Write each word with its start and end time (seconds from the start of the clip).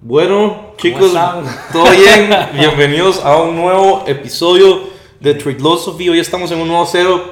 Bueno, 0.00 0.72
chicos? 0.78 1.12
¿todo 1.72 1.90
bien? 1.90 2.30
Bienvenidos 2.54 3.20
a 3.24 3.36
un 3.36 3.56
nuevo 3.56 4.04
episodio 4.06 4.88
de 5.20 5.34
Triglosophy. 5.34 6.08
Hoy 6.08 6.18
estamos 6.20 6.50
en 6.50 6.58
un 6.58 6.68
nuevo 6.68 6.86
setup. 6.86 7.22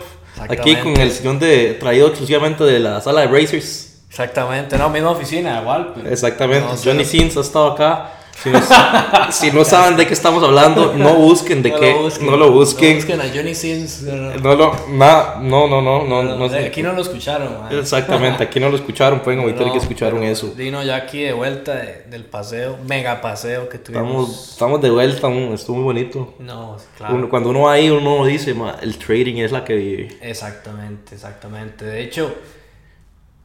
Aquí 0.49 0.77
con 0.77 0.97
el 1.01 1.11
sillón 1.11 1.39
de, 1.39 1.75
traído 1.75 2.09
exclusivamente 2.09 2.63
de 2.65 2.79
la 2.79 3.01
sala 3.01 3.23
de 3.23 3.27
Brazers. 3.27 4.03
Exactamente, 4.09 4.77
no, 4.79 4.89
misma 4.89 5.11
oficina, 5.11 5.61
igual. 5.61 5.93
pero- 5.95 6.09
Exactamente. 6.09 6.69
Johnny 6.85 7.05
Sins 7.05 7.37
ha 7.37 7.41
estado 7.41 7.73
acá. 7.73 8.13
Si 8.43 8.51
no, 8.51 8.61
si 9.33 9.51
no 9.51 9.65
saben 9.65 9.97
de 9.97 10.07
qué 10.07 10.13
estamos 10.15 10.43
hablando, 10.45 10.95
no 10.95 11.15
busquen 11.15 11.61
de 11.63 11.71
No 11.71 11.81
qué. 11.81 11.91
lo 11.93 12.03
busquen. 12.03 12.27
No 12.31 12.37
lo 12.37 12.53
busquen. 12.53 12.91
No 12.91 12.97
busquen 12.97 13.21
a 13.21 13.25
Johnny 13.35 13.55
Sins. 13.55 14.03
No, 14.03 14.15
no, 14.15 14.35
No 14.37 14.55
lo, 14.55 14.73
na- 14.91 15.35
no, 15.41 15.67
no, 15.67 15.83
no, 15.83 16.05
no, 16.05 16.23
no, 16.23 16.37
no 16.37 16.49
sé. 16.49 16.67
Aquí 16.67 16.83
no 16.83 16.93
lo 16.93 17.03
escucharon, 17.03 17.61
man. 17.61 17.77
Exactamente, 17.77 18.45
aquí 18.45 18.61
no 18.61 18.69
lo 18.71 18.77
escucharon, 18.77 19.21
pueden 19.21 19.41
omitir 19.41 19.67
No, 19.67 19.73
que 19.73 19.79
escucharon 19.79 20.21
pero 20.21 20.33
eso. 20.33 20.53
Dino 20.57 20.83
ya 20.85 20.97
aquí 20.97 21.23
de 21.23 21.33
vuelta 21.33 21.75
de- 21.75 22.05
del 22.09 22.25
paseo, 22.27 22.79
mega 22.87 23.21
paseo 23.21 23.69
que 23.69 23.79
tuvimos. 23.79 24.07
Estamos, 24.29 24.51
estamos 24.53 24.83
de 24.83 24.91
vuelta, 24.91 25.27
un- 25.27 25.55
estuvo 25.55 25.77
muy 25.79 25.85
bonito. 25.85 26.35
No, 26.39 26.77
claro. 26.97 27.15
Uno- 27.17 27.29
cuando 27.29 27.51
uno 27.51 27.63
va 27.63 27.73
ahí, 27.73 27.91
uno 27.91 28.25
dice, 28.25 28.55
"Ma, 28.55 28.77
el 28.83 28.99
trading 28.99 29.37
es 29.39 29.51
la 29.51 29.65
que 29.65 29.75
vive. 29.75 30.17
Exactamente, 30.23 31.15
exactamente. 31.17 31.85
De 31.85 32.03
hecho, 32.03 32.33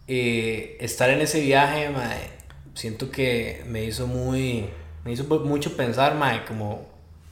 eh, 0.08 0.78
estar 0.80 1.10
en 1.10 1.22
ese 1.22 1.40
viaje, 1.42 1.90
siento 2.74 3.10
que 3.10 3.64
me 3.68 3.84
hizo 3.84 4.08
muy, 4.08 4.70
me 5.04 5.12
hizo 5.12 5.24
mucho 5.26 5.76
pensar, 5.76 6.16
mae, 6.16 6.46
como 6.46 6.86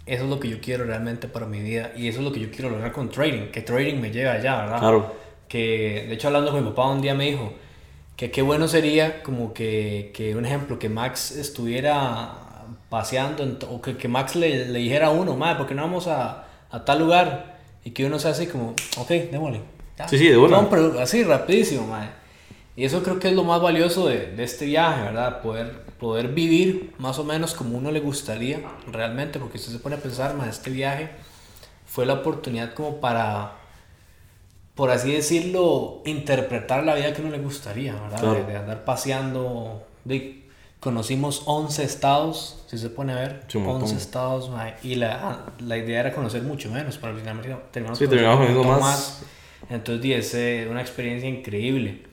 eso 0.06 0.24
es 0.24 0.30
lo 0.30 0.40
que 0.40 0.50
yo 0.50 0.60
quiero 0.60 0.84
realmente 0.86 1.28
para 1.28 1.46
mi 1.46 1.62
vida 1.62 1.92
y 1.96 2.08
eso 2.08 2.20
es 2.20 2.26
lo 2.26 2.32
que 2.32 2.40
yo 2.40 2.52
quiero 2.52 2.70
lograr 2.70 2.92
con 2.92 3.10
trading, 3.10 3.52
que 3.52 3.62
trading 3.62 4.00
me 4.00 4.12
lleve 4.12 4.30
allá, 4.30 4.62
¿verdad? 4.64 4.80
Claro. 4.80 5.16
Que, 5.48 6.06
de 6.08 6.14
hecho, 6.14 6.28
hablando 6.28 6.52
con 6.52 6.64
mi 6.64 6.70
papá 6.70 6.90
un 6.90 7.02
día 7.02 7.14
me 7.14 7.26
dijo 7.26 7.54
que 8.16 8.32
qué 8.32 8.42
bueno 8.42 8.68
sería 8.68 9.24
como 9.24 9.54
que, 9.54 10.12
que 10.14 10.36
un 10.36 10.46
ejemplo, 10.46 10.80
que 10.80 10.90
Max 10.90 11.32
estuviera 11.32 12.34
paseando 12.90 13.44
en 13.44 13.58
o 13.70 13.82
que, 13.82 13.96
que 13.98 14.08
Max 14.08 14.36
le, 14.36 14.66
le 14.66 14.80
dijera 14.80 15.08
a 15.08 15.12
uno, 15.12 15.36
mae, 15.36 15.56
¿por 15.56 15.68
qué 15.68 15.76
no 15.76 15.84
vamos 15.84 16.08
a, 16.08 16.46
a 16.70 16.86
tal 16.86 17.00
lugar? 17.00 17.60
Y 17.84 17.92
que 17.92 18.06
uno 18.06 18.20
se 18.20 18.28
hace 18.28 18.50
como, 18.50 18.76
ok, 18.98 19.10
démosle. 19.32 19.62
ya. 19.98 20.08
Sí, 20.08 20.18
sí, 20.18 20.28
de. 20.28 20.36
Compre, 20.36 21.02
así, 21.02 21.24
rapidísimo, 21.24 21.88
mae. 21.88 22.10
Y 22.76 22.86
eso 22.86 23.02
creo 23.04 23.20
que 23.20 23.30
es 23.30 23.34
lo 23.34 23.44
más 23.44 23.62
valioso 23.62 24.08
de, 24.08 24.28
de 24.28 24.44
este 24.44 24.66
viaje, 24.66 25.04
¿verdad? 25.04 25.42
Poder, 25.42 25.72
poder 26.02 26.30
vivir 26.30 26.96
más 26.98 27.20
o 27.20 27.24
menos 27.24 27.54
como 27.54 27.78
uno 27.78 27.92
le 27.92 28.00
gustaría 28.00 28.60
realmente, 28.92 29.38
porque 29.38 29.60
usted 29.60 29.72
se 29.72 29.78
pone 29.78 29.98
a 29.98 30.00
pensar, 30.00 30.36
mae, 30.36 30.50
este 30.50 30.72
viaje 30.72 31.12
fue 31.86 32.08
la 32.08 32.14
oportunidad 32.14 32.74
como 32.74 33.00
para, 33.00 33.52
por 34.74 34.90
así 34.90 35.14
decirlo, 35.14 36.02
interpretar 36.06 36.84
la 36.84 36.96
vida 36.96 37.14
que 37.14 37.22
uno 37.22 37.30
le 37.30 37.38
gustaría, 37.38 37.94
¿verdad? 37.94 38.20
Claro. 38.20 38.34
De, 38.34 38.44
de 38.46 38.58
andar 38.58 38.84
paseando, 38.84 39.86
de, 40.04 40.50
conocimos 40.80 41.44
11 41.46 41.84
estados, 41.84 42.64
si 42.66 42.80
se 42.80 42.90
pone 42.90 43.14
a 43.14 43.18
ver, 43.18 43.44
Sí, 43.48 43.60
un 43.60 43.66
montón. 43.66 43.84
11 43.84 43.96
estados, 43.96 44.50
y 44.82 44.96
la, 44.96 45.46
la 45.60 45.78
idea 45.78 46.00
era 46.00 46.14
conocer 46.14 46.42
mucho 46.42 46.72
menos, 46.72 46.98
pero 46.98 47.14
al 47.14 47.20
final 47.20 47.62
terminamos 47.72 48.00
Sí, 48.00 48.08
terminamos 48.08 48.50
montón 48.50 48.80
más. 48.80 49.22
Entonces, 49.70 50.02
di, 50.02 50.14
es 50.14 50.34
eh, 50.34 50.68
una 50.68 50.82
experiencia 50.82 51.30
increíble. 51.30 52.10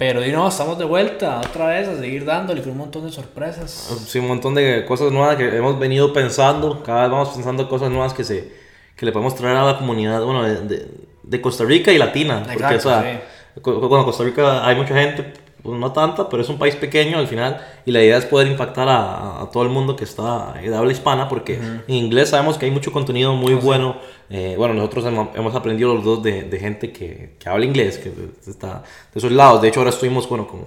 Pero, 0.00 0.22
di, 0.22 0.32
no, 0.32 0.48
estamos 0.48 0.78
de 0.78 0.86
vuelta 0.86 1.38
otra 1.40 1.66
vez 1.66 1.86
a 1.86 1.94
seguir 1.98 2.24
dándole 2.24 2.62
con 2.62 2.72
un 2.72 2.78
montón 2.78 3.04
de 3.04 3.12
sorpresas. 3.12 3.70
Sí, 4.06 4.18
un 4.18 4.28
montón 4.28 4.54
de 4.54 4.86
cosas 4.86 5.12
nuevas 5.12 5.36
que 5.36 5.54
hemos 5.54 5.78
venido 5.78 6.10
pensando. 6.14 6.82
Cada 6.82 7.02
vez 7.02 7.10
vamos 7.10 7.28
pensando 7.28 7.68
cosas 7.68 7.90
nuevas 7.90 8.14
que, 8.14 8.24
se, 8.24 8.50
que 8.96 9.04
le 9.04 9.12
podemos 9.12 9.34
traer 9.34 9.58
a 9.58 9.64
la 9.64 9.76
comunidad 9.76 10.24
bueno, 10.24 10.42
de, 10.44 10.62
de, 10.62 10.86
de 11.22 11.40
Costa 11.42 11.64
Rica 11.64 11.92
y 11.92 11.98
Latina. 11.98 12.38
Porque, 12.46 12.54
Exacto, 12.74 12.88
o 12.88 12.92
sea, 13.02 13.22
cu- 13.60 13.88
bueno, 13.88 14.06
Costa 14.06 14.24
Rica 14.24 14.66
hay 14.66 14.74
mucha 14.74 14.94
gente, 14.94 15.34
pues 15.62 15.78
no 15.78 15.92
tanta, 15.92 16.28
pero 16.28 16.42
es 16.42 16.48
un 16.48 16.58
país 16.58 16.76
pequeño 16.76 17.18
al 17.18 17.26
final. 17.26 17.60
Y 17.84 17.92
la 17.92 18.02
idea 18.02 18.16
es 18.16 18.24
poder 18.24 18.46
impactar 18.48 18.88
a, 18.88 19.42
a 19.42 19.50
todo 19.50 19.62
el 19.62 19.68
mundo 19.68 19.96
que 19.96 20.04
está 20.04 20.54
de 20.54 20.74
habla 20.74 20.92
hispana. 20.92 21.28
Porque 21.28 21.54
en 21.86 21.94
inglés 21.94 22.30
sabemos 22.30 22.56
que 22.58 22.66
hay 22.66 22.70
mucho 22.70 22.92
contenido 22.92 23.34
muy 23.34 23.54
bueno. 23.54 23.96
Eh, 24.30 24.54
bueno, 24.56 24.74
nosotros 24.74 25.04
hemos, 25.06 25.54
aprendido 25.54 25.94
los 25.94 26.04
dos 26.04 26.22
de, 26.22 26.42
de 26.42 26.58
gente 26.58 26.92
que, 26.92 27.36
que 27.38 27.48
habla 27.48 27.64
inglés, 27.64 27.98
que 27.98 28.12
está 28.48 28.82
de 29.12 29.18
esos 29.18 29.32
lados. 29.32 29.60
De 29.62 29.68
hecho, 29.68 29.80
ahora 29.80 29.90
estuvimos 29.90 30.28
bueno, 30.28 30.46
con, 30.46 30.64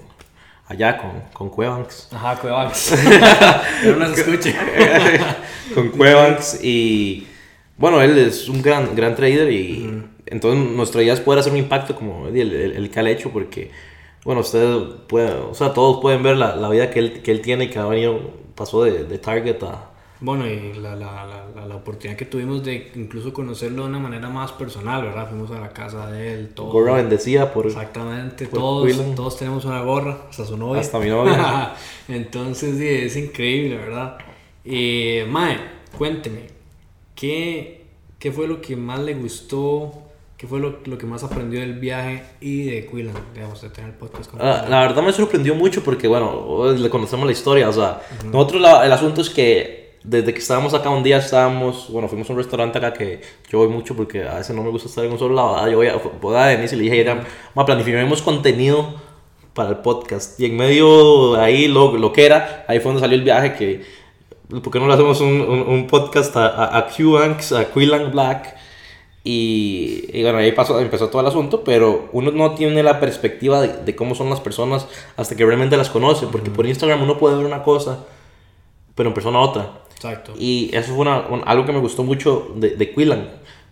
allá 0.67 0.97
con, 0.97 1.11
con 1.33 1.49
Cuevanx. 1.49 2.09
Ajá. 2.11 2.39
Pero 2.41 3.95
no 3.97 4.13
se 4.13 4.21
escuche. 4.21 4.55
con 5.73 5.89
Cuevanx 5.89 6.63
y 6.63 7.27
bueno, 7.77 8.01
él 8.01 8.17
es 8.17 8.47
un 8.49 8.61
gran, 8.61 8.95
gran 8.95 9.15
trader 9.15 9.51
y 9.51 10.03
entonces 10.25 10.71
nuestra 10.71 11.01
idea 11.01 11.13
es 11.13 11.19
poder 11.19 11.39
hacer 11.39 11.51
un 11.51 11.59
impacto 11.59 11.95
como 11.95 12.27
el, 12.27 12.37
el, 12.37 12.53
el 12.53 12.89
que 12.89 12.99
ha 12.99 13.09
hecho 13.09 13.31
porque 13.31 13.71
bueno, 14.25 14.41
ustedes 14.41 14.83
pueden, 15.07 15.37
o 15.51 15.53
sea, 15.53 15.73
todos 15.73 15.99
pueden 16.01 16.23
ver 16.23 16.37
la, 16.37 16.55
la 16.55 16.69
vida 16.69 16.89
que 16.89 16.99
él, 16.99 17.21
que 17.21 17.31
él 17.31 17.41
tiene 17.41 17.69
que 17.69 17.79
ha 17.79 17.85
venido, 17.85 18.19
pasó 18.55 18.83
de, 18.83 19.03
de 19.05 19.17
Target 19.19 19.61
a... 19.63 19.89
Bueno, 20.19 20.47
y 20.47 20.73
la, 20.75 20.95
la, 20.95 21.25
la, 21.25 21.49
la, 21.53 21.65
la 21.67 21.75
oportunidad 21.75 22.17
que 22.17 22.23
tuvimos 22.25 22.63
de 22.63 22.91
incluso 22.95 23.33
conocerlo 23.33 23.83
de 23.83 23.89
una 23.89 23.99
manera 23.99 24.29
más 24.29 24.53
personal, 24.53 25.03
¿verdad? 25.03 25.27
Fuimos 25.29 25.51
a 25.51 25.59
la 25.59 25.73
casa 25.73 26.09
de 26.09 26.33
él, 26.33 26.53
todo. 26.53 26.71
Gorra 26.71 26.93
bendecida 26.93 27.51
por... 27.51 27.65
Exactamente, 27.65 28.45
por 28.47 28.59
todos, 28.59 28.87
Quillen. 28.87 29.15
todos 29.15 29.37
tenemos 29.37 29.65
una 29.65 29.81
gorra, 29.81 30.27
hasta 30.29 30.45
su 30.45 30.55
novia. 30.55 30.79
Hasta 30.79 30.99
mi 30.99 31.09
novia. 31.09 31.73
Entonces, 32.07 32.77
sí, 32.77 32.87
es 32.87 33.17
increíble, 33.17 33.75
¿verdad? 33.77 34.17
Eh, 34.63 35.27
Mae, 35.29 35.57
cuénteme, 35.97 36.47
¿qué, 37.15 37.87
¿qué 38.17 38.31
fue 38.31 38.47
lo 38.47 38.61
que 38.61 38.77
más 38.77 38.99
le 39.01 39.15
gustó? 39.15 40.02
¿Qué 40.43 40.49
fue 40.49 40.59
lo, 40.59 40.79
lo 40.83 40.97
que 40.97 41.05
más 41.05 41.23
aprendió 41.23 41.61
del 41.61 41.75
viaje 41.79 42.21
y 42.41 42.65
de 42.65 42.85
Quillan, 42.85 43.13
digamos, 43.33 43.61
de 43.61 43.69
tener 43.69 43.91
el 43.91 43.95
podcast 43.95 44.29
con 44.29 44.39
La, 44.41 44.67
la 44.67 44.81
verdad 44.81 45.01
me 45.01 45.13
sorprendió 45.13 45.55
mucho 45.55 45.81
porque, 45.81 46.05
bueno, 46.05 46.69
le 46.73 46.89
conocemos 46.89 47.25
la 47.25 47.31
historia. 47.31 47.69
O 47.69 47.71
sea, 47.71 48.01
nosotros 48.25 48.61
la- 48.61 48.85
el 48.85 48.91
asunto 48.91 49.21
es 49.21 49.29
que 49.29 49.99
desde 50.03 50.33
que 50.33 50.39
estábamos 50.39 50.73
acá 50.73 50.89
un 50.89 51.01
día 51.01 51.15
estábamos, 51.19 51.87
bueno, 51.89 52.09
fuimos 52.09 52.29
a 52.29 52.33
un 52.33 52.39
restaurante 52.39 52.77
acá 52.77 52.91
que 52.91 53.21
yo 53.49 53.59
voy 53.59 53.69
mucho 53.69 53.95
porque 53.95 54.21
a 54.27 54.33
veces 54.35 54.53
no 54.53 54.63
me 54.63 54.69
gusta 54.69 54.89
estar 54.89 55.05
en 55.05 55.13
un 55.13 55.17
solo 55.17 55.33
lado. 55.33 55.53
¿verdad? 55.53 55.69
Yo 55.69 55.77
voy 55.77 55.87
a, 55.87 55.95
voy 56.19 56.35
a 56.35 56.45
Denise 56.47 56.75
y 56.75 56.79
le 56.79 56.83
dije, 56.83 56.99
era, 56.99 57.23
ma, 57.55 57.65
planifiquemos 57.65 58.21
contenido 58.21 58.95
para 59.53 59.69
el 59.69 59.77
podcast. 59.77 60.37
Y 60.41 60.47
en 60.47 60.57
medio 60.57 61.35
de 61.35 61.41
ahí, 61.41 61.69
lo, 61.69 61.95
lo 61.95 62.11
que 62.11 62.25
era, 62.25 62.65
ahí 62.67 62.79
fue 62.81 62.89
donde 62.91 62.99
salió 62.99 63.15
el 63.17 63.23
viaje 63.23 63.53
que, 63.53 63.81
¿por 64.61 64.73
qué 64.73 64.79
no 64.81 64.87
le 64.87 64.93
hacemos 64.93 65.21
un, 65.21 65.39
un, 65.39 65.61
un 65.69 65.87
podcast 65.87 66.35
a, 66.35 66.47
a, 66.47 66.77
a 66.79 66.87
Q-Banks, 66.87 67.53
a 67.53 67.71
Quillan 67.71 68.11
Black? 68.11 68.57
Y, 69.25 70.05
y 70.11 70.21
bueno, 70.23 70.39
ahí 70.39 70.51
pasó, 70.51 70.79
empezó 70.81 71.07
todo 71.09 71.21
el 71.21 71.27
asunto, 71.27 71.63
pero 71.63 72.09
uno 72.11 72.31
no 72.31 72.55
tiene 72.55 72.83
la 72.83 72.99
perspectiva 72.99 73.61
de, 73.61 73.69
de 73.83 73.95
cómo 73.95 74.15
son 74.15 74.29
las 74.29 74.41
personas 74.41 74.85
hasta 75.15 75.35
que 75.35 75.45
realmente 75.45 75.77
las 75.77 75.89
conoce, 75.89 76.27
porque 76.27 76.49
por 76.51 76.65
Instagram 76.65 77.01
uno 77.03 77.17
puede 77.17 77.37
ver 77.37 77.45
una 77.45 77.63
cosa, 77.63 78.05
pero 78.95 79.09
en 79.09 79.13
persona 79.15 79.39
otra. 79.39 79.79
Exacto. 79.95 80.33
Y 80.37 80.69
eso 80.75 80.89
fue 80.93 80.99
una- 81.03 81.25
un- 81.29 81.41
algo 81.45 81.65
que 81.65 81.71
me 81.71 81.79
gustó 81.79 82.03
mucho 82.03 82.51
de, 82.55 82.71
de 82.71 82.93
Quillan, 82.93 83.29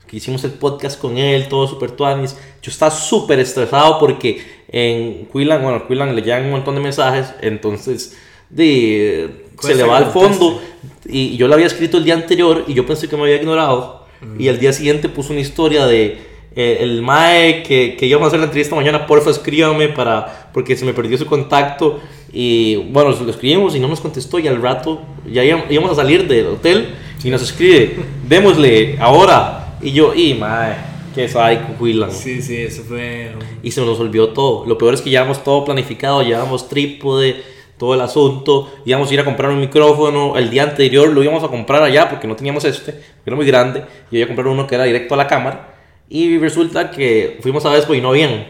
que 0.07 0.15
hicimos 0.17 0.41
el 0.45 0.51
podcast 0.51 0.99
con 0.99 1.17
él, 1.17 1.47
todo 1.49 1.67
super 1.67 1.91
tuanis. 1.91 2.37
Yo 2.61 2.71
estaba 2.71 2.91
súper 2.91 3.39
estresado 3.39 3.99
porque 3.99 4.41
en 4.69 5.27
Quillan, 5.33 5.61
bueno, 5.61 5.85
Quillan 5.85 6.15
le 6.15 6.21
llegan 6.21 6.45
un 6.45 6.51
montón 6.51 6.75
de 6.75 6.81
mensajes, 6.81 7.33
entonces 7.41 8.17
de, 8.49 9.47
se 9.59 9.75
le 9.75 9.83
va 9.83 9.97
al 9.97 10.05
fondo. 10.11 10.61
Y 11.05 11.35
yo 11.35 11.47
lo 11.49 11.55
había 11.55 11.65
escrito 11.67 11.97
el 11.97 12.05
día 12.05 12.13
anterior 12.13 12.63
y 12.67 12.73
yo 12.73 12.85
pensé 12.85 13.09
que 13.09 13.17
me 13.17 13.23
había 13.23 13.35
ignorado. 13.35 14.00
Y 14.37 14.47
al 14.47 14.59
día 14.59 14.73
siguiente 14.73 15.09
puso 15.09 15.31
una 15.31 15.41
historia 15.41 15.85
de 15.85 16.17
eh, 16.55 16.77
el 16.81 17.01
Mae 17.01 17.63
que, 17.63 17.95
que 17.95 18.05
íbamos 18.05 18.25
a 18.25 18.27
hacer 18.27 18.39
la 18.39 18.45
entrevista 18.45 18.75
mañana, 18.75 19.07
porfa 19.07 19.29
escríbame 19.29 19.87
para, 19.89 20.49
porque 20.53 20.75
se 20.75 20.85
me 20.85 20.93
perdió 20.93 21.17
su 21.17 21.25
contacto. 21.25 21.99
Y 22.33 22.75
bueno, 22.75 23.11
lo 23.11 23.29
escribimos 23.29 23.75
y 23.75 23.79
no 23.79 23.87
nos 23.87 24.01
contestó. 24.01 24.39
Y 24.39 24.47
al 24.47 24.61
rato 24.61 25.01
ya 25.29 25.43
íbamos, 25.43 25.65
íbamos 25.69 25.91
a 25.91 25.95
salir 25.95 26.27
del 26.27 26.47
hotel 26.47 26.89
y 27.23 27.29
nos 27.29 27.41
escribe, 27.41 27.97
démosle 28.27 28.97
ahora. 28.99 29.77
Y 29.81 29.91
yo, 29.91 30.13
y 30.13 30.33
Mae, 30.35 30.75
que 31.15 31.27
psycho, 31.27 31.75
Willan. 31.79 32.11
Sí, 32.11 32.41
sí, 32.41 32.57
eso 32.57 32.83
fue... 32.83 33.31
Y 33.63 33.71
se 33.71 33.81
nos 33.81 33.99
olvidó 33.99 34.29
todo. 34.29 34.65
Lo 34.65 34.77
peor 34.77 34.93
es 34.93 35.01
que 35.01 35.09
llevamos 35.09 35.43
todo 35.43 35.65
planificado, 35.65 36.21
llevamos 36.21 36.69
trípode, 36.69 37.41
todo 37.81 37.95
el 37.95 38.01
asunto. 38.01 38.71
Íbamos 38.85 39.09
a 39.09 39.13
ir 39.15 39.19
a 39.21 39.25
comprar 39.25 39.49
un 39.49 39.59
micrófono. 39.59 40.37
El 40.37 40.51
día 40.51 40.61
anterior 40.63 41.09
lo 41.09 41.23
íbamos 41.23 41.43
a 41.43 41.47
comprar 41.47 41.81
allá 41.81 42.07
porque 42.09 42.27
no 42.27 42.35
teníamos 42.35 42.63
este, 42.63 42.91
porque 42.91 43.23
era 43.25 43.35
muy 43.35 43.45
grande. 43.47 43.83
Y 44.11 44.17
iba 44.17 44.25
a 44.25 44.27
comprar 44.27 44.47
uno 44.47 44.67
que 44.67 44.75
era 44.75 44.83
directo 44.83 45.15
a 45.15 45.17
la 45.17 45.25
cámara. 45.25 45.73
Y 46.07 46.37
resulta 46.37 46.91
que 46.91 47.39
fuimos 47.41 47.65
a 47.65 47.71
Vespo 47.71 47.95
y 47.95 48.01
no 48.01 48.09
habían. 48.09 48.45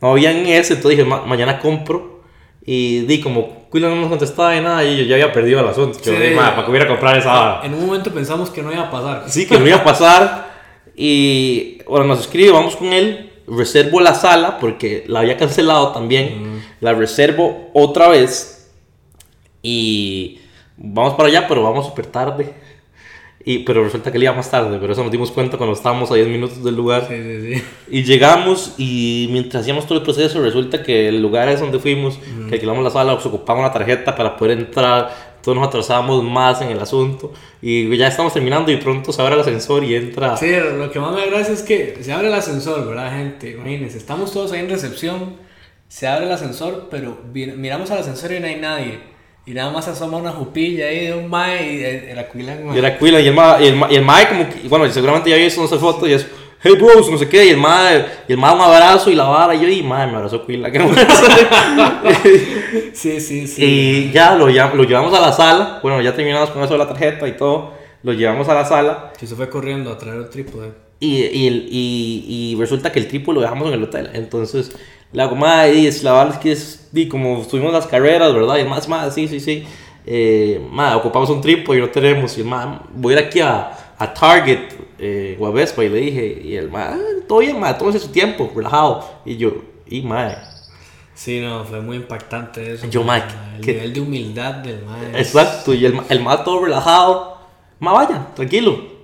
No 0.00 0.12
habían 0.12 0.36
ese, 0.46 0.72
entonces 0.74 0.96
dije, 0.98 1.04
"Ma- 1.04 1.22
mañana 1.26 1.58
compro. 1.58 2.22
Y 2.64 3.00
di 3.00 3.20
como, 3.20 3.68
Quillan 3.70 3.90
no 3.90 3.96
nos 4.00 4.08
contestaba 4.08 4.52
de 4.52 4.62
nada 4.62 4.82
y 4.84 4.96
yo 4.96 5.04
ya 5.04 5.16
había 5.16 5.32
perdido 5.32 5.60
el 5.60 5.68
asunto. 5.68 5.98
Yo 6.02 6.12
Sí. 6.12 6.18
dije, 6.18 6.34
"Ma, 6.34 6.50
¿para 6.54 6.64
qué 6.64 6.70
hubiera 6.70 6.86
a 6.86 6.88
comprar 6.88 7.18
esa? 7.18 7.60
En 7.62 7.74
un 7.74 7.84
momento 7.86 8.10
pensamos 8.10 8.48
que 8.50 8.62
no 8.62 8.72
iba 8.72 8.84
a 8.84 8.90
pasar. 8.90 9.24
Sí, 9.28 9.46
que 9.46 9.58
no 9.58 9.66
iba 9.66 9.76
a 9.76 9.84
pasar. 9.84 10.50
Y 10.96 11.78
bueno, 11.86 12.06
nos 12.06 12.20
escribe, 12.20 12.50
vamos 12.52 12.74
con 12.76 12.92
él. 12.92 13.32
Reservo 13.46 14.00
la 14.00 14.14
sala 14.14 14.58
porque 14.58 15.04
la 15.06 15.20
había 15.20 15.36
cancelado 15.36 15.92
también. 15.92 16.55
La 16.80 16.92
reservo 16.92 17.70
otra 17.72 18.08
vez. 18.08 18.70
Y 19.62 20.40
vamos 20.76 21.14
para 21.14 21.28
allá, 21.28 21.46
pero 21.48 21.62
vamos 21.62 21.86
súper 21.86 22.06
tarde. 22.06 22.54
Y, 23.48 23.60
pero 23.60 23.84
resulta 23.84 24.10
que 24.10 24.16
él 24.16 24.24
iba 24.24 24.32
más 24.32 24.50
tarde, 24.50 24.76
pero 24.80 24.92
eso 24.92 25.04
nos 25.04 25.12
dimos 25.12 25.30
cuenta 25.30 25.56
cuando 25.56 25.76
estábamos 25.76 26.10
a 26.10 26.16
10 26.16 26.26
minutos 26.26 26.64
del 26.64 26.74
lugar. 26.74 27.06
Sí, 27.08 27.14
sí, 27.14 27.54
sí. 27.54 27.62
Y 27.88 28.02
llegamos 28.02 28.74
y 28.76 29.28
mientras 29.30 29.62
hacíamos 29.62 29.86
todo 29.86 29.98
el 29.98 30.04
proceso 30.04 30.42
resulta 30.42 30.82
que 30.82 31.08
el 31.08 31.22
lugar 31.22 31.48
es 31.48 31.60
donde 31.60 31.78
fuimos, 31.78 32.18
que 32.48 32.54
alquilamos 32.56 32.82
la 32.82 32.90
sala, 32.90 33.20
se 33.20 33.28
ocupaba 33.28 33.60
una 33.60 33.70
tarjeta 33.70 34.16
para 34.16 34.36
poder 34.36 34.58
entrar, 34.58 35.36
todos 35.46 35.56
nos 35.56 35.68
atrasábamos 35.68 36.24
más 36.24 36.60
en 36.60 36.70
el 36.70 36.80
asunto 36.80 37.32
y 37.62 37.96
ya 37.96 38.08
estamos 38.08 38.32
terminando 38.32 38.72
y 38.72 38.78
pronto 38.78 39.12
se 39.12 39.22
abre 39.22 39.34
el 39.34 39.42
ascensor 39.42 39.84
y 39.84 39.94
entra... 39.94 40.36
Sí, 40.36 40.52
lo 40.76 40.90
que 40.90 40.98
más 40.98 41.14
me 41.14 41.24
gracia 41.30 41.54
es 41.54 41.62
que 41.62 41.98
se 42.00 42.12
abre 42.12 42.26
el 42.26 42.34
ascensor, 42.34 42.84
¿verdad, 42.84 43.12
gente? 43.12 43.52
Imagínense, 43.52 43.96
estamos 43.96 44.32
todos 44.32 44.50
ahí 44.50 44.58
en 44.58 44.70
recepción, 44.70 45.36
se 45.96 46.06
abre 46.06 46.26
el 46.26 46.32
ascensor, 46.32 46.88
pero 46.90 47.16
miramos 47.32 47.90
al 47.90 47.98
ascensor 48.00 48.30
y 48.32 48.40
no 48.40 48.46
hay 48.46 48.56
nadie. 48.56 48.98
Y 49.46 49.52
nada 49.52 49.70
más 49.70 49.88
asoma 49.88 50.18
una 50.18 50.30
jupilla 50.32 50.88
ahí 50.88 51.06
de 51.06 51.14
un 51.14 51.30
mae 51.30 51.72
y 51.72 51.82
eh, 51.84 52.12
la 52.14 52.28
cuilan, 52.28 52.74
Y 52.74 52.78
era 52.78 52.98
Quila 52.98 53.18
y 53.20 53.28
el 53.28 53.34
ma, 53.34 53.56
y 53.58 53.66
el, 53.68 53.76
ma- 53.76 53.88
y 53.90 53.94
el 53.94 54.04
mae 54.04 54.28
como 54.28 54.46
que, 54.50 54.68
bueno, 54.68 54.90
seguramente 54.92 55.30
ya 55.30 55.36
visto 55.36 55.64
esa 55.64 55.78
foto 55.78 56.06
y 56.06 56.12
es, 56.12 56.26
hey 56.62 56.74
bros, 56.78 57.10
no 57.10 57.16
sé 57.16 57.26
qué, 57.30 57.46
y 57.46 57.48
el 57.50 57.56
mae, 57.56 58.04
y 58.28 58.32
el 58.32 58.38
mae 58.38 58.54
un 58.54 58.60
abrazo 58.60 59.10
y 59.10 59.14
la 59.14 59.24
vara, 59.24 59.54
y 59.54 59.60
yo, 59.62 59.68
y 59.68 59.82
mae, 59.82 60.06
me 60.08 60.16
abrazó 60.16 60.44
Quila, 60.44 60.70
que 60.70 60.80
Sí, 62.92 63.20
sí, 63.20 63.46
sí. 63.46 63.64
Y 63.64 64.12
ya 64.12 64.34
lo, 64.34 64.48
lo 64.48 64.84
llevamos 64.84 65.14
a 65.14 65.20
la 65.20 65.32
sala, 65.32 65.78
bueno, 65.82 66.00
ya 66.02 66.14
terminamos 66.14 66.50
con 66.50 66.62
eso 66.62 66.72
de 66.72 66.78
la 66.78 66.88
tarjeta 66.88 67.26
y 67.28 67.36
todo, 67.36 67.72
lo 68.02 68.12
llevamos 68.12 68.48
a 68.48 68.54
la 68.54 68.64
sala 68.64 69.12
Sí, 69.18 69.26
se 69.26 69.34
fue 69.34 69.48
corriendo 69.48 69.90
a 69.92 69.98
traer 69.98 70.16
el 70.16 70.28
trípode. 70.28 70.72
y, 71.00 71.16
y, 71.24 71.46
el- 71.46 71.68
y, 71.70 72.52
y 72.52 72.56
resulta 72.58 72.92
que 72.92 72.98
el 72.98 73.08
tripo 73.08 73.32
lo 73.32 73.40
dejamos 73.40 73.68
en 73.68 73.74
el 73.74 73.82
hotel. 73.84 74.10
Entonces, 74.14 74.72
la 75.12 75.26
goma 75.26 75.68
y 75.68 75.86
es 75.86 76.02
la 76.02 76.12
verdad 76.12 76.34
es 76.34 76.38
que 76.40 76.52
es, 76.52 76.88
y 76.92 77.08
como 77.08 77.44
subimos 77.44 77.72
las 77.72 77.86
carreras, 77.86 78.32
¿verdad? 78.34 78.58
Y 78.58 78.64
más, 78.64 78.88
más, 78.88 79.14
sí, 79.14 79.28
sí, 79.28 79.40
sí. 79.40 79.64
Eh, 80.06 80.60
ocupamos 80.96 81.28
un 81.30 81.40
tripo 81.40 81.74
y 81.74 81.80
no 81.80 81.88
tenemos. 81.88 82.36
Y 82.38 82.42
el 82.42 82.46
ma, 82.46 82.82
voy 82.94 83.14
a 83.14 83.20
ir 83.20 83.24
aquí 83.26 83.40
a, 83.40 83.72
a 83.98 84.14
Target, 84.14 84.58
eh, 84.98 85.36
o 85.40 85.46
a 85.46 85.50
Vespa, 85.50 85.84
y 85.84 85.88
le 85.88 85.98
dije, 85.98 86.40
y 86.44 86.56
el 86.56 86.70
ma, 86.70 86.90
"Ah, 86.92 86.98
todo 87.26 87.40
bien, 87.40 87.58
ma, 87.58 87.76
tómese 87.76 87.98
su 87.98 88.08
tiempo, 88.08 88.50
relajado. 88.54 89.04
Y 89.24 89.36
yo, 89.36 89.52
y 89.86 90.02
ma, 90.02 90.34
Sí, 91.14 91.40
no, 91.40 91.64
fue 91.64 91.80
muy 91.80 91.96
impactante 91.96 92.74
eso. 92.74 92.86
Yo, 92.88 93.02
Mike, 93.02 93.24
El 93.56 93.60
¿qué- 93.64 93.72
nivel 93.72 93.94
de 93.94 94.00
humildad 94.00 94.54
del 94.56 94.84
mae. 94.84 95.18
Exacto, 95.18 95.72
y 95.72 95.86
el, 95.86 95.98
el 96.10 96.24
todo 96.44 96.62
relajado. 96.64 97.38
Ma, 97.80 97.92
vaya, 97.92 98.26
tranquilo. 98.34 98.95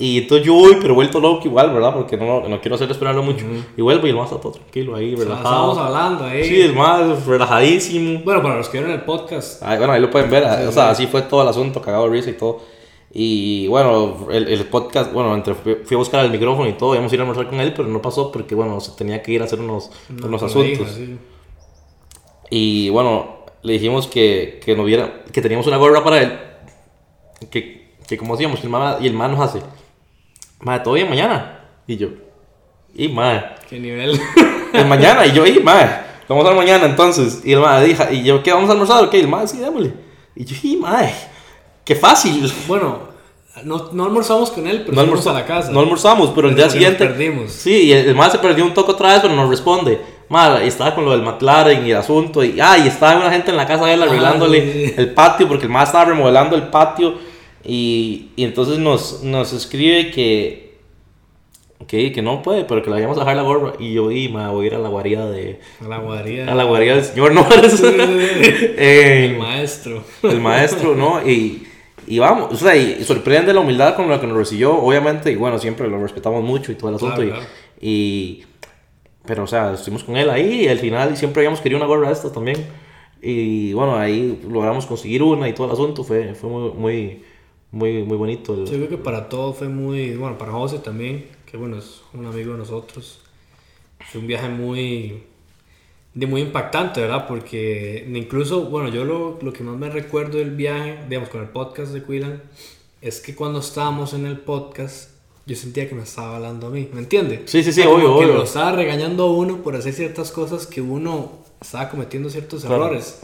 Y 0.00 0.18
entonces 0.18 0.46
yo 0.46 0.54
voy, 0.54 0.76
pero 0.80 0.94
vuelto 0.94 1.18
loco 1.18 1.46
igual, 1.48 1.72
¿verdad? 1.72 1.92
Porque 1.92 2.16
no, 2.16 2.48
no 2.48 2.60
quiero 2.60 2.76
hacer 2.76 2.88
esperarlo 2.88 3.22
mucho. 3.22 3.44
Y 3.76 3.82
vuelvo 3.82 4.06
y 4.06 4.10
el 4.10 4.16
ma 4.16 4.24
está 4.24 4.40
todo 4.40 4.52
tranquilo 4.52 4.94
ahí, 4.94 5.16
relajado. 5.16 5.72
Estábamos 5.72 5.78
hablando 5.78 6.24
ahí. 6.24 6.44
Sí, 6.44 6.60
el 6.60 6.72
más 6.72 7.26
relajadísimo. 7.26 8.20
Bueno, 8.24 8.40
para 8.40 8.56
los 8.56 8.68
que 8.68 8.78
vieron 8.78 8.94
el 8.94 9.02
podcast, 9.02 9.60
Ay, 9.62 9.78
bueno, 9.78 9.92
ahí 9.92 10.00
lo 10.00 10.08
pueden 10.08 10.30
ver. 10.30 10.44
o 10.68 10.72
sea, 10.72 10.90
así 10.90 11.08
fue 11.08 11.22
todo 11.22 11.42
el 11.42 11.48
asunto, 11.48 11.82
cagado 11.82 12.04
de 12.04 12.10
risa 12.10 12.30
y 12.30 12.34
todo. 12.34 12.60
Y 13.12 13.66
bueno, 13.68 14.28
el, 14.30 14.48
el 14.48 14.64
podcast, 14.66 15.12
bueno, 15.12 15.34
entre, 15.34 15.54
fui 15.54 15.76
fui 15.84 15.94
a 15.94 15.98
buscar 15.98 16.24
el 16.24 16.30
micrófono 16.30 16.68
y 16.68 16.74
todo, 16.74 16.94
íbamos 16.94 17.10
a 17.10 17.14
ir 17.14 17.20
a 17.20 17.24
almorzar 17.24 17.48
con 17.48 17.58
él, 17.58 17.72
pero 17.74 17.88
no 17.88 18.00
pasó 18.02 18.30
porque, 18.30 18.54
bueno, 18.54 18.80
se 18.80 18.92
tenía 18.92 19.22
que 19.22 19.32
ir 19.32 19.40
a 19.40 19.46
hacer 19.46 19.60
unos, 19.60 19.90
unos 20.10 20.42
asuntos. 20.42 20.68
hija, 20.68 20.84
sí. 20.86 21.18
Y 22.50 22.90
bueno, 22.90 23.38
le 23.62 23.72
dijimos 23.72 24.06
que, 24.06 24.60
que, 24.64 24.76
no 24.76 24.84
viera, 24.84 25.24
que 25.32 25.42
teníamos 25.42 25.66
una 25.66 25.76
gorra 25.76 26.04
para 26.04 26.22
él. 26.22 26.38
Que, 27.50 27.94
que 28.06 28.16
como 28.16 28.36
el 28.36 28.68
man, 28.68 28.96
y 29.00 29.06
el 29.06 29.12
man 29.14 29.32
nos 29.32 29.40
hace, 29.40 29.60
madre, 30.60 30.82
¿todo 30.84 30.94
bien 30.94 31.08
mañana? 31.08 31.60
Y 31.86 31.96
yo, 31.96 32.08
y 32.94 33.08
madre, 33.08 33.44
Qué 33.68 33.78
nivel. 33.78 34.18
el 34.72 34.86
mañana, 34.86 35.26
y 35.26 35.32
yo, 35.32 35.46
y 35.46 35.60
madre, 35.60 35.90
vamos 36.28 36.46
a 36.46 36.52
mañana 36.54 36.86
entonces. 36.86 37.40
Y 37.44 37.52
el 37.52 37.60
madre 37.60 37.86
dijo, 37.88 38.04
y 38.10 38.22
yo, 38.22 38.42
¿qué 38.42 38.52
vamos 38.52 38.68
a 38.68 38.72
almorzar? 38.72 39.04
Ok, 39.04 39.14
el 39.14 39.28
madre, 39.28 39.48
sí, 39.48 39.58
démosle. 39.58 39.92
Y 40.34 40.44
yo, 40.44 40.56
y 40.62 40.76
madre, 40.76 41.12
qué 41.84 41.94
fácil. 41.94 42.50
bueno, 42.66 43.08
no, 43.64 43.90
no 43.92 44.04
almorzamos 44.04 44.50
con 44.50 44.66
él, 44.66 44.82
pero 44.86 44.94
No, 44.96 45.02
fuimos 45.02 45.26
a 45.26 45.32
la 45.32 45.44
casa. 45.44 45.70
no 45.72 45.80
almorzamos, 45.80 46.30
pero 46.34 46.48
el 46.48 46.54
día 46.54 46.64
nos 46.64 46.72
siguiente. 46.72 47.04
perdimos. 47.06 47.50
Sí, 47.52 47.86
y 47.86 47.92
el, 47.92 48.08
el 48.18 48.30
se 48.30 48.38
perdió 48.38 48.64
un 48.64 48.72
toque 48.74 48.92
otra 48.92 49.12
vez, 49.12 49.20
pero 49.20 49.34
nos 49.34 49.50
responde. 49.50 50.00
Madre, 50.28 50.64
y 50.64 50.68
estaba 50.68 50.94
con 50.94 51.04
lo 51.06 51.12
del 51.12 51.22
McLaren 51.22 51.86
y 51.86 51.90
el 51.90 51.96
asunto. 51.96 52.44
Y, 52.44 52.60
ah, 52.60 52.76
y 52.78 52.86
estaba 52.86 53.16
una 53.18 53.30
gente 53.30 53.50
en 53.50 53.56
la 53.56 53.66
casa 53.66 53.86
de 53.86 53.94
él 53.94 54.02
Ah, 54.02 54.06
arreglándole 54.06 54.72
sí. 54.88 54.94
el 54.96 55.12
patio, 55.14 55.48
porque 55.48 55.64
el 55.64 55.72
man 55.72 55.84
estaba 55.84 56.04
remodelando 56.06 56.54
el 56.54 56.64
patio. 56.68 57.14
Y, 57.64 58.28
y 58.36 58.44
entonces 58.44 58.78
nos, 58.78 59.22
nos 59.24 59.52
escribe 59.52 60.10
que, 60.10 60.78
que, 61.86 62.12
que 62.12 62.22
no 62.22 62.42
puede, 62.42 62.64
pero 62.64 62.82
que 62.82 62.88
le 62.90 62.94
vayamos 62.96 63.16
a 63.16 63.20
dejar 63.20 63.36
la 63.36 63.42
gorra. 63.42 63.72
Y 63.78 63.92
yo, 63.94 64.10
y 64.10 64.28
ma, 64.28 64.50
voy 64.50 64.64
a 64.64 64.66
ir 64.68 64.74
a 64.74 64.78
la 64.78 64.88
guarida 64.88 65.30
de. 65.30 65.60
A 65.84 65.88
la 65.88 65.98
guarida. 65.98 66.50
A 66.50 66.54
la 66.54 66.64
guarida 66.64 66.94
del 66.96 67.04
señor, 67.04 67.32
no 67.32 67.46
eres. 67.52 67.80
El 68.78 69.36
maestro. 69.38 70.02
el 70.22 70.40
maestro, 70.40 70.94
¿no? 70.94 71.26
Y, 71.28 71.64
y 72.06 72.18
vamos, 72.18 72.52
o 72.52 72.56
sea, 72.56 72.74
y 72.76 73.02
sorprende 73.04 73.52
la 73.52 73.60
humildad 73.60 73.94
con 73.96 74.08
la 74.08 74.20
que 74.20 74.26
nos 74.26 74.36
recibió, 74.36 74.74
obviamente, 74.76 75.30
y 75.30 75.36
bueno, 75.36 75.58
siempre 75.58 75.88
lo 75.88 76.00
respetamos 76.00 76.42
mucho 76.42 76.72
y 76.72 76.74
todo 76.76 76.90
el 76.90 76.96
asunto. 76.96 77.16
Claro, 77.16 77.28
y, 77.28 77.30
claro. 77.32 77.46
y- 77.80 78.44
pero, 79.26 79.44
o 79.44 79.46
sea, 79.46 79.74
estuvimos 79.74 80.04
con 80.04 80.16
él 80.16 80.30
ahí 80.30 80.62
y 80.64 80.68
al 80.68 80.78
final 80.78 81.14
siempre 81.18 81.40
habíamos 81.40 81.60
querido 81.60 81.76
una 81.78 81.86
gorra 81.86 82.06
de 82.08 82.14
estas 82.14 82.32
también. 82.32 82.64
Y 83.20 83.74
bueno, 83.74 83.96
ahí 83.96 84.40
logramos 84.48 84.86
conseguir 84.86 85.22
una 85.22 85.46
y 85.48 85.52
todo 85.52 85.66
el 85.66 85.72
asunto, 85.74 86.02
fue, 86.02 86.34
fue 86.34 86.48
muy, 86.48 86.70
muy, 86.72 87.22
muy, 87.70 88.02
muy 88.04 88.16
bonito. 88.16 88.54
el- 88.54 88.64
Yo 88.66 88.72
creo 88.76 88.88
que 88.88 88.96
para 88.98 89.28
todos 89.28 89.56
fue 89.56 89.68
muy. 89.68 90.14
Bueno, 90.16 90.38
para 90.38 90.52
José 90.52 90.78
también, 90.78 91.26
que 91.50 91.56
bueno, 91.56 91.78
es 91.78 92.00
un 92.14 92.26
amigo 92.26 92.52
de 92.52 92.58
nosotros. 92.58 93.20
Fue 94.10 94.20
un 94.20 94.26
viaje 94.26 94.48
muy. 94.48 95.22
De 96.14 96.26
muy 96.26 96.40
impactante, 96.40 97.00
¿verdad? 97.00 97.26
Porque 97.28 98.04
incluso, 98.12 98.62
bueno, 98.64 98.88
yo 98.88 99.04
lo, 99.04 99.38
lo 99.40 99.52
que 99.52 99.62
más 99.62 99.76
me 99.76 99.88
recuerdo 99.90 100.38
del 100.38 100.50
viaje, 100.50 100.98
digamos, 101.08 101.28
con 101.28 101.42
el 101.42 101.48
podcast 101.48 101.92
de 101.92 102.02
Quilan, 102.02 102.42
es 103.02 103.20
que 103.20 103.36
cuando 103.36 103.60
estábamos 103.60 104.14
en 104.14 104.26
el 104.26 104.38
podcast, 104.38 105.10
yo 105.46 105.54
sentía 105.54 105.88
que 105.88 105.94
me 105.94 106.02
estaba 106.02 106.36
hablando 106.36 106.66
a 106.68 106.70
mí, 106.70 106.88
¿me 106.92 107.00
entiendes? 107.00 107.42
Sí, 107.48 107.62
sí, 107.62 107.72
sí, 107.72 107.82
O 107.82 107.84
sea, 107.84 107.92
como 107.92 107.96
obvio, 107.96 108.18
que 108.18 108.24
obvio. 108.24 108.34
lo 108.38 108.44
estaba 108.44 108.72
regañando 108.72 109.24
a 109.24 109.32
uno 109.32 109.58
por 109.62 109.76
hacer 109.76 109.92
ciertas 109.92 110.32
cosas 110.32 110.66
que 110.66 110.80
uno 110.80 111.30
estaba 111.60 111.88
cometiendo 111.88 112.30
ciertos 112.30 112.64
Claro. 112.64 112.86
errores. 112.86 113.20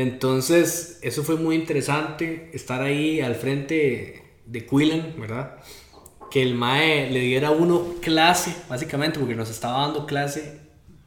Entonces, 0.00 0.98
eso 1.02 1.24
fue 1.24 1.34
muy 1.36 1.56
interesante, 1.56 2.50
estar 2.54 2.82
ahí 2.82 3.20
al 3.20 3.34
frente 3.34 4.22
de 4.46 4.64
Quillen, 4.66 5.14
¿verdad? 5.18 5.56
Que 6.30 6.42
el 6.42 6.54
MAE 6.54 7.10
le 7.10 7.20
diera 7.20 7.48
a 7.48 7.50
uno 7.50 7.94
clase, 8.00 8.54
básicamente, 8.68 9.18
porque 9.18 9.34
nos 9.34 9.50
estaba 9.50 9.80
dando 9.82 10.06
clase 10.06 10.60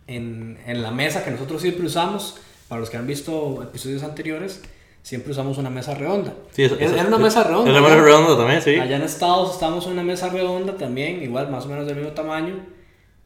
en, 0.07 0.59
en 0.65 0.81
la 0.83 0.91
mesa 0.91 1.23
que 1.23 1.31
nosotros 1.31 1.61
siempre 1.61 1.85
usamos. 1.85 2.37
Para 2.67 2.79
los 2.81 2.89
que 2.89 2.97
han 2.97 3.07
visto 3.07 3.61
episodios 3.63 4.03
anteriores, 4.03 4.61
siempre 5.03 5.31
usamos 5.31 5.57
una 5.57 5.69
mesa 5.69 5.93
redonda. 5.95 6.33
Sí, 6.51 6.63
eso- 6.63 6.75
era, 6.79 6.85
eso- 6.97 7.07
una 7.07 7.17
mesa 7.17 7.43
redonda. 7.43 7.71
Era 7.71 7.79
una 7.79 7.89
mesa 7.89 8.01
redonda 8.03 8.37
también, 8.37 8.61
sí. 8.61 8.75
Allá 8.75 8.95
en 8.97 9.03
Estados 9.03 9.53
estábamos 9.53 9.85
en 9.87 9.93
una 9.93 10.03
mesa 10.03 10.29
redonda 10.29 10.75
también, 10.77 11.23
igual 11.23 11.49
más 11.49 11.65
o 11.65 11.69
menos 11.69 11.85
del 11.87 11.95
mismo 11.95 12.11
tamaño. 12.11 12.55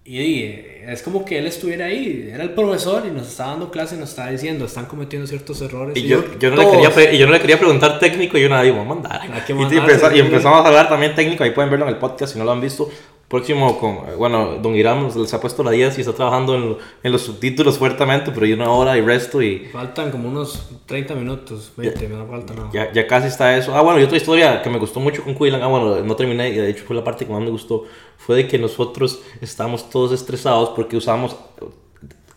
Y, 0.07 0.43
es 0.87 1.01
como 1.01 1.25
que 1.25 1.39
él 1.39 1.47
estuviera 1.47 1.85
ahí, 1.85 2.29
era 2.31 2.43
el 2.43 2.51
profesor 2.51 3.03
y 3.07 3.11
nos 3.11 3.27
estaba 3.27 3.51
dando 3.51 3.71
clase 3.71 3.95
y 3.95 3.97
nos 3.97 4.09
estaba 4.09 4.29
diciendo, 4.29 4.65
están 4.65 4.85
cometiendo 4.85 5.25
ciertos 5.25 5.59
errores. 5.61 5.97
Y 5.97 6.03
yo, 6.03 6.37
yo, 6.37 6.51
no 6.51 6.57
le 6.57 6.69
quería, 6.69 7.11
y 7.11 7.17
yo 7.17 7.25
no 7.25 7.33
le 7.33 7.39
quería 7.39 7.57
preguntar 7.57 7.97
técnico 7.97 8.37
y 8.37 8.43
yo 8.43 8.49
nada, 8.49 8.61
digo, 8.61 8.85
mandar. 8.85 9.21
Y, 9.25 9.51
y 9.51 10.19
empezamos 10.19 10.63
a 10.63 10.67
hablar 10.67 10.89
también 10.89 11.15
técnico, 11.15 11.43
ahí 11.43 11.49
pueden 11.49 11.71
verlo 11.71 11.87
en 11.87 11.93
el 11.93 11.97
podcast 11.97 12.33
si 12.33 12.39
no 12.39 12.45
lo 12.45 12.51
han 12.51 12.61
visto. 12.61 12.87
Próximo 13.27 13.79
con, 13.79 14.17
bueno, 14.17 14.57
Don 14.61 14.75
Irán 14.75 15.09
les 15.15 15.33
ha 15.33 15.41
puesto 15.41 15.63
la 15.63 15.71
10 15.71 15.97
y 15.97 16.01
está 16.01 16.13
trabajando 16.13 16.55
en, 16.55 16.77
en 17.01 17.11
los 17.11 17.23
subtítulos 17.23 17.79
fuertemente, 17.79 18.31
pero 18.31 18.45
hay 18.45 18.53
una 18.53 18.69
hora 18.69 18.95
y 18.97 19.01
resto 19.01 19.41
y 19.41 19.65
Faltan 19.73 20.11
como 20.11 20.29
unos 20.29 20.69
30 20.85 21.15
minutos, 21.15 21.71
20, 21.75 22.07
no 22.09 22.27
falta 22.27 22.53
nada. 22.53 22.69
ya, 22.71 22.93
ya 22.93 23.07
casi 23.07 23.27
está 23.27 23.57
eso. 23.57 23.75
Ah, 23.75 23.81
bueno, 23.81 23.99
y 23.99 24.03
otra 24.03 24.17
historia 24.17 24.61
que 24.61 24.69
me 24.69 24.77
gustó 24.77 24.99
mucho 24.99 25.23
con 25.23 25.33
Quillan, 25.35 25.61
ah, 25.63 25.67
bueno, 25.67 26.01
no 26.01 26.15
terminé, 26.15 26.49
y 26.49 26.53
de 26.53 26.69
hecho 26.69 26.83
fue 26.85 26.95
la 26.95 27.03
parte 27.03 27.25
que 27.25 27.33
más 27.33 27.41
me 27.41 27.49
gustó, 27.49 27.85
fue 28.17 28.35
de 28.35 28.47
que 28.47 28.59
nosotros 28.59 29.21
estábamos 29.41 29.89
todos 29.89 30.11
estresados 30.11 30.69
porque 30.69 30.95
usamos, 30.95 31.35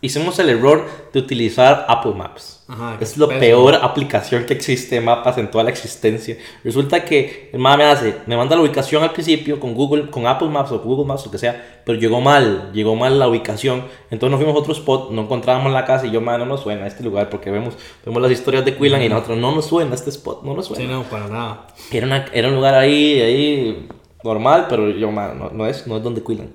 hicimos 0.01 0.39
el 0.39 0.49
error 0.49 0.85
de 1.13 1.19
utilizar 1.19 1.85
Apple 1.87 2.13
Maps. 2.13 2.57
Ajá, 2.71 2.97
es 3.01 3.17
pésimo. 3.27 3.27
peor 3.27 3.75
aplicación 3.75 4.45
que 4.45 4.53
existe 4.53 4.93
de 4.95 5.01
mapas 5.01 5.39
en 5.39 5.49
toda 5.49 5.63
la 5.63 5.71
existencia. 5.71 6.37
Resulta 6.63 7.03
que 7.03 7.49
el 7.51 7.57
mapa 7.59 7.77
me 7.77 7.83
hace, 7.85 8.15
me 8.27 8.37
manda 8.37 8.55
la 8.55 8.61
ubicación 8.61 9.01
al 9.01 9.11
principio 9.11 9.59
con 9.59 9.73
Google, 9.73 10.11
con 10.11 10.27
Apple 10.27 10.49
Maps 10.49 10.71
o 10.71 10.79
Google 10.79 11.05
Maps, 11.07 11.25
lo 11.25 11.31
que 11.31 11.39
sea, 11.39 11.81
pero 11.83 11.97
llegó 11.97 12.21
mal, 12.21 12.69
llegó 12.71 12.95
mal 12.95 13.17
la 13.17 13.27
ubicación. 13.27 13.85
Entonces 14.11 14.29
nos 14.29 14.39
fuimos 14.39 14.55
a 14.55 14.59
otro 14.59 14.73
spot, 14.73 15.09
no 15.09 15.23
encontrábamos 15.23 15.71
la 15.73 15.83
casa 15.83 16.05
y 16.05 16.11
yo, 16.11 16.21
man, 16.21 16.39
no 16.39 16.45
nos 16.45 16.61
suena 16.61 16.85
este 16.85 17.03
lugar 17.03 17.29
porque 17.31 17.49
vemos, 17.49 17.73
vemos 18.05 18.21
las 18.21 18.31
historias 18.31 18.63
de 18.65 18.77
Quillan 18.77 19.01
y 19.01 19.09
nosotros, 19.09 19.37
no 19.39 19.51
nos 19.55 19.65
suena 19.65 19.95
este 19.95 20.11
spot, 20.11 20.43
no 20.43 20.53
nos 20.53 20.67
suena. 20.67 20.83
Sí, 20.83 20.87
no, 20.87 21.01
para 21.03 21.27
nada. 21.27 21.67
Era, 21.91 22.05
una- 22.05 22.25
era 22.31 22.49
un 22.49 22.55
lugar 22.55 22.75
ahí, 22.75 23.19
ahí 23.19 23.87
normal, 24.23 24.67
pero 24.69 24.89
yo, 24.91 25.09
man, 25.11 25.39
no, 25.39 25.49
no 25.49 25.65
es, 25.65 25.87
no 25.87 25.97
es 25.97 26.03
donde 26.03 26.21
Quillan. 26.23 26.51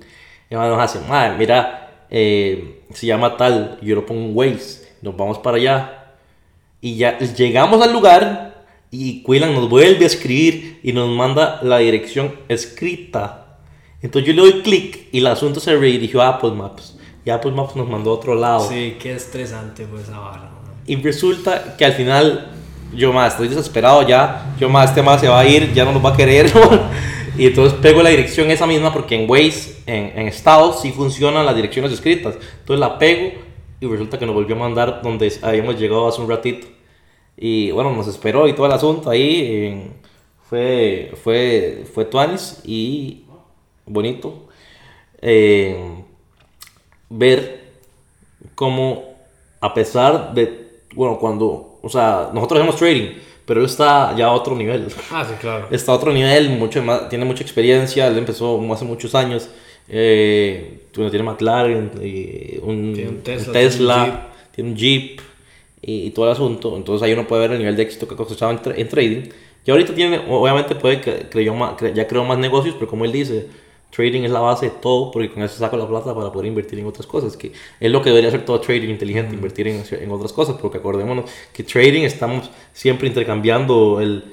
Y 0.49 0.55
nos 0.55 0.79
hace, 0.79 0.99
man, 1.09 1.37
mira, 1.37 2.05
eh, 2.09 2.74
se 2.95 3.07
llama 3.07 3.37
tal, 3.37 3.77
yo 3.81 3.95
lo 3.95 4.05
pongo 4.05 4.21
en 4.21 4.31
Waze, 4.35 4.87
nos 5.01 5.15
vamos 5.15 5.39
para 5.39 5.57
allá. 5.57 6.15
Y 6.81 6.97
ya 6.97 7.17
llegamos 7.19 7.81
al 7.81 7.93
lugar 7.93 8.65
y 8.91 9.23
Quillan 9.23 9.53
nos 9.53 9.69
vuelve 9.69 10.03
a 10.03 10.07
escribir 10.07 10.79
y 10.83 10.93
nos 10.93 11.09
manda 11.09 11.59
la 11.63 11.79
dirección 11.79 12.35
escrita. 12.47 13.57
Entonces 14.01 14.27
yo 14.27 14.33
le 14.33 14.51
doy 14.51 14.61
clic 14.61 15.07
y 15.11 15.19
el 15.19 15.27
asunto 15.27 15.59
se 15.59 15.75
redirigió 15.75 16.21
a 16.21 16.29
Apple 16.29 16.51
Maps. 16.51 16.97
Y 17.25 17.31
Apple 17.31 17.51
Maps 17.51 17.75
nos 17.75 17.89
mandó 17.89 18.11
a 18.11 18.13
otro 18.13 18.35
lado. 18.35 18.69
Sí, 18.69 18.97
qué 18.99 19.13
estresante 19.13 19.85
fue 19.85 20.01
esa. 20.01 20.11
¿no? 20.11 20.31
Y 20.85 20.95
resulta 20.97 21.75
que 21.75 21.85
al 21.85 21.93
final 21.93 22.51
yo 22.93 23.11
más 23.11 23.33
estoy 23.33 23.47
desesperado 23.47 24.07
ya, 24.07 24.55
yo 24.59 24.69
más 24.69 24.89
este 24.89 25.01
más 25.01 25.19
se 25.19 25.27
va 25.27 25.39
a 25.39 25.47
ir, 25.47 25.73
ya 25.73 25.85
no 25.85 25.91
nos 25.91 26.05
va 26.05 26.11
a 26.11 26.17
querer. 26.17 26.51
y 27.37 27.47
entonces 27.47 27.77
pego 27.79 28.01
la 28.01 28.09
dirección 28.09 28.49
esa 28.51 28.67
misma 28.67 28.93
porque 28.93 29.15
en 29.15 29.29
Waze, 29.29 29.81
en, 29.85 30.17
en 30.17 30.27
Estados, 30.27 30.81
sí 30.81 30.91
funcionan 30.91 31.45
las 31.45 31.55
direcciones 31.55 31.91
escritas. 31.91 32.35
Entonces 32.59 32.79
la 32.79 32.97
pego 32.97 33.31
y 33.79 33.87
resulta 33.87 34.17
que 34.17 34.25
nos 34.25 34.35
volvió 34.35 34.55
a 34.55 34.59
mandar 34.59 35.01
donde 35.01 35.31
habíamos 35.41 35.79
llegado 35.79 36.07
hace 36.07 36.21
un 36.21 36.29
ratito. 36.29 36.67
Y 37.37 37.71
bueno, 37.71 37.93
nos 37.93 38.07
esperó 38.07 38.47
y 38.47 38.53
todo 38.53 38.65
el 38.65 38.71
asunto 38.71 39.09
ahí. 39.09 39.91
fue, 40.49 41.11
fue, 41.23 41.83
fue 41.93 42.05
Tuanis 42.05 42.61
y 42.65 43.25
bonito 43.85 44.47
eh, 45.21 46.03
ver 47.09 47.71
cómo, 48.53 49.15
a 49.59 49.73
pesar 49.73 50.33
de, 50.33 50.83
bueno, 50.93 51.17
cuando, 51.19 51.79
o 51.81 51.89
sea, 51.89 52.29
nosotros 52.33 52.59
hacemos 52.59 52.75
trading, 52.77 53.17
pero 53.45 53.59
él 53.59 53.65
está 53.65 54.15
ya 54.15 54.25
a 54.25 54.31
otro 54.31 54.55
nivel. 54.55 54.87
Ah, 55.11 55.25
sí, 55.27 55.35
claro. 55.39 55.67
Está 55.71 55.91
a 55.91 55.95
otro 55.95 56.11
nivel, 56.11 56.49
mucho 56.49 56.81
más, 56.81 57.09
tiene 57.09 57.25
mucha 57.25 57.43
experiencia, 57.43 58.07
él 58.07 58.17
empezó 58.17 58.59
hace 58.73 58.85
muchos 58.85 59.13
años. 59.15 59.49
Eh, 59.87 60.87
tiene 60.91 61.23
McLaren, 61.23 61.91
y 62.01 62.57
un, 62.61 63.21
Tesla, 63.23 64.29
tiene 64.53 64.71
un 64.71 64.75
Jeep, 64.75 65.21
y, 65.81 66.09
todo 66.11 66.25
el 66.25 66.31
asunto. 66.31 66.75
Entonces 66.75 67.05
ahí 67.05 67.13
uno 67.13 67.27
puede 67.27 67.41
ver 67.43 67.51
el 67.51 67.59
nivel 67.59 67.75
de 67.75 67.83
éxito 67.83 68.07
que 68.07 68.15
ha 68.15 68.17
cosechado 68.17 68.51
en, 68.51 68.59
en 68.75 68.89
trading. 68.89 69.29
Y 69.65 69.71
ahorita 69.71 69.93
tiene, 69.93 70.21
obviamente 70.29 70.75
puede 70.75 71.01
que 71.01 71.27
creyó 71.29 71.53
más, 71.53 71.73
ya 71.93 72.07
creó 72.07 72.23
más 72.23 72.37
negocios, 72.37 72.75
pero 72.75 72.87
como 72.87 73.05
él 73.05 73.11
dice, 73.11 73.47
trading 73.95 74.23
es 74.23 74.31
la 74.31 74.39
base 74.39 74.67
de 74.67 74.71
todo 74.81 75.11
porque 75.11 75.29
con 75.31 75.43
eso 75.43 75.57
saco 75.57 75.77
la 75.77 75.87
plata 75.87 76.13
para 76.13 76.31
poder 76.31 76.47
invertir 76.47 76.79
en 76.79 76.85
otras 76.85 77.07
cosas, 77.07 77.37
que 77.37 77.51
es 77.79 77.91
lo 77.91 78.01
que 78.01 78.09
debería 78.09 78.29
hacer 78.29 78.43
todo 78.43 78.59
trading 78.59 78.89
inteligente, 78.89 79.35
invertir 79.35 79.67
en, 79.67 79.83
en, 79.89 80.11
otras 80.11 80.33
cosas, 80.33 80.57
porque 80.61 80.79
acordémonos 80.79 81.29
que 81.53 81.63
trading 81.63 82.03
estamos 82.03 82.49
siempre 82.73 83.07
intercambiando 83.07 84.01
el, 84.01 84.23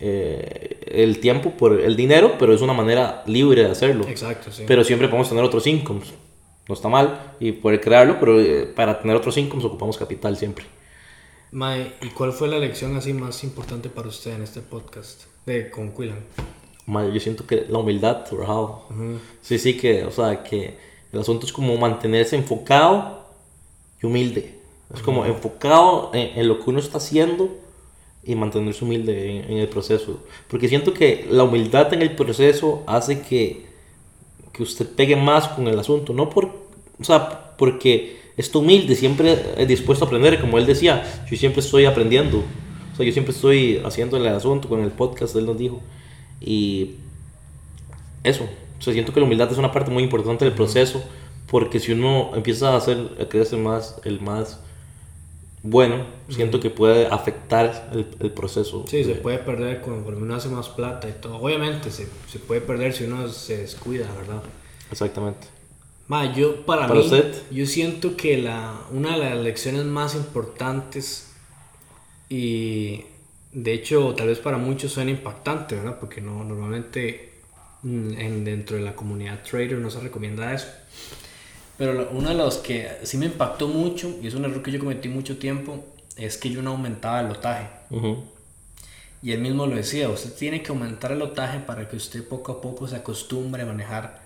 eh, 0.00 0.80
el 0.86 1.20
tiempo 1.20 1.50
por 1.50 1.80
el 1.80 1.94
dinero, 1.94 2.34
pero 2.38 2.52
es 2.52 2.60
una 2.60 2.72
manera 2.72 3.22
libre 3.26 3.62
de 3.64 3.70
hacerlo. 3.70 4.06
Exacto, 4.08 4.50
sí. 4.50 4.64
Pero 4.66 4.82
siempre 4.82 5.08
podemos 5.08 5.28
tener 5.28 5.44
otros 5.44 5.66
incomes, 5.66 6.12
no 6.68 6.74
está 6.74 6.88
mal, 6.88 7.36
y 7.38 7.52
poder 7.52 7.80
crearlo, 7.80 8.18
pero 8.18 8.40
eh, 8.40 8.66
para 8.66 9.00
tener 9.00 9.16
otros 9.16 9.36
incomes 9.38 9.64
ocupamos 9.64 9.96
capital 9.96 10.36
siempre. 10.36 10.64
Mae, 11.52 11.92
¿y 12.00 12.08
cuál 12.08 12.32
fue 12.32 12.48
la 12.48 12.58
lección 12.58 12.96
así 12.96 13.12
más 13.12 13.44
importante 13.44 13.90
para 13.90 14.08
usted 14.08 14.34
en 14.34 14.42
este 14.42 14.60
podcast 14.62 15.24
de 15.44 15.70
con 15.70 15.94
Quillan? 15.94 16.24
Yo 16.86 17.20
siento 17.20 17.46
que 17.46 17.66
la 17.68 17.78
humildad, 17.78 18.24
Rahal. 18.30 19.18
Sí, 19.40 19.58
sí, 19.58 19.76
que, 19.76 20.04
o 20.04 20.10
sea, 20.10 20.42
que 20.42 20.76
el 21.12 21.20
asunto 21.20 21.46
es 21.46 21.52
como 21.52 21.76
mantenerse 21.76 22.36
enfocado 22.36 23.26
y 24.02 24.06
humilde. 24.06 24.58
Es 24.94 25.00
como 25.00 25.24
enfocado 25.24 26.10
en, 26.12 26.46
lo 26.46 26.58
que 26.58 26.68
uno 26.68 26.78
está 26.78 26.98
haciendo 26.98 27.48
y 28.24 28.34
mantenerse 28.34 28.84
humilde 28.84 29.44
en, 29.48 29.58
el 29.58 29.68
proceso. 29.68 30.20
Porque 30.48 30.68
siento 30.68 30.92
que 30.92 31.26
la 31.30 31.44
humildad 31.44 31.92
en 31.94 32.02
el 32.02 32.14
proceso 32.14 32.82
hace 32.86 33.22
que, 33.22 33.66
que 34.52 34.62
usted 34.62 34.86
pegue 34.86 35.16
más 35.16 35.48
con 35.48 35.66
el 35.68 35.78
asunto. 35.78 36.12
No 36.12 36.28
por, 36.28 36.46
o 37.00 37.04
sea, 37.04 37.56
porque 37.56 38.20
está 38.36 38.58
humilde, 38.58 38.94
siempre 38.96 39.38
es 39.56 39.68
dispuesto 39.68 40.04
a 40.04 40.08
aprender. 40.08 40.40
Como 40.40 40.58
él 40.58 40.66
decía, 40.66 41.24
yo 41.30 41.36
siempre 41.36 41.60
estoy 41.60 41.86
aprendiendo. 41.86 42.42
O 42.92 42.96
sea, 42.96 43.06
yo 43.06 43.12
siempre 43.12 43.32
estoy 43.34 43.80
haciendo 43.84 44.18
el 44.18 44.26
asunto 44.28 44.68
con 44.68 44.82
el 44.82 44.90
podcast, 44.90 45.34
él 45.36 45.46
nos 45.46 45.56
dijo. 45.56 45.80
Y 46.44 46.96
eso, 48.24 48.44
o 48.78 48.82
sea, 48.82 48.92
siento 48.92 49.12
que 49.12 49.20
la 49.20 49.26
humildad 49.26 49.50
es 49.50 49.58
una 49.58 49.72
parte 49.72 49.90
muy 49.90 50.02
importante 50.02 50.44
del 50.44 50.54
proceso, 50.54 51.02
porque 51.46 51.80
si 51.80 51.92
uno 51.92 52.32
empieza 52.34 52.70
a 52.72 52.76
hacer, 52.76 52.98
a 53.20 53.24
creerse 53.26 53.56
más, 53.56 54.00
el 54.04 54.20
más 54.20 54.60
bueno, 55.64 56.04
siento 56.28 56.58
que 56.58 56.70
puede 56.70 57.06
afectar 57.06 57.90
el, 57.92 58.06
el 58.18 58.32
proceso. 58.32 58.84
Sí, 58.88 59.04
se 59.04 59.14
puede 59.14 59.38
perder 59.38 59.80
cuando 59.80 60.08
uno 60.08 60.34
hace 60.34 60.48
más 60.48 60.68
plata 60.68 61.08
y 61.08 61.12
todo. 61.12 61.36
Obviamente 61.36 61.90
se, 61.90 62.08
se 62.28 62.40
puede 62.40 62.60
perder 62.60 62.92
si 62.92 63.04
uno 63.04 63.28
se 63.28 63.58
descuida, 63.58 64.08
¿verdad? 64.18 64.42
Exactamente. 64.90 65.46
Ma, 66.08 66.34
yo 66.34 66.66
para, 66.66 66.88
mí, 66.88 67.08
yo 67.52 67.66
siento 67.66 68.16
que 68.16 68.38
la, 68.38 68.74
una 68.90 69.16
de 69.16 69.30
las 69.30 69.38
lecciones 69.38 69.84
más 69.84 70.16
importantes 70.16 71.32
y 72.28 73.04
de 73.52 73.72
hecho, 73.74 74.14
tal 74.14 74.28
vez 74.28 74.38
para 74.38 74.56
muchos 74.56 74.92
suena 74.92 75.10
impactante, 75.10 75.76
¿verdad? 75.76 75.98
Porque 76.00 76.20
no, 76.20 76.42
normalmente 76.42 77.32
mm, 77.82 78.12
en, 78.18 78.44
dentro 78.44 78.76
de 78.76 78.82
la 78.82 78.94
comunidad 78.94 79.42
trader 79.42 79.78
no 79.78 79.90
se 79.90 80.00
recomienda 80.00 80.54
eso. 80.54 80.68
Pero 81.76 82.10
uno 82.12 82.30
de 82.30 82.34
los 82.34 82.58
que 82.58 82.88
sí 83.02 83.16
me 83.18 83.26
impactó 83.26 83.68
mucho, 83.68 84.16
y 84.22 84.26
es 84.26 84.34
un 84.34 84.44
error 84.44 84.62
que 84.62 84.70
yo 84.70 84.78
cometí 84.78 85.08
mucho 85.08 85.38
tiempo, 85.38 85.84
es 86.16 86.38
que 86.38 86.50
yo 86.50 86.62
no 86.62 86.70
aumentaba 86.70 87.20
el 87.20 87.28
lotaje. 87.28 87.68
Y 89.22 89.32
él 89.32 89.40
mismo 89.40 89.66
lo 89.66 89.76
decía, 89.76 90.08
usted 90.08 90.32
tiene 90.34 90.62
que 90.62 90.70
aumentar 90.70 91.12
el 91.12 91.18
lotaje 91.18 91.60
para 91.60 91.88
que 91.88 91.96
usted 91.96 92.26
poco 92.26 92.52
a 92.52 92.60
poco 92.60 92.88
se 92.88 92.96
acostumbre 92.96 93.62
a 93.62 93.66
manejar 93.66 94.22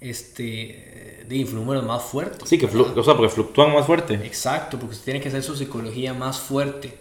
este 0.00 1.24
de 1.28 1.44
números 1.52 1.84
más 1.84 2.02
fuertes. 2.02 2.48
Sí, 2.48 2.58
que 2.58 2.66
o 2.66 3.02
sea, 3.02 3.16
porque 3.16 3.28
fluctúan 3.28 3.72
más 3.72 3.86
fuerte. 3.86 4.14
Exacto, 4.14 4.78
porque 4.78 4.92
usted 4.92 5.04
tiene 5.04 5.20
que 5.20 5.28
hacer 5.28 5.42
su 5.42 5.56
psicología 5.56 6.14
más 6.14 6.38
fuerte. 6.38 6.96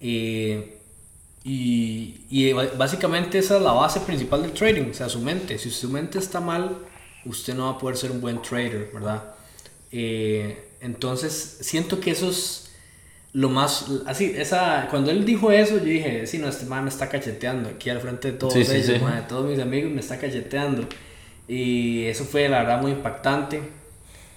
Eh, 0.00 0.78
y, 1.44 2.22
y, 2.30 2.52
básicamente 2.52 3.38
esa 3.38 3.56
es 3.58 3.62
la 3.62 3.72
base 3.72 4.00
principal 4.00 4.40
del 4.40 4.52
trading, 4.52 4.90
o 4.90 4.94
sea, 4.94 5.10
su 5.10 5.20
mente. 5.20 5.58
Si 5.58 5.70
su 5.70 5.90
mente 5.90 6.18
está 6.18 6.40
mal, 6.40 6.78
usted 7.26 7.54
no 7.54 7.64
va 7.64 7.72
a 7.72 7.78
poder 7.78 7.98
ser 7.98 8.10
un 8.12 8.22
buen 8.22 8.40
trader, 8.40 8.90
¿verdad? 8.92 9.34
Eh, 9.92 10.68
entonces, 10.80 11.58
siento 11.60 12.00
que 12.00 12.12
eso 12.12 12.30
es 12.30 12.70
lo 13.34 13.50
más... 13.50 13.84
Así, 14.06 14.32
esa, 14.34 14.88
cuando 14.90 15.10
él 15.10 15.26
dijo 15.26 15.52
eso, 15.52 15.76
yo 15.76 15.84
dije, 15.84 16.26
sí, 16.26 16.38
no, 16.38 16.48
este 16.48 16.64
man 16.64 16.84
me 16.84 16.88
está 16.88 17.10
cacheteando 17.10 17.68
aquí 17.68 17.90
al 17.90 18.00
frente 18.00 18.32
de 18.32 18.38
todos 18.38 18.56
ellos, 18.56 18.86
de 18.86 19.22
todos 19.28 19.50
mis 19.50 19.58
amigos, 19.58 19.92
me 19.92 20.00
está 20.00 20.18
cacheteando. 20.18 20.88
Y 21.46 22.04
eso 22.04 22.24
fue, 22.24 22.48
la 22.48 22.60
verdad, 22.60 22.80
muy 22.80 22.92
impactante. 22.92 23.60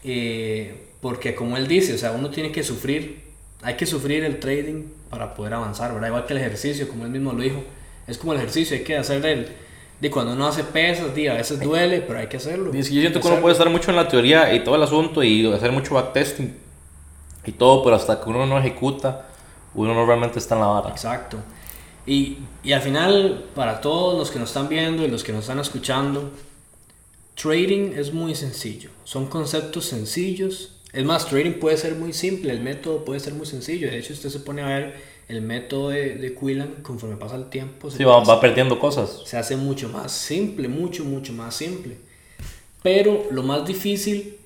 Eh, 0.03 0.87
porque 0.99 1.35
como 1.35 1.55
él 1.55 1.69
dice, 1.69 1.93
o 1.93 1.97
sea, 1.97 2.11
uno 2.11 2.29
tiene 2.31 2.51
que 2.51 2.63
sufrir, 2.63 3.21
hay 3.61 3.75
que 3.75 3.85
sufrir 3.85 4.25
el 4.25 4.39
trading 4.39 4.96
para 5.09 5.33
poder 5.33 5.53
avanzar, 5.53 5.93
¿verdad? 5.93 6.07
Igual 6.07 6.25
que 6.25 6.33
el 6.33 6.39
ejercicio, 6.39 6.87
como 6.87 7.05
él 7.05 7.11
mismo 7.11 7.33
lo 7.33 7.41
dijo. 7.41 7.63
Es 8.07 8.17
como 8.17 8.33
el 8.33 8.39
ejercicio, 8.39 8.77
hay 8.77 8.83
que 8.83 8.97
hacer 8.97 9.25
el... 9.25 9.47
De 9.99 10.11
cuando 10.11 10.33
uno 10.33 10.47
hace 10.47 10.63
pesas, 10.63 11.07
a 11.09 11.33
veces 11.33 11.59
duele, 11.59 12.01
pero 12.01 12.19
hay 12.19 12.27
que 12.27 12.37
hacerlo. 12.37 12.71
Y 12.73 12.79
es 12.79 12.87
que 12.87 12.95
yo 12.95 13.01
siento 13.01 13.19
que 13.19 13.27
uno 13.27 13.41
puede 13.41 13.53
estar 13.53 13.69
mucho 13.69 13.89
en 13.89 13.95
la 13.95 14.07
teoría 14.07 14.53
y 14.53 14.63
todo 14.63 14.75
el 14.75 14.83
asunto 14.83 15.23
y 15.23 15.51
hacer 15.51 15.71
mucho 15.71 15.95
backtesting 15.95 16.55
y 17.45 17.51
todo, 17.53 17.83
pero 17.83 17.95
hasta 17.95 18.21
que 18.21 18.29
uno 18.29 18.45
no 18.45 18.59
ejecuta, 18.59 19.27
uno 19.73 19.95
no 19.95 20.05
realmente 20.05 20.37
está 20.37 20.53
en 20.53 20.61
la 20.61 20.67
vara. 20.67 20.89
Exacto. 20.89 21.37
Y, 22.05 22.37
y 22.63 22.73
al 22.73 22.81
final, 22.81 23.45
para 23.55 23.81
todos 23.81 24.19
los 24.19 24.29
que 24.29 24.37
nos 24.37 24.49
están 24.49 24.69
viendo 24.69 25.03
y 25.03 25.07
los 25.07 25.23
que 25.23 25.31
nos 25.31 25.41
están 25.41 25.59
escuchando, 25.59 26.29
trading 27.33 27.93
es 27.95 28.13
muy 28.13 28.35
sencillo. 28.35 28.91
Son 29.03 29.25
conceptos 29.25 29.85
sencillos 29.85 30.76
es 30.97 31.05
más, 31.05 31.27
trading 31.27 31.59
puede 31.59 31.77
ser 31.77 31.93
muy 31.93 32.11
simple, 32.11 32.51
el 32.51 32.59
método 32.59 33.05
puede 33.05 33.19
ser 33.19 33.35
muy 33.35 33.45
sencillo. 33.45 33.87
De 33.87 33.99
hecho, 33.99 34.13
usted 34.13 34.29
se 34.29 34.39
pone 34.39 34.63
a 34.63 34.65
ver 34.65 34.95
el 35.27 35.43
método 35.43 35.89
de, 35.89 36.15
de 36.15 36.33
Quillan 36.33 36.77
conforme 36.81 37.17
pasa 37.17 37.35
el 37.35 37.51
tiempo. 37.51 37.91
Se 37.91 37.97
sí, 37.97 38.03
va, 38.03 38.41
perdiendo 38.41 38.79
cosas. 38.79 39.21
Se 39.23 39.37
hace 39.37 39.55
mucho 39.57 39.89
más 39.89 40.11
simple, 40.11 40.67
mucho, 40.67 41.05
mucho 41.05 41.33
más 41.33 41.53
simple. 41.53 41.97
Pero 42.81 43.27
lo 43.29 43.43
más 43.43 43.63
difícil 43.67 44.37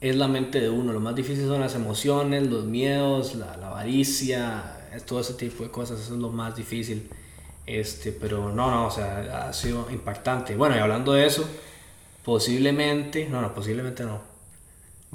es 0.00 0.16
la 0.16 0.26
mente 0.26 0.60
de 0.60 0.70
uno. 0.70 0.92
Lo 0.92 0.98
más 0.98 1.14
difícil 1.14 1.46
son 1.46 1.60
las 1.60 1.76
emociones, 1.76 2.48
los 2.48 2.64
miedos, 2.64 3.36
la, 3.36 3.56
la 3.56 3.68
avaricia, 3.68 4.64
todo 5.06 5.20
ese 5.20 5.34
tipo 5.34 5.62
de 5.62 5.70
cosas. 5.70 6.00
Eso 6.00 6.14
es 6.14 6.20
lo 6.20 6.30
más 6.30 6.56
difícil. 6.56 7.08
Este, 7.64 8.10
pero 8.10 8.52
no, 8.52 8.72
no, 8.72 8.88
o 8.88 8.90
sea, 8.90 9.46
ha 9.46 9.52
sido 9.52 9.86
impactante. 9.92 10.56
Bueno, 10.56 10.74
y 10.74 10.80
hablando 10.80 11.12
de 11.12 11.26
eso, 11.26 11.48
posiblemente, 12.24 13.28
no, 13.28 13.40
no, 13.40 13.54
posiblemente 13.54 14.02
no 14.02 14.34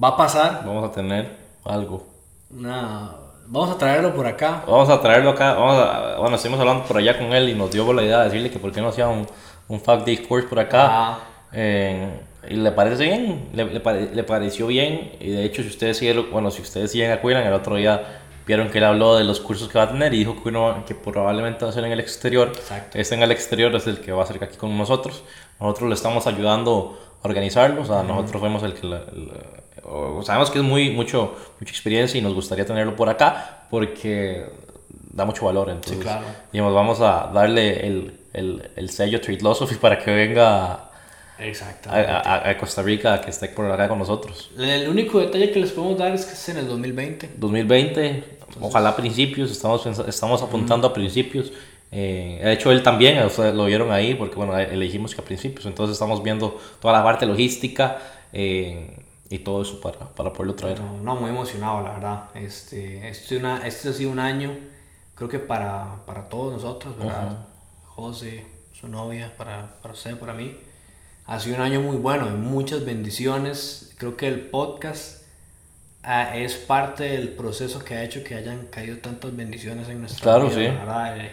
va 0.01 0.09
a 0.09 0.17
pasar. 0.17 0.63
Vamos 0.65 0.89
a 0.89 0.91
tener 0.91 1.37
algo. 1.65 2.05
Una, 2.49 3.11
vamos 3.47 3.71
a 3.71 3.77
traerlo 3.77 4.13
por 4.13 4.25
acá. 4.27 4.63
Vamos 4.67 4.89
a 4.89 5.01
traerlo 5.01 5.31
acá. 5.31 5.53
Vamos 5.53 5.77
a, 5.77 6.17
bueno, 6.19 6.35
estuvimos 6.35 6.59
hablando 6.59 6.83
por 6.83 6.97
allá 6.97 7.17
con 7.17 7.33
él 7.33 7.49
y 7.49 7.55
nos 7.55 7.71
dio 7.71 7.91
la 7.93 8.03
idea 8.03 8.19
de 8.19 8.25
decirle 8.25 8.51
que 8.51 8.59
por 8.59 8.71
qué 8.71 8.81
no 8.81 8.89
hacía 8.89 9.07
un, 9.07 9.27
un 9.67 9.79
Fact 9.79 10.05
Discourse 10.05 10.47
por 10.47 10.59
acá. 10.59 10.87
Ah. 10.89 11.19
y 11.53 12.55
le 12.55 12.71
parece 12.71 13.03
bien, 13.03 13.49
le, 13.53 13.65
le, 13.65 14.23
pareció 14.23 14.67
bien. 14.67 15.13
Y 15.19 15.31
de 15.31 15.45
hecho, 15.45 15.61
si 15.63 15.69
ustedes 15.69 15.97
siguen, 15.97 16.31
bueno, 16.31 16.51
si 16.51 16.61
ustedes 16.61 16.91
siguen 16.91 17.11
a 17.11 17.15
el 17.15 17.53
otro 17.53 17.75
día 17.75 18.21
vieron 18.45 18.69
que 18.69 18.79
él 18.79 18.83
habló 18.83 19.15
de 19.15 19.23
los 19.23 19.39
cursos 19.39 19.69
que 19.69 19.77
va 19.77 19.85
a 19.85 19.89
tener 19.89 20.13
y 20.13 20.19
dijo 20.19 20.41
que 20.41 20.49
uno 20.49 20.83
que 20.85 20.95
probablemente 20.95 21.63
va 21.63 21.71
a 21.71 21.73
ser 21.73 21.85
en 21.85 21.91
el 21.91 21.99
exterior. 21.99 22.49
Exacto. 22.49 22.97
Este 22.97 23.15
en 23.15 23.23
el 23.23 23.31
exterior 23.31 23.73
es 23.75 23.87
el 23.87 23.99
que 23.99 24.11
va 24.11 24.23
a 24.23 24.25
ser 24.25 24.43
aquí 24.43 24.57
con 24.57 24.77
nosotros. 24.77 25.23
Nosotros 25.59 25.89
le 25.89 25.95
estamos 25.95 26.27
ayudando 26.27 26.99
a 27.23 27.27
organizarlo, 27.27 27.81
o 27.81 27.85
sea, 27.85 28.03
nosotros 28.03 28.41
fuimos 28.41 28.63
el 28.63 28.73
que 28.73 28.87
sabemos 30.23 30.49
que 30.49 30.59
es 30.59 30.63
muy, 30.63 30.91
mucho, 30.91 31.35
mucha 31.59 31.71
experiencia 31.71 32.17
y 32.17 32.21
nos 32.21 32.33
gustaría 32.33 32.65
tenerlo 32.65 32.95
por 32.95 33.09
acá 33.09 33.65
porque 33.69 34.45
da 35.13 35.25
mucho 35.25 35.45
valor. 35.45 35.69
Entonces, 35.69 35.97
sí, 35.97 36.03
claro. 36.03 36.25
digamos, 36.51 36.73
vamos 36.73 37.01
a 37.01 37.31
darle 37.33 37.87
el, 37.87 38.19
el, 38.33 38.69
el 38.75 38.89
sello 38.89 39.19
Losophy 39.41 39.75
para 39.75 39.97
que 39.99 40.11
venga 40.11 40.91
a, 41.87 42.49
a, 42.49 42.57
Costa 42.57 42.81
Rica, 42.81 43.19
que 43.21 43.31
esté 43.31 43.49
por 43.49 43.69
acá 43.71 43.87
con 43.87 43.99
nosotros. 43.99 44.51
El 44.57 44.87
único 44.87 45.19
detalle 45.19 45.51
que 45.51 45.59
les 45.59 45.71
podemos 45.71 45.97
dar 45.97 46.13
es 46.13 46.25
que 46.25 46.33
es 46.33 46.49
en 46.49 46.57
el 46.57 46.67
2020. 46.67 47.31
2020, 47.37 48.23
ojalá 48.59 48.95
principios, 48.95 49.51
estamos, 49.51 49.85
estamos 50.07 50.41
apuntando 50.41 50.87
a 50.87 50.93
principios. 50.93 51.51
Eh, 51.91 52.39
de 52.43 52.53
hecho, 52.53 52.71
él 52.71 52.83
también, 52.83 53.23
ustedes 53.25 53.53
lo 53.53 53.65
vieron 53.65 53.91
ahí, 53.91 54.13
porque 54.13 54.35
bueno, 54.35 54.57
elegimos 54.57 55.13
que 55.13 55.21
a 55.21 55.25
principios, 55.25 55.65
entonces 55.65 55.93
estamos 55.93 56.23
viendo 56.23 56.59
toda 56.79 56.93
la 56.93 57.03
parte 57.03 57.25
logística 57.25 57.97
eh, 58.31 58.97
y 59.31 59.39
todo 59.39 59.61
eso 59.61 59.79
para, 59.79 59.97
para 60.09 60.33
poderlo 60.33 60.55
traer. 60.55 60.81
No, 60.81 61.15
muy 61.15 61.29
emocionado, 61.29 61.81
la 61.81 61.93
verdad. 61.93 62.23
Este, 62.35 63.07
este, 63.07 63.37
una, 63.37 63.65
este 63.65 63.87
ha 63.87 63.93
sido 63.93 64.11
un 64.11 64.19
año, 64.19 64.51
creo 65.15 65.29
que 65.29 65.39
para, 65.39 66.05
para 66.05 66.27
todos 66.27 66.51
nosotros, 66.51 66.97
¿verdad? 66.97 67.47
José, 67.85 68.45
su 68.73 68.89
novia, 68.89 69.33
para, 69.37 69.77
para 69.81 69.93
usted, 69.93 70.17
para 70.17 70.33
mí. 70.33 70.57
Ha 71.27 71.39
sido 71.39 71.55
un 71.55 71.61
año 71.61 71.79
muy 71.79 71.95
bueno, 71.95 72.25
muchas 72.25 72.83
bendiciones. 72.83 73.93
Creo 73.97 74.17
que 74.17 74.27
el 74.27 74.41
podcast 74.41 75.23
ah, 76.03 76.35
es 76.35 76.55
parte 76.55 77.05
del 77.05 77.29
proceso 77.29 77.79
que 77.79 77.95
ha 77.95 78.03
hecho 78.03 78.25
que 78.25 78.35
hayan 78.35 78.65
caído 78.65 78.97
tantas 78.97 79.33
bendiciones 79.33 79.87
en 79.87 80.01
nuestra 80.01 80.39
vida. 80.39 80.49
Claro, 80.49 81.15
sí. 81.15 81.31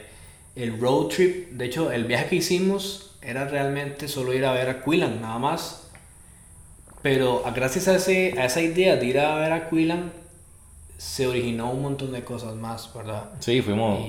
El, 0.55 0.73
el, 0.73 0.81
road 0.81 1.09
trip, 1.09 1.50
de 1.50 1.64
hecho, 1.64 1.90
el 1.90 2.05
viaje 2.05 2.28
que 2.28 2.37
hicimos 2.37 3.17
era 3.23 3.49
realmente 3.49 4.07
solo 4.07 4.33
ir 4.35 4.45
a 4.45 4.52
ver 4.52 4.69
a 4.69 4.85
Quillan, 4.85 5.21
nada 5.21 5.40
más. 5.40 5.88
Pero 7.02 7.43
gracias 7.55 7.88
a, 7.88 7.97
ese, 7.97 8.35
a 8.38 8.45
esa 8.45 8.61
idea 8.61 8.97
de 8.97 9.07
ir 9.07 9.19
a 9.19 9.37
ver 9.37 9.52
a 9.52 9.69
Quillan, 9.69 10.11
se 10.99 11.28
originó 11.28 11.71
un 11.71 11.81
montón 11.81 12.11
de 12.11 12.25
cosas 12.25 12.57
más, 12.57 12.93
¿verdad? 12.93 13.23
Sí, 13.38 13.62
fuimos, 13.62 14.00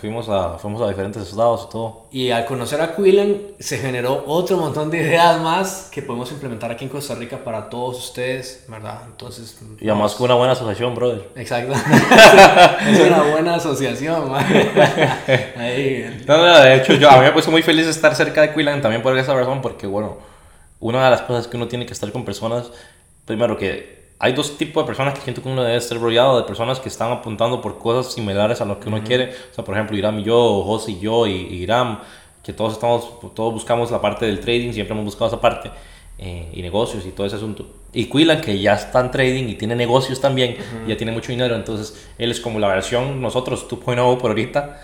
fuimos, 0.00 0.28
a, 0.28 0.56
fuimos 0.56 0.80
a 0.80 0.88
diferentes 0.88 1.20
estados 1.20 1.66
y 1.66 1.72
todo. 1.72 2.06
Y 2.12 2.30
al 2.30 2.46
conocer 2.46 2.80
a 2.80 2.94
Quillan 2.94 3.38
se 3.58 3.76
generó 3.78 4.22
otro 4.24 4.56
montón 4.56 4.88
de 4.88 4.98
ideas 4.98 5.40
más 5.40 5.90
que 5.92 6.00
podemos 6.00 6.30
implementar 6.30 6.70
aquí 6.70 6.84
en 6.84 6.90
Costa 6.90 7.16
Rica 7.16 7.38
para 7.42 7.68
todos 7.68 7.98
ustedes, 7.98 8.64
¿verdad? 8.68 9.00
Entonces... 9.06 9.58
Y 9.80 9.88
además 9.88 10.14
con 10.14 10.26
una 10.26 10.36
buena 10.36 10.52
asociación, 10.52 10.94
brother. 10.94 11.28
Exacto. 11.34 11.72
es 12.88 13.00
una 13.00 13.22
buena 13.24 13.56
asociación, 13.56 14.32
Ahí. 15.56 16.24
No, 16.24 16.36
no, 16.36 16.58
de 16.60 16.76
hecho, 16.76 16.94
yo, 16.94 17.10
a 17.10 17.16
mí 17.18 17.24
me 17.24 17.32
puesto 17.32 17.50
muy 17.50 17.62
feliz 17.62 17.88
estar 17.88 18.14
cerca 18.14 18.42
de 18.42 18.54
Quillan 18.54 18.80
también 18.80 19.02
por 19.02 19.18
esa 19.18 19.34
razón, 19.34 19.60
porque, 19.60 19.88
bueno, 19.88 20.27
una 20.80 21.04
de 21.04 21.10
las 21.10 21.22
cosas 21.22 21.46
que 21.46 21.56
uno 21.56 21.68
tiene 21.68 21.86
que 21.86 21.92
estar 21.92 22.10
con 22.12 22.24
personas, 22.24 22.70
primero 23.24 23.56
que 23.56 23.98
hay 24.20 24.32
dos 24.32 24.58
tipos 24.58 24.82
de 24.82 24.86
personas 24.86 25.14
que 25.14 25.20
siento 25.20 25.42
que 25.42 25.48
uno 25.48 25.62
debe 25.62 25.76
estar 25.76 25.98
rodeado 25.98 26.38
de 26.38 26.44
personas 26.44 26.80
que 26.80 26.88
están 26.88 27.12
apuntando 27.12 27.60
por 27.60 27.78
cosas 27.78 28.12
similares 28.12 28.60
a 28.60 28.64
lo 28.64 28.80
que 28.80 28.88
uno 28.88 29.02
quiere. 29.04 29.32
O 29.50 29.54
sea, 29.54 29.64
por 29.64 29.74
ejemplo, 29.74 29.96
Iram 29.96 30.18
y 30.18 30.24
yo, 30.24 30.62
José 30.64 30.92
y 30.92 31.00
yo, 31.00 31.26
y, 31.26 31.32
Iram, 31.32 32.00
que 32.42 32.52
todos, 32.52 32.72
estamos, 32.72 33.20
todos 33.34 33.52
buscamos 33.52 33.90
la 33.90 34.00
parte 34.00 34.26
del 34.26 34.40
trading, 34.40 34.72
siempre 34.72 34.94
hemos 34.94 35.04
buscado 35.04 35.28
esa 35.28 35.40
parte, 35.40 35.70
eh, 36.18 36.50
y 36.52 36.62
negocios 36.62 37.06
y 37.06 37.10
todo 37.10 37.26
ese 37.28 37.36
asunto. 37.36 37.66
Y 37.92 38.06
Quillan, 38.06 38.40
que 38.40 38.58
ya 38.58 38.74
está 38.74 39.00
en 39.00 39.12
trading 39.12 39.48
y 39.48 39.54
tiene 39.54 39.76
negocios 39.76 40.20
también, 40.20 40.56
y 40.84 40.88
ya 40.88 40.96
tiene 40.96 41.12
mucho 41.12 41.30
dinero, 41.30 41.54
entonces 41.54 42.08
él 42.18 42.32
es 42.32 42.40
como 42.40 42.58
la 42.58 42.66
versión 42.68 43.22
nosotros 43.22 43.68
2.0 43.68 44.18
por 44.18 44.30
ahorita. 44.30 44.80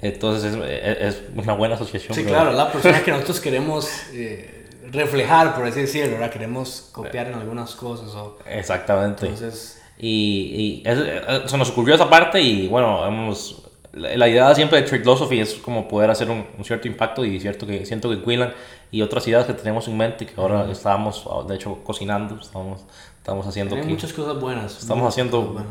Entonces 0.00 0.54
es, 0.54 1.00
es, 1.00 1.22
una 1.34 1.54
buena 1.54 1.74
asociación. 1.74 2.14
Sí, 2.14 2.22
claro, 2.22 2.52
la 2.52 2.70
persona 2.70 3.02
que 3.02 3.10
nosotros 3.10 3.40
queremos... 3.40 3.88
Eh, 4.12 4.57
reflejar, 4.90 5.54
por 5.54 5.66
así 5.66 5.80
decirlo, 5.80 6.12
¿verdad? 6.12 6.30
Queremos 6.30 6.88
copiar 6.92 7.28
en 7.28 7.34
algunas 7.34 7.74
cosas. 7.74 8.14
O... 8.14 8.38
Exactamente. 8.46 9.26
Entonces... 9.26 9.82
Y, 10.00 10.82
y 10.84 10.88
eso, 10.88 11.48
se 11.48 11.58
nos 11.58 11.70
ocurrió 11.70 11.96
esa 11.96 12.08
parte 12.08 12.40
y 12.40 12.68
bueno, 12.68 13.06
hemos... 13.06 13.62
La, 13.92 14.28
idea 14.28 14.54
siempre 14.54 14.80
de 14.80 14.86
Trade 14.86 15.02
Philosophy 15.02 15.40
es 15.40 15.54
como 15.54 15.88
poder 15.88 16.10
hacer 16.10 16.30
un, 16.30 16.46
cierto 16.62 16.86
impacto 16.86 17.24
y 17.24 17.40
cierto 17.40 17.66
que 17.66 17.84
siento 17.84 18.08
que 18.08 18.22
Quillan 18.22 18.52
y 18.92 19.02
otras 19.02 19.26
ideas 19.26 19.46
que 19.46 19.54
tenemos 19.54 19.88
en 19.88 19.96
mente 19.96 20.24
que 20.24 20.40
ahora 20.40 20.70
estábamos, 20.70 21.26
de 21.48 21.56
hecho, 21.56 21.78
cocinando, 21.82 22.38
estamos, 22.40 22.82
estamos 23.16 23.46
haciendo... 23.46 23.74
Hay 23.74 23.82
muchas 23.82 24.12
cosas 24.12 24.38
buenas. 24.38 24.78
Estamos 24.78 25.08
haciendo 25.08 25.64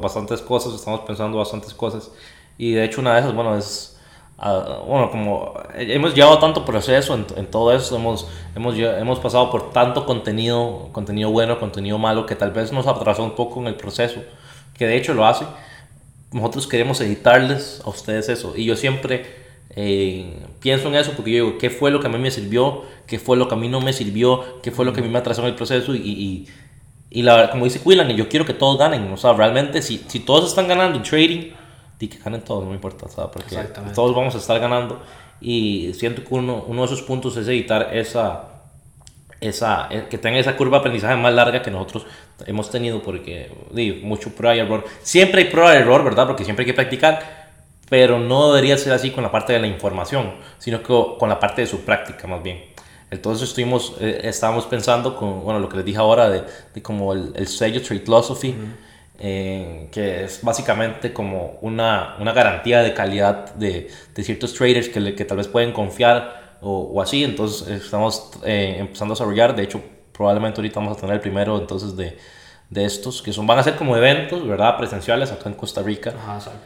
bastantes 0.00 0.42
cosas, 0.42 0.74
estamos 0.74 1.00
pensando 1.00 1.38
bastantes 1.38 1.72
cosas 1.72 2.10
y 2.58 2.72
de 2.72 2.84
hecho 2.84 3.00
una 3.00 3.14
de 3.14 3.20
esas, 3.20 3.34
bueno, 3.34 3.56
es 3.56 3.98
bueno, 4.86 5.10
como 5.10 5.54
hemos 5.74 6.14
llevado 6.14 6.38
tanto 6.38 6.64
proceso 6.64 7.14
en, 7.14 7.26
en, 7.36 7.46
todo 7.46 7.74
eso, 7.74 7.96
hemos, 7.96 8.26
hemos, 8.56 8.74
hemos 8.78 9.18
pasado 9.18 9.50
por 9.50 9.70
tanto 9.70 10.06
contenido, 10.06 10.88
contenido 10.92 11.30
bueno, 11.30 11.60
contenido 11.60 11.98
malo, 11.98 12.24
que 12.24 12.34
tal 12.34 12.50
vez 12.50 12.72
nos 12.72 12.86
atrasó 12.86 13.22
un 13.22 13.32
poco 13.32 13.60
en 13.60 13.66
el 13.66 13.74
proceso, 13.74 14.20
que 14.78 14.86
de 14.86 14.96
hecho 14.96 15.12
lo 15.12 15.26
hace. 15.26 15.44
Nosotros 16.32 16.66
queremos 16.66 17.00
editarles 17.00 17.82
a 17.84 17.90
ustedes 17.90 18.28
eso. 18.28 18.54
Y 18.56 18.64
yo 18.64 18.76
siempre 18.76 19.26
eh, 19.76 20.32
pienso 20.60 20.88
en 20.88 20.94
eso 20.94 21.12
porque 21.12 21.32
yo 21.32 21.44
digo, 21.44 21.58
¿qué 21.58 21.68
fue 21.68 21.90
lo 21.90 22.00
que 22.00 22.06
a 22.06 22.10
mí 22.10 22.18
me 22.18 22.30
sirvió? 22.30 22.84
¿Qué 23.06 23.18
fue 23.18 23.36
lo 23.36 23.46
que 23.46 23.54
a 23.54 23.58
mí 23.58 23.68
no 23.68 23.80
me 23.80 23.92
sirvió? 23.92 24.62
¿Qué 24.62 24.70
fue 24.70 24.84
lo 24.86 24.92
que 24.92 25.00
a 25.00 25.02
mí 25.02 25.10
me 25.10 25.18
atrasó 25.18 25.42
en 25.42 25.48
el 25.48 25.54
proceso? 25.54 25.94
Y, 25.94 25.98
y, 25.98 26.48
y 27.10 27.22
la, 27.22 27.50
como 27.50 27.64
dice 27.64 27.80
Quillan, 27.80 28.08
yo 28.10 28.28
quiero 28.28 28.46
que 28.46 28.54
todos 28.54 28.78
ganen. 28.78 29.12
O 29.12 29.16
sea, 29.18 29.34
realmente, 29.34 29.82
si, 29.82 30.02
si 30.06 30.20
todos 30.20 30.48
están 30.48 30.66
ganando 30.66 30.96
en 30.96 31.02
trading, 31.02 31.50
y 32.00 32.08
que 32.08 32.18
ganen 32.18 32.40
todos, 32.40 32.64
no 32.64 32.70
me 32.70 32.76
importa, 32.76 33.08
¿sabes? 33.08 33.30
Porque 33.32 33.56
todos 33.94 34.16
vamos 34.16 34.34
a 34.34 34.38
estar 34.38 34.58
ganando 34.58 35.00
y 35.40 35.92
siento 35.94 36.24
que 36.24 36.34
uno, 36.34 36.64
uno 36.66 36.80
de 36.80 36.86
esos 36.86 37.02
puntos 37.02 37.36
es 37.36 37.46
evitar 37.46 37.94
esa, 37.94 38.48
esa, 39.40 39.88
eh, 39.90 40.06
que 40.08 40.16
tenga 40.18 40.38
esa 40.38 40.56
curva 40.56 40.78
de 40.78 40.80
aprendizaje 40.80 41.16
más 41.16 41.32
larga 41.34 41.62
que 41.62 41.70
nosotros 41.70 42.06
hemos 42.46 42.70
tenido 42.70 43.02
porque 43.02 43.52
di, 43.70 44.00
mucho 44.02 44.34
prueba 44.34 44.56
y 44.56 44.60
error. 44.60 44.84
Siempre 45.02 45.42
hay 45.42 45.50
prueba 45.50 45.74
y 45.74 45.78
error, 45.78 46.02
¿verdad? 46.02 46.26
Porque 46.26 46.44
siempre 46.44 46.64
hay 46.64 46.66
que 46.66 46.74
practicar, 46.74 47.50
pero 47.88 48.18
no 48.18 48.52
debería 48.52 48.78
ser 48.78 48.94
así 48.94 49.10
con 49.10 49.22
la 49.22 49.30
parte 49.30 49.52
de 49.52 49.60
la 49.60 49.66
información, 49.66 50.32
sino 50.58 50.82
que 50.82 50.94
con 51.18 51.28
la 51.28 51.38
parte 51.38 51.62
de 51.62 51.66
su 51.66 51.80
práctica 51.80 52.26
más 52.26 52.42
bien. 52.42 52.64
Entonces 53.10 53.48
estuvimos, 53.48 53.94
eh, 54.00 54.20
estábamos 54.24 54.66
pensando 54.66 55.16
con, 55.16 55.42
bueno, 55.42 55.58
lo 55.58 55.68
que 55.68 55.76
les 55.76 55.84
dije 55.84 55.98
ahora 55.98 56.30
de, 56.30 56.44
de 56.74 56.82
como 56.82 57.12
el, 57.12 57.32
el 57.34 57.46
sello 57.48 57.82
Trade 57.82 58.00
Philosophy, 58.00 58.54
eh, 59.22 59.88
que 59.92 60.24
es 60.24 60.40
básicamente 60.42 61.12
como 61.12 61.58
una, 61.60 62.16
una 62.18 62.32
garantía 62.32 62.82
de 62.82 62.94
calidad 62.94 63.54
de, 63.54 63.90
de 64.14 64.24
ciertos 64.24 64.54
traders 64.54 64.88
que, 64.88 65.14
que, 65.14 65.24
tal 65.26 65.36
vez 65.36 65.46
pueden 65.46 65.72
confiar 65.72 66.56
o, 66.62 66.90
o 66.94 67.02
así. 67.02 67.22
Entonces 67.22 67.68
estamos 67.68 68.30
eh, 68.44 68.76
empezando 68.78 69.12
a 69.12 69.16
desarrollar, 69.16 69.54
de 69.54 69.64
hecho 69.64 69.82
probablemente 70.12 70.60
ahorita 70.60 70.80
vamos 70.80 70.96
a 70.96 71.00
tener 71.00 71.16
el 71.16 71.20
primero 71.20 71.58
entonces 71.58 71.96
de, 71.96 72.16
de 72.70 72.84
estos, 72.84 73.20
que 73.20 73.32
son, 73.32 73.46
van 73.46 73.58
a 73.58 73.62
ser 73.62 73.76
como 73.76 73.96
eventos, 73.96 74.46
¿verdad? 74.46 74.78
Presenciales 74.78 75.30
acá 75.32 75.50
en 75.50 75.54
Costa 75.54 75.82
Rica. 75.82 76.14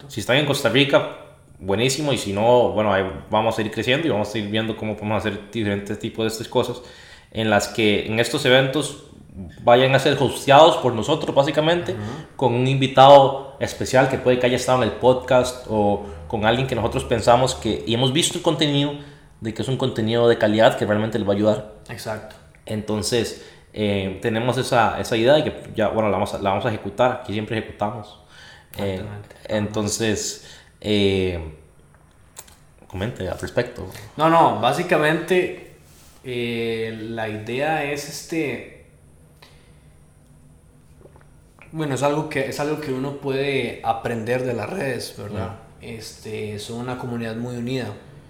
Si 0.09 0.21
están 0.21 0.37
en 0.37 0.47
Costa 0.47 0.69
Rica, 0.69 1.17
buenísimo, 1.59 2.13
y 2.13 2.19
si 2.19 2.33
no, 2.33 2.71
bueno, 2.71 2.93
ahí 2.93 3.05
vamos 3.31 3.59
a 3.59 3.63
ir 3.63 3.71
creciendo 3.71 4.07
y 4.07 4.11
vamos 4.11 4.33
a 4.35 4.39
ir 4.39 4.49
viendo 4.49 4.77
cómo 4.77 4.95
podemos 4.95 5.19
hacer 5.19 5.51
diferentes 5.51 5.99
tipos 5.99 6.25
de 6.25 6.29
estas 6.29 6.47
cosas, 6.47 6.83
en 7.33 7.51
las 7.51 7.69
que 7.69 8.07
en 8.07 8.21
estos 8.21 8.45
eventos 8.45 9.05
vayan 9.63 9.95
a 9.95 9.99
ser 9.99 10.17
hosteados 10.21 10.77
por 10.77 10.95
nosotros 10.95 11.35
básicamente, 11.35 11.97
con 12.37 12.55
un 12.55 12.67
invitado 12.69 13.57
especial 13.59 14.09
que 14.09 14.19
puede 14.19 14.39
que 14.39 14.47
haya 14.47 14.57
estado 14.57 14.83
en 14.83 14.91
el 14.91 14.97
podcast 14.97 15.67
o 15.69 16.05
con 16.29 16.47
alguien 16.47 16.67
que 16.67 16.75
nosotros 16.75 17.05
pensamos 17.05 17.55
que, 17.55 17.85
y 17.87 17.95
hemos 17.95 18.13
visto 18.13 18.39
el 18.39 18.43
contenido, 18.43 18.93
de 19.41 19.53
que 19.53 19.63
es 19.63 19.69
un 19.69 19.77
contenido 19.77 20.29
de 20.29 20.39
calidad 20.39 20.79
que 20.79 20.87
realmente 20.87 21.19
les 21.19 21.29
va 21.29 21.33
a 21.33 21.37
ayudar. 21.37 21.73
Exacto. 21.89 22.37
Entonces, 22.65 23.45
eh, 23.73 24.19
tenemos 24.23 24.57
esa, 24.57 25.01
esa, 25.01 25.17
idea 25.17 25.39
y 25.39 25.45
que 25.45 25.53
ya, 25.75 25.89
bueno, 25.89 26.09
la 26.09 26.17
vamos 26.17 26.33
a, 26.33 26.39
la 26.39 26.51
vamos 26.51 26.65
a 26.65 26.69
ejecutar, 26.69 27.21
aquí 27.23 27.33
siempre 27.33 27.59
ejecutamos. 27.59 28.21
Eh, 28.79 29.03
entonces, 29.49 30.47
eh, 30.81 31.57
comente 32.87 33.29
al 33.29 33.39
respecto. 33.39 33.87
No, 34.17 34.31
no, 34.31 34.61
básicamente 34.61 35.75
la 36.25 37.29
idea 37.29 37.85
es 37.85 38.09
este 38.09 38.74
Bueno, 41.75 41.97
es 41.97 42.05
algo 42.05 42.29
que, 42.29 42.49
es 42.49 42.61
algo 42.61 42.81
que 42.81 42.93
uno 42.93 43.15
puede 43.17 43.81
aprender 43.83 44.45
de 44.45 44.55
las 44.55 44.71
redes, 44.71 45.13
¿verdad? 45.19 45.57
Este, 45.83 46.57
son 46.61 46.79
una 46.79 46.99
comunidad 46.99 47.35
muy 47.35 47.57
unida. 47.57 47.89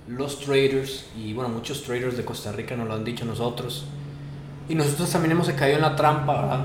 Los 0.08 0.40
traders, 0.40 1.04
y 1.14 1.34
bueno, 1.34 1.50
muchos 1.50 1.82
traders 1.82 2.16
de 2.16 2.24
Costa 2.24 2.52
Rica 2.52 2.74
nos 2.74 2.88
lo 2.88 2.94
han 2.94 3.04
dicho 3.04 3.26
nosotros. 3.26 3.84
Y 4.66 4.74
nosotros 4.74 5.10
también 5.10 5.32
hemos 5.32 5.50
caído 5.50 5.76
en 5.76 5.82
la 5.82 5.94
trampa, 5.94 6.40
¿verdad? 6.40 6.64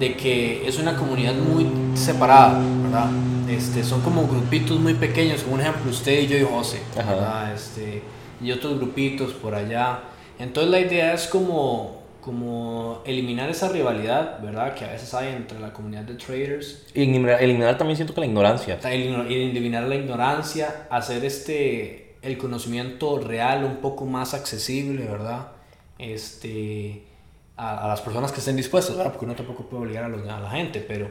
De 0.00 0.16
que 0.16 0.66
es 0.66 0.80
una 0.80 0.96
comunidad 0.96 1.34
muy 1.34 1.68
separada, 1.96 2.60
¿verdad? 2.82 3.10
Este, 3.48 3.84
son 3.84 4.00
como 4.00 4.26
grupitos 4.26 4.80
muy 4.80 4.94
pequeños, 4.94 5.44
como 5.44 5.54
un 5.54 5.60
ejemplo, 5.60 5.92
usted 5.92 6.22
y 6.22 6.26
yo 6.26 6.38
y 6.38 6.42
José, 6.42 6.82
¿verdad? 6.96 7.54
Este, 7.54 8.02
y 8.42 8.50
otros 8.50 8.78
grupitos 8.78 9.32
por 9.32 9.54
allá. 9.54 10.00
Entonces 10.40 10.72
la 10.72 10.80
idea 10.80 11.14
es 11.14 11.28
como 11.28 11.97
como 12.20 13.02
eliminar 13.04 13.48
esa 13.48 13.68
rivalidad, 13.68 14.40
¿verdad? 14.42 14.74
Que 14.74 14.84
a 14.84 14.92
veces 14.92 15.14
hay 15.14 15.34
entre 15.34 15.58
la 15.60 15.72
comunidad 15.72 16.02
de 16.02 16.14
traders. 16.14 16.86
eliminar, 16.94 17.78
también 17.78 17.96
siento 17.96 18.14
que 18.14 18.20
la 18.20 18.26
ignorancia. 18.26 18.78
Eliminar 18.84 19.84
la 19.84 19.94
ignorancia, 19.94 20.86
hacer 20.90 21.24
este, 21.24 22.16
el 22.22 22.36
conocimiento 22.36 23.18
real 23.20 23.64
un 23.64 23.76
poco 23.76 24.04
más 24.04 24.34
accesible, 24.34 25.04
¿verdad? 25.04 25.48
Este, 25.98 27.04
a, 27.56 27.88
las 27.88 28.00
personas 28.00 28.32
que 28.32 28.40
estén 28.40 28.56
dispuestas, 28.56 28.96
¿verdad? 28.96 29.12
Porque 29.12 29.24
uno 29.24 29.34
tampoco 29.34 29.64
puede 29.64 29.84
obligar 29.84 30.04
a, 30.04 30.08
los, 30.08 30.26
a 30.28 30.40
la 30.40 30.50
gente, 30.50 30.80
pero 30.80 31.08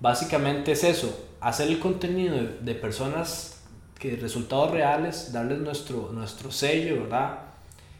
básicamente 0.00 0.72
es 0.72 0.84
eso, 0.84 1.28
hacer 1.40 1.68
el 1.68 1.78
contenido 1.78 2.36
de, 2.60 2.74
personas 2.74 3.62
que 3.98 4.16
resultados 4.16 4.70
reales, 4.70 5.32
darles 5.32 5.58
nuestro, 5.58 6.10
nuestro 6.12 6.50
sello, 6.50 7.02
¿verdad? 7.02 7.47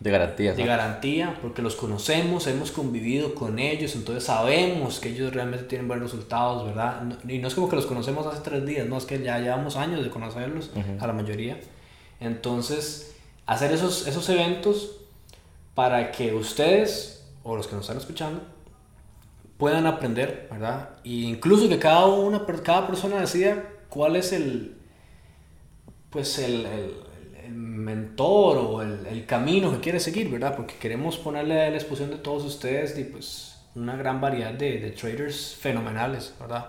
De 0.00 0.10
garantía. 0.12 0.52
de 0.54 0.64
garantía, 0.64 1.38
porque 1.42 1.60
los 1.60 1.74
conocemos, 1.74 2.46
hemos 2.46 2.70
convivido 2.70 3.34
con 3.34 3.58
ellos, 3.58 3.96
entonces 3.96 4.22
sabemos 4.24 5.00
que 5.00 5.08
ellos 5.08 5.32
realmente 5.34 5.64
tienen 5.66 5.88
buenos 5.88 6.12
resultados, 6.12 6.64
¿verdad? 6.66 7.02
Y 7.28 7.38
no 7.38 7.48
es 7.48 7.54
como 7.54 7.68
que 7.68 7.74
los 7.76 7.86
conocemos 7.86 8.24
hace 8.26 8.40
tres 8.42 8.64
días, 8.64 8.86
no, 8.86 8.96
es 8.96 9.04
que 9.04 9.20
ya 9.22 9.38
llevamos 9.40 9.74
años 9.76 10.04
de 10.04 10.10
conocerlos, 10.10 10.70
a 11.00 11.06
la 11.06 11.12
mayoría. 11.12 11.58
Entonces, 12.20 13.14
hacer 13.46 13.72
esos, 13.72 14.06
esos 14.06 14.28
eventos 14.28 15.00
para 15.74 16.12
que 16.12 16.32
ustedes, 16.34 17.24
o 17.42 17.56
los 17.56 17.66
que 17.66 17.74
nos 17.74 17.84
están 17.84 17.96
escuchando, 17.98 18.42
puedan 19.56 19.86
aprender, 19.86 20.46
¿verdad? 20.50 20.90
E 21.04 21.08
incluso 21.10 21.68
que 21.68 21.78
cada, 21.80 22.06
una, 22.06 22.46
cada 22.62 22.86
persona 22.86 23.20
decida 23.20 23.64
cuál 23.88 24.14
es 24.14 24.32
el, 24.32 24.76
pues 26.10 26.38
el, 26.38 26.64
el- 26.66 26.94
el 27.48 27.54
mentor 27.54 28.58
o 28.58 28.82
el, 28.82 29.06
el 29.06 29.26
camino 29.26 29.72
que 29.72 29.80
quiere 29.80 30.00
seguir, 30.00 30.30
¿verdad? 30.30 30.54
Porque 30.56 30.74
queremos 30.74 31.16
ponerle 31.16 31.62
a 31.62 31.70
la 31.70 31.76
exposición 31.76 32.10
de 32.10 32.16
todos 32.16 32.44
ustedes 32.44 32.98
y 32.98 33.04
pues 33.04 33.56
una 33.74 33.96
gran 33.96 34.20
variedad 34.20 34.52
de, 34.52 34.78
de 34.78 34.90
traders 34.90 35.56
fenomenales, 35.58 36.34
¿verdad? 36.38 36.66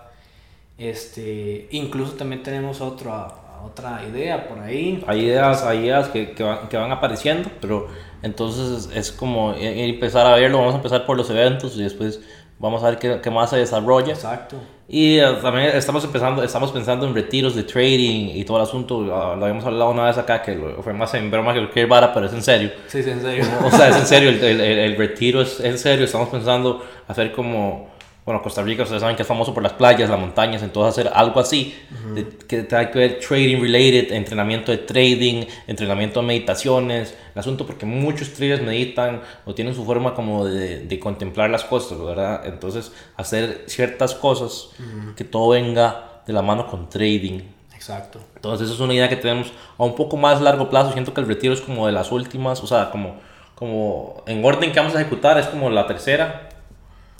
Este, 0.78 1.68
incluso 1.72 2.12
también 2.14 2.42
tenemos 2.42 2.80
otra, 2.80 3.28
otra 3.64 4.02
idea 4.08 4.48
por 4.48 4.58
ahí. 4.60 5.04
Hay 5.06 5.20
ideas, 5.26 5.62
hay 5.62 5.80
ideas 5.80 6.08
que, 6.08 6.32
que, 6.32 6.42
van, 6.42 6.90
apareciendo, 6.90 7.50
pero 7.60 7.88
entonces 8.22 8.88
es, 8.94 9.12
como 9.12 9.52
e- 9.52 9.58
e- 9.60 9.88
empezar 9.90 10.26
a 10.26 10.36
verlo. 10.36 10.58
Vamos 10.58 10.74
a 10.74 10.78
empezar 10.78 11.04
por 11.04 11.16
los 11.18 11.28
eventos 11.28 11.76
y 11.76 11.82
después 11.82 12.20
vamos 12.60 12.84
a 12.84 12.90
ver 12.90 12.98
qué, 13.00 13.20
qué 13.20 13.30
más 13.30 13.50
se 13.50 13.56
desarrolla. 13.56 14.12
Exacto. 14.12 14.56
Y 14.92 15.18
eh, 15.18 15.26
también 15.40 15.68
estamos 15.68 16.04
empezando, 16.04 16.42
estamos 16.42 16.70
pensando 16.72 17.06
en 17.06 17.14
retiros 17.14 17.54
de 17.54 17.62
trading 17.62 18.30
y 18.34 18.44
todo 18.44 18.56
el 18.58 18.62
asunto. 18.64 19.00
ah, 19.14 19.34
Lo 19.36 19.44
habíamos 19.44 19.64
hablado 19.64 19.90
una 19.90 20.04
vez 20.04 20.18
acá 20.18 20.42
que 20.42 20.54
lo- 20.54 20.82
fue 20.82 20.92
más 20.92 21.12
en 21.14 21.30
broma 21.30 21.52
que 21.52 21.60
cualquier 21.60 21.86
vara, 21.86 22.12
pero 22.12 22.26
es 22.26 22.32
en 22.32 22.42
serio. 22.42 22.70
Sí, 22.88 23.02
sí, 23.02 23.10
en 23.10 23.20
serio. 23.20 23.44
O 23.64 23.70
sea, 23.70 23.88
es 23.88 23.96
en 23.96 24.06
serio, 24.06 24.28
el, 24.30 24.36
el- 24.44 24.60
el- 24.60 24.78
el 24.78 24.96
retiro 24.96 25.40
es 25.42 25.60
en 25.60 25.78
serio. 25.78 26.04
Estamos 26.04 26.28
pensando 26.28 26.84
hacer 27.08 27.32
como, 27.32 27.88
bueno, 28.30 28.42
Costa 28.42 28.62
Rica, 28.62 28.82
ustedes 28.84 29.00
saben 29.00 29.16
que 29.16 29.22
es 29.22 29.28
famoso 29.28 29.52
por 29.52 29.62
las 29.62 29.72
playas, 29.72 30.08
las 30.08 30.18
montañas, 30.18 30.62
entonces 30.62 30.96
hacer 30.98 31.12
algo 31.14 31.40
así, 31.40 31.74
de- 32.14 32.28
que 32.46 32.62
tenga 32.62 32.90
que 32.90 32.98
ver 32.98 33.18
trading 33.18 33.60
related, 33.60 34.12
entrenamiento 34.12 34.70
de 34.72 34.78
trading, 34.78 35.44
entrenamiento 35.66 36.20
de 36.20 36.26
meditaciones, 36.26 37.16
el 37.34 37.38
asunto 37.38 37.66
porque 37.66 37.86
muchos 37.86 38.32
traders 38.32 38.62
meditan 38.62 39.22
o 39.46 39.54
tienen 39.54 39.74
su 39.74 39.84
forma 39.84 40.14
como 40.14 40.44
de, 40.46 40.80
de 40.86 40.98
contemplar 41.00 41.50
las 41.50 41.64
cosas, 41.64 41.98
¿verdad? 42.02 42.42
Entonces, 42.46 42.92
hacer 43.16 43.64
ciertas 43.66 44.14
cosas 44.14 44.68
que 45.16 45.24
todo 45.24 45.48
venga 45.50 46.22
de 46.26 46.32
la 46.32 46.42
mano 46.42 46.66
con 46.68 46.88
trading. 46.88 47.40
Exacto. 47.74 48.20
Entonces, 48.36 48.66
eso 48.66 48.74
es 48.74 48.80
una 48.80 48.94
idea 48.94 49.08
que 49.08 49.16
tenemos 49.16 49.52
a 49.78 49.84
un 49.84 49.94
poco 49.96 50.16
más 50.16 50.40
largo 50.40 50.68
plazo. 50.68 50.92
Siento 50.92 51.12
que 51.14 51.20
el 51.22 51.26
retiro 51.26 51.54
es 51.54 51.60
como 51.62 51.86
de 51.86 51.92
las 51.92 52.12
últimas, 52.12 52.62
o 52.62 52.66
sea, 52.66 52.90
como, 52.90 53.14
como 53.54 54.22
en 54.26 54.44
orden 54.44 54.70
que 54.70 54.78
vamos 54.78 54.94
a 54.94 55.00
ejecutar, 55.00 55.38
es 55.38 55.46
como 55.46 55.70
la 55.70 55.86
tercera. 55.86 56.48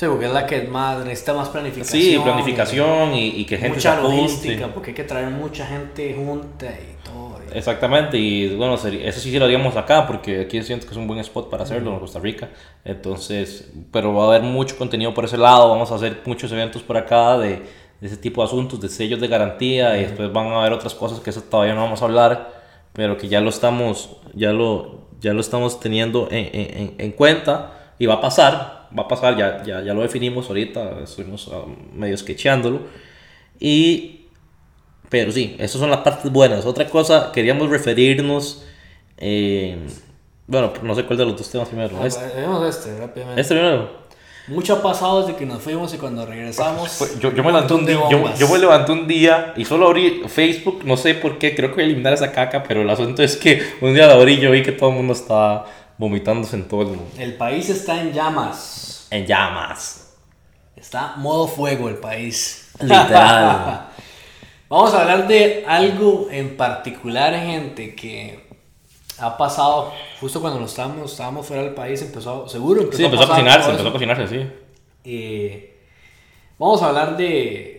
Sí, 0.01 0.07
porque 0.07 0.25
es 0.25 0.33
la 0.33 0.47
que 0.47 0.63
más 0.63 1.05
necesita 1.05 1.35
más 1.35 1.51
planificación. 1.51 2.03
Sí, 2.03 2.19
planificación 2.25 3.13
y, 3.15 3.27
y 3.41 3.45
que 3.45 3.59
gente 3.59 3.77
mucha 3.77 3.97
se 3.97 4.03
logística, 4.03 4.69
porque 4.69 4.91
hay 4.93 4.95
que 4.97 5.05
traer 5.05 5.29
mucha 5.29 5.67
gente 5.67 6.15
junta 6.15 6.67
y 6.69 6.97
todo. 7.05 7.39
y- 7.53 7.59
Exactamente, 7.59 8.17
y 8.17 8.57
bueno, 8.57 8.77
eso 8.77 9.21
sí 9.21 9.39
lo 9.39 9.45
haríamos 9.45 9.77
acá, 9.77 10.07
porque 10.07 10.41
aquí 10.41 10.63
siento 10.63 10.87
que 10.87 10.93
es 10.93 10.97
un 10.97 11.07
buen 11.07 11.21
spot 11.21 11.51
para 11.51 11.65
hacerlo 11.65 11.93
en 11.93 11.99
Costa 11.99 12.19
Rica. 12.19 12.49
Entonces, 12.83 13.71
pero 13.93 14.15
va 14.15 14.25
a 14.25 14.27
haber 14.29 14.43
mucho 14.43 14.79
contenido 14.79 15.13
por 15.13 15.27
ese 15.27 15.37
lado, 15.37 15.69
vamos 15.69 15.93
a 15.93 15.97
hacer 15.97 16.23
muchos 16.25 16.51
eventos 16.53 16.81
por 16.83 16.97
acá 16.97 17.37
de, 17.37 17.57
de 18.01 18.07
ese 18.07 18.17
tipo 18.17 18.41
de 18.41 18.47
asuntos, 18.47 18.81
de 18.81 18.89
sellos 18.89 19.21
de 19.21 19.29
garantía, 19.29 19.99
y 19.99 20.05
después 20.05 20.33
van 20.33 20.47
a 20.47 20.61
haber 20.61 20.73
otras 20.73 20.95
cosas 20.95 21.21
que 21.21 21.29
eso 21.29 21.43
todavía 21.43 21.75
no 21.75 21.83
vamos 21.83 22.01
a 22.01 22.07
hablar, 22.07 22.55
pero 22.95 23.19
que 23.19 23.29
ya 23.29 23.43
lo 23.43 23.51
estamos, 23.51 24.17
ya 24.35 24.53
lo, 24.55 25.09
ya 25.21 25.35
lo 25.35 25.43
estamos 25.43 25.79
teniendo 25.79 26.27
en, 26.31 26.47
en- 26.59 26.77
en- 26.79 26.95
en 26.97 27.13
cuenta 27.13 27.93
y 27.99 28.07
va 28.07 28.15
a 28.15 28.21
pasar, 28.23 28.80
va 28.99 29.03
a 29.05 29.09
pasar, 29.09 29.37
ya, 29.37 29.63
ya, 29.65 29.83
ya 29.83 29.95
lo 29.95 30.03
definimos 30.03 30.49
ahorita, 30.49 31.01
estuvimos 31.03 31.49
ah, 31.53 31.63
medio 31.95 32.17
sketchándolo. 32.17 32.81
Y 33.59 34.17
pero 35.09 35.33
sí, 35.33 35.57
esas 35.59 35.81
son 35.81 35.91
las 35.91 36.01
partes 36.01 36.31
buenas. 36.31 36.65
Otra 36.67 36.87
cosa, 36.89 37.31
queríamos 37.33 37.69
referirnos. 37.69 38.65
eh, 39.19 39.77
bueno, 40.47 40.73
no 40.83 40.95
sé 40.97 41.05
cuál 41.05 41.19
de 41.19 41.25
los 41.27 41.37
dos 41.37 41.49
temas 41.51 41.69
primero. 41.69 41.97
Ah, 42.01 42.07
Este, 42.07 42.27
Vemos 42.41 42.69
este 42.69 42.99
rápidamente. 42.99 43.41
este 43.41 43.55
primero. 43.55 44.01
Mucho 44.49 44.75
ha 44.75 44.83
pasado 44.83 45.21
desde 45.25 45.37
que 45.39 45.47
nos 45.47 45.63
fuimos 45.63 45.95
y 45.95 45.99
cuando 45.99 46.27
regresamos. 46.27 46.91
Fue- 46.91 47.09
Yo, 47.21 47.33
yo 47.33 47.45
me 47.45 47.53
levanté 47.53 47.75
un 47.75 47.87
día, 47.87 48.01
yo, 48.11 48.35
yo 48.37 48.49
me 48.49 48.59
levanté 48.59 48.91
un 48.93 49.07
día 49.07 49.53
y 49.57 49.65
solo 49.65 49.87
abrí 49.87 50.23
Facebook, 50.27 50.81
no 50.85 50.97
sé 50.97 51.15
por 51.15 51.39
qué, 51.39 51.55
creo 51.55 51.69
que 51.69 51.75
voy 51.77 51.85
a 51.85 51.87
eliminar 51.87 52.13
esa 52.15 52.33
caca, 52.33 52.65
pero 52.65 52.83
el 52.83 52.91
asunto 52.91 53.23
es 53.23 53.37
que 53.37 53.63
un 53.81 53.95
día 53.95 54.09
la 54.09 54.15
abrí 54.15 54.35
y 54.35 54.41
yo 54.41 54.51
vi 54.51 54.63
que 54.65 54.73
todo 54.73 54.91
el 54.91 54.97
mundo 54.97 55.13
estaba 55.13 55.67
vomitándose 56.01 56.57
en 56.57 56.67
todo 56.67 56.81
el 56.81 56.89
mundo. 56.89 57.11
El 57.19 57.35
país 57.35 57.69
está 57.69 58.01
en 58.01 58.15
llamas. 58.15 59.07
En 59.11 59.27
llamas. 59.27 60.15
Está 60.75 61.15
modo 61.17 61.47
fuego 61.47 61.91
el 61.91 61.97
país. 61.97 62.71
Literal. 62.81 63.89
Vamos 64.71 64.95
a 64.95 65.03
hablar 65.03 65.29
de 65.29 65.63
algo 65.69 66.29
en 66.31 66.57
particular, 66.57 67.35
gente, 67.35 67.95
que 67.95 68.49
ha 69.19 69.37
pasado 69.37 69.93
justo 70.19 70.41
cuando 70.41 70.59
nos 70.59 70.71
estábamos, 70.71 71.11
estábamos 71.13 71.47
fuera 71.47 71.65
del 71.65 71.75
país. 71.75 72.01
Empezó, 72.01 72.49
seguro 72.49 72.81
empezó, 72.81 72.97
Sí, 72.97 73.05
empezó 73.05 73.25
a 73.25 73.29
pasar 73.29 73.45
cocinarse, 73.45 73.71
empezó 73.71 73.89
a 73.89 73.93
cocinarse, 73.93 74.29
sí. 74.29 74.51
Eh, 75.05 75.85
vamos 76.59 76.81
a 76.83 76.89
hablar 76.89 77.19
de 77.19 77.77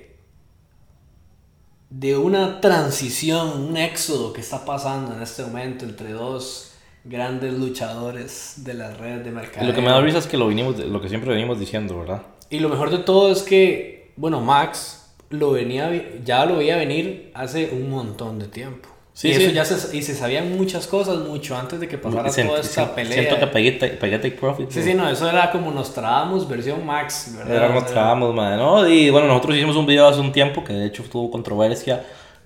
de 1.89 2.15
una 2.15 2.61
transición, 2.61 3.67
un 3.67 3.77
éxodo 3.77 4.31
que 4.31 4.41
está 4.41 4.63
pasando 4.63 5.13
en 5.13 5.21
este 5.21 5.43
momento 5.43 5.83
entre 5.85 6.13
dos 6.13 6.70
grandes 7.03 7.53
luchadores 7.53 8.55
de 8.57 8.73
las 8.75 8.97
redes 8.97 9.23
de 9.25 9.31
mercado. 9.31 9.65
lo 9.67 9.73
que 9.73 9.81
me 9.81 9.89
da 9.89 9.99
risa 10.01 10.19
es 10.19 10.27
que 10.27 10.37
lo, 10.37 10.47
vinimos, 10.47 10.77
lo 10.79 11.01
que 11.01 11.09
siempre 11.09 11.31
venimos 11.31 11.59
diciendo, 11.59 11.97
¿verdad? 11.99 12.21
Y 12.49 12.59
lo 12.59 12.69
mejor 12.69 12.89
de 12.91 12.99
todo 12.99 13.31
es 13.31 13.41
que, 13.43 14.11
bueno, 14.17 14.41
Max 14.41 15.11
lo 15.29 15.51
venía, 15.51 15.89
ya 16.23 16.45
lo 16.45 16.57
veía 16.57 16.75
venir 16.77 17.31
hace 17.33 17.69
un 17.71 17.89
montón 17.89 18.37
de 18.39 18.47
tiempo. 18.47 18.89
Sí, 19.13 19.29
y, 19.29 19.33
sí. 19.33 19.43
Eso 19.43 19.51
ya 19.53 19.65
se, 19.65 19.95
y 19.97 20.01
se 20.03 20.15
sabían 20.15 20.55
muchas 20.57 20.87
cosas 20.87 21.17
mucho 21.19 21.55
antes 21.57 21.79
de 21.79 21.87
que 21.87 21.97
pasara 21.97 22.29
Sent- 22.29 22.47
toda 22.47 22.59
esta 22.61 22.85
sent- 22.85 22.95
pelea. 22.95 23.13
Siento 23.13 23.39
que 23.39 23.47
pegué, 23.47 23.71
ta- 23.73 23.87
pegué 23.99 24.17
Take 24.19 24.37
Profit. 24.37 24.69
Sí, 24.69 24.79
¿no? 24.79 24.85
sí, 24.85 24.93
no, 24.93 25.09
eso 25.09 25.29
era 25.29 25.51
como 25.51 25.69
Nostradamus 25.71 26.47
versión 26.47 26.85
Max, 26.85 27.33
¿verdad? 27.37 27.55
Era 27.55 27.69
O 27.69 27.73
nos 27.73 27.83
sea, 27.83 27.91
trabamos, 27.93 28.33
madre, 28.33 28.57
¿no? 28.57 28.87
Y 28.87 29.09
bueno, 29.09 29.27
nosotros 29.27 29.55
hicimos 29.57 29.75
un 29.75 29.85
video 29.85 30.07
hace 30.07 30.19
un 30.21 30.31
tiempo 30.31 30.63
que 30.63 30.73
de 30.73 30.85
hecho 30.87 31.03
tuvo 31.03 31.29
controversia. 31.31 32.03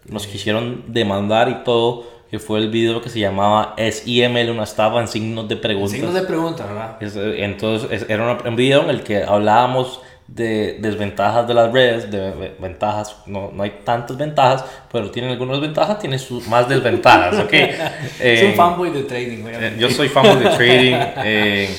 Nos 0.08 0.28
quisieron 0.28 0.84
demandar 0.88 1.50
y 1.50 1.63
todo. 1.63 2.14
Que 2.31 2.39
fue 2.39 2.59
el 2.59 2.69
video 2.69 3.01
que 3.01 3.09
se 3.09 3.19
llamaba 3.19 3.75
SIML, 3.77 4.49
una 4.49 4.63
estafa 4.63 4.99
en 4.99 5.07
signos 5.07 5.47
de 5.47 5.55
preguntas. 5.57 5.91
Signos 5.91 6.13
de 6.13 6.21
pregunta, 6.23 6.65
¿verdad? 6.65 6.97
Es, 7.01 7.15
eh, 7.15 7.43
entonces 7.45 7.89
es- 7.91 8.09
era 8.09 8.38
un 8.45 8.55
video 8.55 8.83
en 8.83 8.89
el 8.89 9.03
que 9.03 9.23
hablábamos 9.23 10.01
de 10.27 10.77
desventajas 10.79 11.47
de 11.47 11.53
las 11.53 11.71
redes, 11.71 12.09
de 12.09 12.31
ve- 12.31 12.55
ventajas, 12.59 13.15
no, 13.27 13.51
no 13.53 13.61
hay 13.61 13.81
tantas 13.83 14.17
ventajas, 14.17 14.65
pero 14.91 15.11
tienen 15.11 15.29
algunas 15.31 15.61
ventajas, 15.61 15.99
tienen 15.99 16.17
sus 16.17 16.47
más 16.47 16.67
desventajas, 16.67 17.38
¿ok? 17.45 17.53
es 17.53 17.79
Eh, 18.19 18.47
un 18.49 18.55
fanboy 18.55 18.89
de 18.89 19.03
trading, 19.03 19.38
eh, 19.38 19.45
obviamente. 19.45 19.79
Yo 19.79 19.89
soy 19.91 20.09
fan 20.09 20.39
de 20.39 20.49
trading 20.49 20.95
eh, 21.23 21.69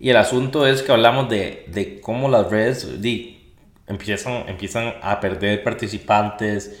y 0.00 0.10
el 0.10 0.16
asunto 0.16 0.66
es 0.66 0.82
que 0.82 0.90
hablamos 0.90 1.28
de, 1.28 1.66
de 1.68 2.00
cómo 2.00 2.28
las 2.28 2.50
redes 2.50 3.00
di, 3.00 3.52
empiezan, 3.86 4.48
empiezan 4.48 4.94
a 5.00 5.20
perder 5.20 5.62
participantes 5.62 6.80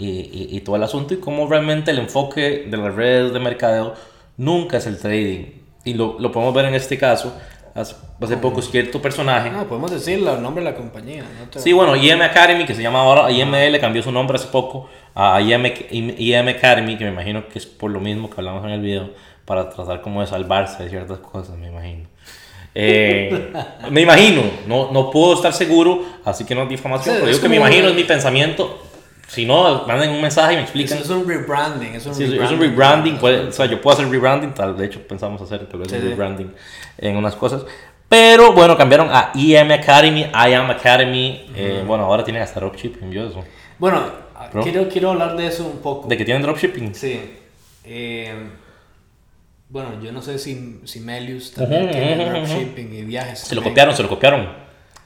y, 0.00 0.08
y- 0.32 0.48
y 0.56 0.60
todo 0.60 0.76
el 0.76 0.82
asunto 0.82 1.14
y 1.14 1.18
cómo 1.18 1.46
realmente 1.46 1.90
el 1.90 1.98
enfoque 1.98 2.66
de 2.68 2.76
las 2.76 2.94
redes 2.94 3.32
de 3.32 3.40
mercadeo 3.40 3.94
nunca 4.36 4.78
es 4.78 4.86
el 4.86 4.98
trading. 4.98 5.44
Y 5.84 5.94
lo, 5.94 6.16
lo 6.18 6.30
podemos 6.32 6.54
ver 6.54 6.66
en 6.66 6.74
este 6.74 6.98
caso. 6.98 7.32
Hace, 7.72 7.94
hace 8.20 8.36
poco 8.36 8.60
cierto 8.62 9.00
personaje. 9.00 9.48
No, 9.50 9.64
podemos 9.68 9.90
decirle 9.92 10.32
el 10.32 10.42
nombre 10.42 10.64
de 10.64 10.70
la 10.72 10.76
compañía. 10.76 11.22
¿no? 11.22 11.48
Te- 11.48 11.60
Sí, 11.60 11.72
bueno, 11.72 11.94
IM 11.94 12.20
Academy, 12.22 12.64
que 12.66 12.74
se 12.74 12.82
llama 12.82 13.00
ahora 13.00 13.30
IML, 13.30 13.78
cambió 13.78 14.02
su 14.02 14.10
nombre 14.10 14.36
hace 14.36 14.48
poco 14.48 14.88
a 15.14 15.40
IM, 15.40 15.66
IM 15.90 16.48
Academy, 16.48 16.98
que 16.98 17.04
me 17.04 17.10
imagino 17.10 17.46
que 17.48 17.58
es 17.60 17.66
por 17.66 17.90
lo 17.92 18.00
mismo 18.00 18.28
que 18.28 18.34
hablamos 18.38 18.64
en 18.64 18.70
el 18.72 18.80
video, 18.80 19.10
para 19.44 19.70
tratar 19.70 20.00
como 20.02 20.20
de 20.20 20.26
salvarse 20.26 20.82
de 20.82 20.90
ciertas 20.90 21.18
cosas, 21.18 21.56
me 21.56 21.68
imagino. 21.68 22.08
Eh, 22.74 23.52
me 23.90 24.00
imagino, 24.02 24.42
no, 24.66 24.90
no 24.92 25.10
puedo 25.10 25.34
estar 25.34 25.52
seguro, 25.52 26.04
así 26.24 26.44
que 26.44 26.54
no 26.54 26.62
es 26.64 26.68
difamación, 26.68 27.14
Sí, 27.14 27.20
pero 27.20 27.30
es 27.30 27.36
digo 27.36 27.42
que 27.42 27.48
me 27.48 27.56
imagino, 27.56 27.88
es 27.88 27.94
mi 27.94 28.04
pensamiento. 28.04 28.82
Si 29.30 29.46
no, 29.46 29.86
manden 29.86 30.10
un 30.10 30.20
mensaje 30.20 30.54
y 30.54 30.56
me 30.56 30.62
Eso 30.62 30.72
explican. 30.72 30.98
es 30.98 31.08
un 31.08 31.24
rebranding. 31.28 31.94
Es 31.94 32.04
un 32.04 32.14
Sí, 32.16 32.26
rebranding. 32.26 33.16
o 33.22 33.52
sea, 33.52 33.66
yo 33.66 33.80
puedo 33.80 33.94
hacer 33.96 34.10
rebranding, 34.10 34.52
tal, 34.52 34.76
de 34.76 34.86
hecho 34.86 35.00
pensamos 35.06 35.40
hacer 35.40 35.66
tal 35.68 35.78
vez 35.78 35.88
Sí, 35.88 35.96
un 35.98 36.02
rebranding 36.02 36.52
en 36.98 37.16
unas 37.16 37.36
cosas. 37.36 37.62
Pero 38.08 38.52
bueno, 38.52 38.76
cambiaron 38.76 39.08
a 39.08 39.30
EM 39.36 39.70
Academy, 39.70 40.22
I 40.22 40.52
Am 40.54 40.68
Academy. 40.68 41.46
eh, 41.54 41.84
bueno, 41.86 42.06
ahora 42.06 42.24
tienen 42.24 42.42
hasta 42.42 42.58
dropshipping, 42.58 43.12
yo 43.12 43.28
eso. 43.28 43.44
Bueno, 43.78 44.02
quiero, 44.64 44.88
quiero 44.88 45.10
hablar 45.12 45.36
de 45.36 45.46
eso 45.46 45.64
un 45.64 45.78
poco. 45.78 46.08
De 46.08 46.16
que 46.16 46.24
tienen 46.24 46.42
dropshipping. 46.42 46.92
Sí. 46.92 47.20
Eh, 47.84 48.34
bueno, 49.68 49.90
yo 50.02 50.10
no 50.10 50.20
sé 50.22 50.40
si, 50.40 50.80
si 50.84 50.98
Melius 50.98 51.52
también 51.52 51.84
Ujú, 51.84 51.92
tiene 51.92 52.14
ujú, 52.14 52.22
ujú. 52.22 52.30
dropshipping 52.48 52.94
y 52.94 53.02
viajes. 53.02 53.38
Se 53.38 53.54
lo 53.54 53.62
copiaron, 53.62 53.94
se 53.94 54.02
lo 54.02 54.08
copiaron. 54.08 54.48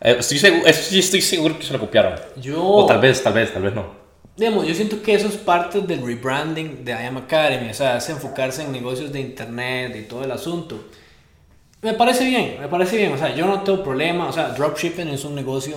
Eh, 0.00 0.16
estoy 0.18 0.38
seguro, 0.38 0.66
eso 0.66 0.96
estoy 0.98 1.20
seguro 1.20 1.58
que 1.58 1.64
se 1.66 1.74
lo 1.74 1.78
copiaron. 1.78 2.14
Yo, 2.40 2.64
O 2.64 2.86
tal 2.86 3.00
vez, 3.00 3.22
tal 3.22 3.34
vez, 3.34 3.52
tal 3.52 3.62
vez 3.62 3.74
no. 3.74 4.03
Digamos, 4.36 4.66
yo 4.66 4.74
siento 4.74 5.02
que 5.02 5.14
eso 5.14 5.28
es 5.28 5.36
parte 5.36 5.80
del 5.80 6.04
rebranding 6.04 6.84
de 6.84 6.92
I 6.92 7.06
Am 7.06 7.16
Academy. 7.18 7.70
O 7.70 7.74
sea, 7.74 7.98
es 7.98 8.08
enfocarse 8.08 8.62
en 8.62 8.72
negocios 8.72 9.12
de 9.12 9.20
internet 9.20 9.94
y 9.96 10.02
todo 10.02 10.24
el 10.24 10.32
asunto. 10.32 10.84
Me 11.82 11.94
parece 11.94 12.24
bien, 12.24 12.56
me 12.60 12.68
parece 12.68 12.96
bien. 12.96 13.12
O 13.12 13.18
sea, 13.18 13.34
yo 13.34 13.46
no 13.46 13.62
tengo 13.62 13.82
problema. 13.82 14.28
O 14.28 14.32
sea, 14.32 14.48
dropshipping 14.48 15.08
es 15.08 15.24
un 15.24 15.34
negocio 15.34 15.76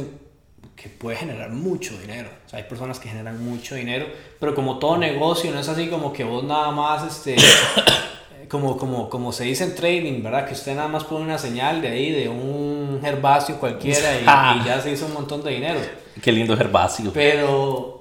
que 0.76 0.89
puede 0.89 1.17
generar 1.17 1.50
mucho 1.52 1.98
dinero. 2.00 2.30
O 2.46 2.50
sea, 2.50 2.60
hay 2.60 2.65
personas 2.65 3.00
que 3.00 3.10
generan 3.10 3.43
mucho 3.43 3.76
dinero, 3.76 4.06
pero 4.39 4.56
como 4.56 4.80
todo 4.80 4.98
negocio, 4.98 5.52
no 5.52 5.60
es 5.60 5.67
así 5.67 5.88
como 5.88 6.13
que 6.13 6.24
vos 6.24 6.43
nada 6.43 6.72
más, 6.72 7.04
este, 7.04 7.36
como, 8.50 8.78
como, 8.78 9.10
como 9.10 9.32
se 9.32 9.46
dice 9.46 9.63
en 9.63 9.76
trading, 9.76 10.22
¿verdad? 10.22 10.48
Que 10.48 10.54
usted 10.54 10.76
nada 10.76 10.88
más 10.88 11.04
pone 11.04 11.26
una 11.26 11.39
señal 11.39 11.82
de 11.82 11.88
ahí, 11.89 12.12
de 12.12 12.30
un 12.30 13.02
herbáceo 13.04 13.60
cualquiera 13.60 14.20
y, 14.20 14.22
y 14.62 14.65
ya 14.65 14.80
se 14.80 14.91
hizo 14.91 15.08
un 15.08 15.13
montón 15.13 15.43
de 15.43 15.52
dinero. 15.52 15.80
Qué 16.22 16.32
lindo 16.32 16.54
herbáceo. 16.54 17.12
Pero 17.12 17.96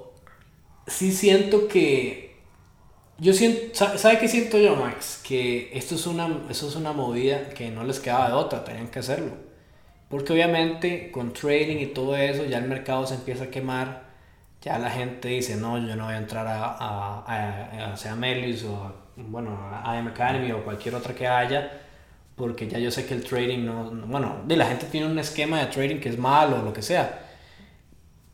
sí 0.87 1.11
siento 1.11 1.67
que 1.67 2.27
yo 3.19 3.33
siento, 3.33 3.97
¿sabe 3.97 4.19
qué 4.19 4.27
siento 4.27 4.57
yo, 4.59 4.75
Max? 4.75 5.21
Que 5.27 5.71
esto 5.77 5.95
es 5.95 6.07
una, 6.07 6.45
eso 6.49 6.67
es 6.69 6.75
una 6.75 6.93
movida 6.93 7.49
que 7.51 7.71
no 7.71 7.83
les 7.83 7.99
quedaba 7.99 8.29
de 8.29 8.33
otra, 8.35 8.63
tenían 8.65 8.89
que 8.89 8.99
hacerlo. 8.99 9.33
Porque 10.09 10.33
obviamente 10.33 11.11
con 11.11 11.33
trading 11.33 11.77
y 11.79 11.87
todo 11.87 12.15
eso 12.17 12.45
ya 12.45 12.59
el 12.59 12.67
mercado 12.67 13.07
se 13.07 13.15
empieza 13.15 13.45
a 13.45 13.51
quemar, 13.51 14.05
ya 14.61 14.79
la 14.79 14.91
gente 14.91 15.29
dice, 15.29 15.55
no, 15.57 15.77
yo 15.79 15.95
no 15.95 16.05
voy 16.05 16.15
a 16.15 16.17
entrar 16.17 16.47
a, 16.47 16.65
a, 16.65 17.23
a, 17.27 17.93
a 17.93 17.97
sea 17.97 18.15
Melis 18.15 18.63
o 18.65 18.75
a, 18.83 18.95
bueno, 19.17 19.57
a 19.83 19.97
IM 19.99 20.07
Academy 20.09 20.51
o 20.53 20.63
cualquier 20.63 20.95
otra 20.95 21.15
que 21.15 21.27
haya, 21.27 21.71
porque 22.35 22.67
ya 22.67 22.79
yo 22.79 22.91
sé 22.91 23.05
que 23.07 23.13
el 23.15 23.23
trading 23.23 23.65
no, 23.65 23.91
bueno, 24.07 24.41
de 24.47 24.57
la 24.57 24.67
gente 24.67 24.87
tiene 24.87 25.07
un 25.07 25.19
esquema 25.19 25.59
de 25.61 25.67
trading 25.67 25.99
que 25.99 26.09
es 26.09 26.17
malo 26.19 26.61
o 26.61 26.63
lo 26.63 26.73
que 26.73 26.81
sea 26.83 27.26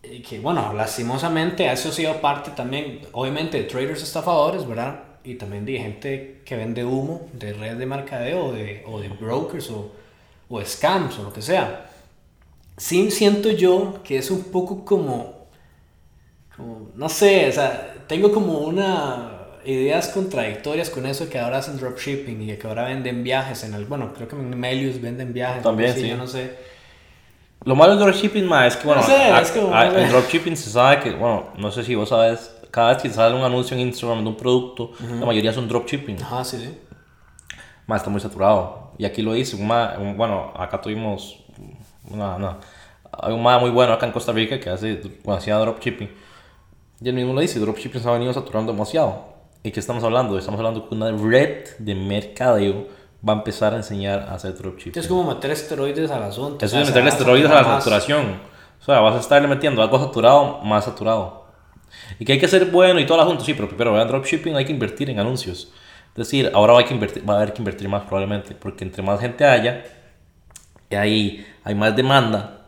que 0.04 0.40
bueno, 0.40 0.74
lastimosamente 0.74 1.72
eso 1.72 1.90
ha 1.90 1.92
sido 1.92 2.20
parte 2.20 2.52
también, 2.52 3.02
obviamente, 3.14 3.58
de 3.58 3.64
traders 3.64 4.04
estafadores, 4.04 4.68
¿verdad? 4.68 5.00
Y 5.24 5.36
también 5.36 5.66
de 5.66 5.80
gente 5.80 6.42
que 6.46 6.58
vende 6.58 6.84
humo 6.84 7.30
de 7.34 7.54
redes 7.54 7.78
de 7.78 7.86
mercadeo 7.86 8.48
o 8.48 8.52
de, 8.52 8.84
o 8.86 9.00
de 9.00 9.08
brokers 9.08 9.70
o, 9.70 9.92
o 10.50 10.62
scams 10.64 11.18
o 11.20 11.24
lo 11.24 11.34
que 11.34 11.42
sea. 11.42 11.90
Sí 12.76 13.12
siento 13.12 13.50
yo 13.52 14.02
que 14.04 14.18
es 14.18 14.30
un 14.30 14.46
poco 14.46 14.84
como, 14.84 15.48
como, 16.56 16.90
no 16.96 17.08
sé, 17.08 17.48
o 17.48 17.52
sea, 17.52 17.96
tengo 18.08 18.32
como 18.34 18.60
una 18.60 19.30
ideas 19.66 20.10
contradictorias 20.10 20.90
con 20.90 21.06
eso 21.06 21.30
que 21.30 21.40
ahora 21.40 21.60
hacen 21.60 21.78
dropshipping 21.78 22.42
y 22.42 22.58
que 22.58 22.68
ahora 22.68 22.84
venden 22.84 23.24
viajes 23.24 23.64
en 23.64 23.74
el, 23.74 23.86
bueno, 23.86 24.14
creo 24.14 24.28
que 24.28 24.36
en 24.36 24.60
Melius 24.60 25.00
venden 25.00 25.32
viajes. 25.32 25.64
También, 25.64 25.94
sí. 25.94 26.10
Yo 26.10 26.18
no 26.18 26.28
sé 26.28 26.52
lo 27.66 27.76
malo 27.76 27.96
del 27.96 28.04
dropshipping, 28.04 28.46
ma, 28.46 28.68
es 28.68 28.76
que, 28.76 28.88
bueno, 28.88 29.02
el 29.96 30.10
dropshipping 30.10 30.56
se 30.56 30.70
sabe 30.70 31.00
que, 31.00 31.12
bueno, 31.12 31.46
no 31.58 31.72
sé 31.72 31.84
si 31.84 31.96
vos 31.96 32.10
sabes, 32.10 32.56
cada 32.72 32.94
vez 32.94 33.04
que 33.04 33.10
sale 33.10 33.36
un 33.36 33.44
anuncio 33.44 33.76
en 33.76 33.82
Instagram 33.82 34.24
de 34.24 34.30
un 34.30 34.36
producto, 34.36 34.92
la 35.20 35.26
mayoría 35.26 35.54
son 35.54 35.68
dropshipping. 35.68 36.22
Ajá, 36.22 36.44
sí, 36.44 36.58
sí. 36.58 36.78
Ma, 37.88 37.98
está 37.98 38.10
muy 38.10 38.20
saturado. 38.20 38.92
Y 38.98 39.06
aquí 39.06 39.22
lo 39.22 39.36
hice, 39.36 39.56
un 39.56 39.68
bueno, 40.18 40.54
acá 40.56 40.80
tuvimos 40.82 41.38
una, 42.10 42.36
una, 42.36 42.58
hay 43.12 43.34
un 43.34 43.42
ma 43.42 43.60
muy 43.60 43.70
bueno 43.70 43.94
acá 43.94 44.06
en 44.06 44.12
Costa 44.12 44.32
Rica 44.32 44.60
que 44.60 44.70
hace, 44.70 45.02
hacía 45.28 45.58
dropshipping. 45.58 46.10
Y 47.02 47.10
él 47.10 47.16
mismo 47.16 47.34
lo 47.34 47.42
dice, 47.42 47.60
dropshipping 47.60 48.02
se 48.02 48.10
ha 48.10 48.12
venido 48.14 48.34
saturando 48.34 48.72
demasiado. 48.72 49.34
¿Y 49.62 49.72
qué 49.72 49.80
estamos 49.80 50.04
hablando? 50.04 50.38
Estamos 50.38 50.60
hablando 50.60 50.82
de 50.82 50.96
una 50.96 51.12
red 51.12 51.66
de 51.80 51.96
mercadeo 51.96 52.88
va 53.28 53.34
a 53.34 53.36
empezar 53.38 53.74
a 53.74 53.78
enseñar 53.78 54.28
a 54.30 54.36
hacer 54.36 54.56
dropshipping. 54.56 55.02
Es 55.02 55.08
como 55.08 55.34
meter 55.34 55.52
esteroides 55.52 56.12
al 56.12 56.24
asunto. 56.24 56.66
Eso 56.66 56.80
es 56.80 56.88
meterle 56.88 57.10
esteroides 57.10 57.50
a 57.50 57.62
la 57.62 57.64
saturación. 57.64 58.40
O 58.82 58.86
sea, 58.86 59.00
vas 59.00 59.16
a 59.16 59.20
estarle 59.20 59.48
metiendo 59.48 59.82
algo 59.82 59.98
saturado, 59.98 60.60
más 60.62 60.86
saturado. 60.86 61.46
Y 62.20 62.26
que 62.26 62.34
hay 62.34 62.40
que 62.40 62.48
ser 62.48 62.66
bueno 62.66 63.00
y 63.00 63.06
todo 63.06 63.20
el 63.20 63.24
asunto, 63.24 63.46
sí, 63.46 63.54
pero 63.54 63.70
primero, 63.70 64.02
en 64.02 64.08
dropshipping 64.08 64.56
hay 64.56 64.66
que 64.66 64.74
invertir 64.74 65.10
en 65.10 65.20
anuncios. 65.20 65.72
Es 66.10 66.16
decir, 66.16 66.52
ahora 66.54 66.74
va, 66.74 66.84
que 66.84 66.94
invertir, 66.94 67.28
va 67.28 67.36
a 67.36 67.38
haber 67.38 67.54
que 67.54 67.62
invertir 67.62 67.88
más 67.88 68.04
probablemente, 68.04 68.54
porque 68.56 68.84
entre 68.84 69.02
más 69.02 69.20
gente 69.20 69.46
haya, 69.46 69.86
y 70.90 70.96
ahí 70.96 71.48
hay 71.64 71.76
más 71.76 71.96
demanda. 71.96 72.60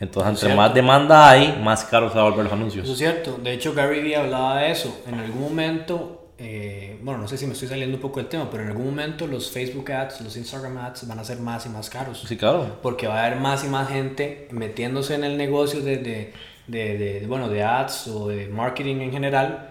Entonces, 0.00 0.42
entre 0.42 0.56
más 0.56 0.72
demanda 0.72 1.28
hay, 1.28 1.60
más 1.62 1.84
caro 1.84 2.08
se 2.08 2.16
va 2.16 2.22
a 2.22 2.30
volver 2.30 2.44
los 2.44 2.52
anuncios. 2.52 2.84
Eso 2.84 2.92
es 2.92 2.98
cierto. 2.98 3.38
De 3.42 3.52
hecho, 3.52 3.74
Gary 3.74 4.00
Vee 4.00 4.14
hablaba 4.14 4.60
de 4.60 4.70
eso. 4.70 5.02
En 5.06 5.18
algún 5.18 5.42
momento 5.42 6.17
eh, 6.40 6.96
bueno, 7.02 7.20
no 7.20 7.26
sé 7.26 7.36
si 7.36 7.46
me 7.46 7.54
estoy 7.54 7.66
saliendo 7.66 7.96
un 7.96 8.00
poco 8.00 8.20
del 8.20 8.28
tema, 8.28 8.48
pero 8.48 8.62
en 8.62 8.68
algún 8.68 8.86
momento 8.86 9.26
los 9.26 9.50
Facebook 9.50 9.90
ads, 9.90 10.20
los 10.20 10.36
Instagram 10.36 10.78
ads 10.78 11.08
van 11.08 11.18
a 11.18 11.24
ser 11.24 11.40
más 11.40 11.66
y 11.66 11.68
más 11.68 11.90
caros. 11.90 12.24
Sí, 12.26 12.36
claro. 12.36 12.78
Porque 12.80 13.08
va 13.08 13.20
a 13.20 13.26
haber 13.26 13.40
más 13.40 13.64
y 13.64 13.68
más 13.68 13.88
gente 13.88 14.46
metiéndose 14.52 15.16
en 15.16 15.24
el 15.24 15.36
negocio 15.36 15.80
de, 15.80 15.96
de, 15.96 16.32
de, 16.68 17.24
bueno, 17.26 17.48
de 17.48 17.64
ads 17.64 18.06
o 18.06 18.28
de 18.28 18.46
marketing 18.46 19.00
en 19.00 19.10
general. 19.10 19.70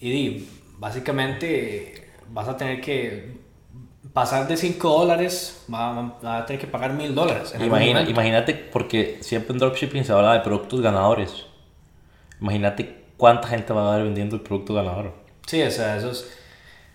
Y 0.00 0.48
básicamente 0.78 2.10
vas 2.30 2.48
a 2.48 2.56
tener 2.56 2.80
que 2.80 3.40
pasar 4.12 4.48
de 4.48 4.56
5 4.56 4.88
dólares, 4.88 5.64
va, 5.72 6.18
a 6.38 6.44
tener 6.46 6.60
que 6.60 6.66
pagar 6.66 6.94
1000 6.94 7.14
dólares. 7.14 7.54
Imagina, 7.60 8.02
imagínate, 8.02 8.54
porque 8.54 9.18
siempre 9.20 9.52
en 9.52 9.60
dropshipping 9.60 10.04
se 10.04 10.12
habla 10.12 10.34
de 10.34 10.40
productos 10.40 10.80
ganadores. 10.80 11.46
Imagínate 12.40 13.04
cuánta 13.16 13.46
gente 13.46 13.72
va 13.72 13.88
a 13.88 13.94
haber 13.94 14.06
vendiendo 14.06 14.34
el 14.34 14.42
producto 14.42 14.74
ganador. 14.74 15.21
Sí, 15.46 15.62
o 15.62 15.70
sea, 15.70 15.96
eso 15.96 16.10
es, 16.10 16.30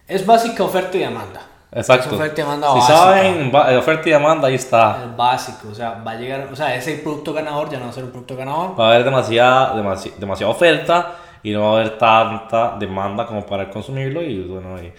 es 0.07 0.25
básica 0.25 0.63
oferta 0.63 0.97
y 0.97 1.01
demanda. 1.01 1.41
Exacto. 1.71 2.07
Es 2.07 2.13
oferta 2.13 2.41
y 2.41 2.43
demanda 2.43 2.73
si 2.73 2.81
saben, 2.81 3.55
oferta 3.55 4.10
y 4.10 4.12
demanda, 4.12 4.47
ahí 4.47 4.55
está. 4.55 5.03
Es 5.03 5.17
básico, 5.17 5.69
o 5.71 5.75
sea, 5.75 6.01
va 6.05 6.12
a 6.12 6.15
llegar, 6.15 6.47
o 6.51 6.55
sea, 6.55 6.73
ese 6.75 6.95
producto 6.97 7.33
ganador 7.33 7.69
ya 7.69 7.77
no 7.77 7.86
va 7.86 7.91
a 7.91 7.93
ser 7.93 8.05
un 8.05 8.12
producto 8.12 8.36
ganador. 8.36 8.79
Va 8.79 8.88
a 8.88 8.89
haber 8.91 9.03
demasiada, 9.03 9.75
demasiada, 10.17 10.51
oferta 10.51 11.15
y 11.43 11.51
no 11.51 11.62
va 11.62 11.67
a 11.67 11.81
haber 11.81 11.97
tanta 11.97 12.77
demanda 12.79 13.25
como 13.25 13.45
para 13.45 13.69
consumirlo 13.69 14.21
y 14.21 14.43
bueno, 14.43 14.81
y 14.81 14.93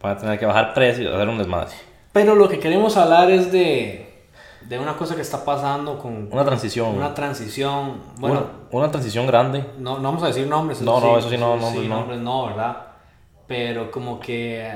van 0.00 0.16
a 0.16 0.18
tener 0.18 0.38
que 0.38 0.46
bajar 0.46 0.72
precios 0.72 1.10
y 1.10 1.14
hacer 1.14 1.28
un 1.28 1.38
desmadre. 1.38 1.74
Pero 2.12 2.34
lo 2.34 2.48
que 2.48 2.58
queremos 2.58 2.96
hablar 2.96 3.30
es 3.30 3.52
de, 3.52 4.05
de 4.68 4.78
una 4.78 4.96
cosa 4.96 5.14
que 5.14 5.22
está 5.22 5.44
pasando 5.44 5.98
con... 5.98 6.28
Una 6.30 6.44
transición. 6.44 6.96
Una 6.96 7.14
transición, 7.14 8.00
bueno... 8.18 8.66
Una, 8.70 8.90
transición 8.90 9.26
grande. 9.26 9.64
No, 9.78 9.98
no 9.98 10.02
vamos 10.02 10.22
a 10.24 10.28
decir 10.28 10.46
nombres. 10.46 10.80
No, 10.82 11.00
no, 11.00 11.18
eso 11.18 11.30
sí, 11.30 11.38
no, 11.38 11.56
nombres, 11.56 11.82
sí, 11.82 11.88
no. 11.88 11.96
nombres 11.96 12.20
no, 12.20 12.46
¿verdad? 12.46 12.76
pero 13.46 13.90
como 13.90 14.18
que 14.18 14.68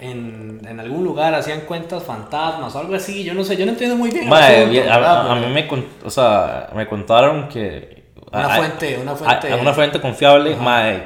en, 0.00 0.60
en, 0.66 0.80
algún 0.80 1.04
lugar 1.04 1.34
hacían 1.34 1.60
cuentas 1.62 2.02
fantasmas 2.02 2.74
o 2.74 2.78
algo 2.78 2.94
así, 2.94 3.24
yo 3.24 3.34
no 3.34 3.44
sé, 3.44 3.56
yo 3.56 3.66
no 3.66 3.72
entiendo 3.72 3.96
muy 3.96 4.10
bien. 4.10 4.32
a, 4.32 5.34
mí 5.34 5.46
me, 5.52 5.68
o 6.02 6.10
sea, 6.10 6.70
me 6.74 6.86
contaron 6.86 7.48
que... 7.48 8.04
Una 8.32 8.48
fuente, 8.48 8.98
una 8.98 9.14
fuente... 9.14 9.54
Una 9.54 9.72
fuente 9.74 10.00
confiable, 10.00 10.56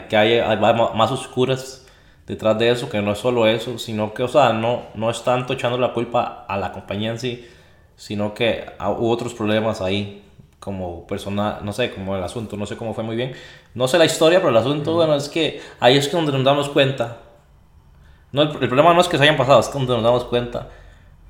que 0.09 0.17
hay, 0.17 0.39
hay, 0.39 0.57
más 0.57 1.11
oscuras 1.11 1.85
detrás 2.27 2.57
de 2.59 2.71
eso, 2.71 2.89
que 2.89 3.03
no 3.03 3.13
es 3.13 3.19
solo 3.19 3.47
eso, 3.47 3.79
sino 3.79 4.15
que, 4.15 4.23
o 4.23 4.29
sea, 4.29 4.53
no, 4.53 4.83
no 4.95 5.11
es 5.11 5.23
tanto 5.25 5.55
echando 5.55 5.79
la 5.79 5.93
culpa 5.93 6.45
a 6.47 6.57
la 6.57 6.73
compañía 6.73 7.11
en 7.11 7.19
sí, 7.19 7.49
sino 7.99 8.33
que 8.33 8.65
hubo 8.81 9.11
otros 9.11 9.35
problemas 9.35 9.83
ahí 9.83 10.23
como 10.61 11.07
persona, 11.07 11.59
no 11.63 11.73
sé, 11.73 11.93
como 11.93 12.17
el 12.17 12.23
asunto, 12.23 12.57
no 12.57 12.65
sé 12.65 12.77
cómo 12.77 12.95
fue 12.95 13.03
muy 13.03 13.17
bien. 13.17 13.33
No 13.75 13.89
sé 13.89 13.99
la 13.99 14.05
historia, 14.05 14.39
pero 14.39 14.51
el 14.51 14.57
asunto, 14.57 14.95
bueno, 14.95 15.17
es 15.17 15.29
que 15.29 15.61
ahí 15.81 15.97
es 15.97 16.11
donde 16.11 16.33
nos 16.33 16.45
damos 16.45 16.69
cuenta. 16.69 17.19
No, 18.31 18.43
el, 18.43 18.51
problema 18.69 18.95
no 18.95 19.01
es 19.01 19.09
que 19.09 19.19
se 19.19 19.25
hayan 19.25 19.37
pasado, 19.37 19.61
es 19.61 19.73
donde 19.73 19.95
nos 19.95 20.03
damos 20.03 20.25
cuenta 20.25 20.69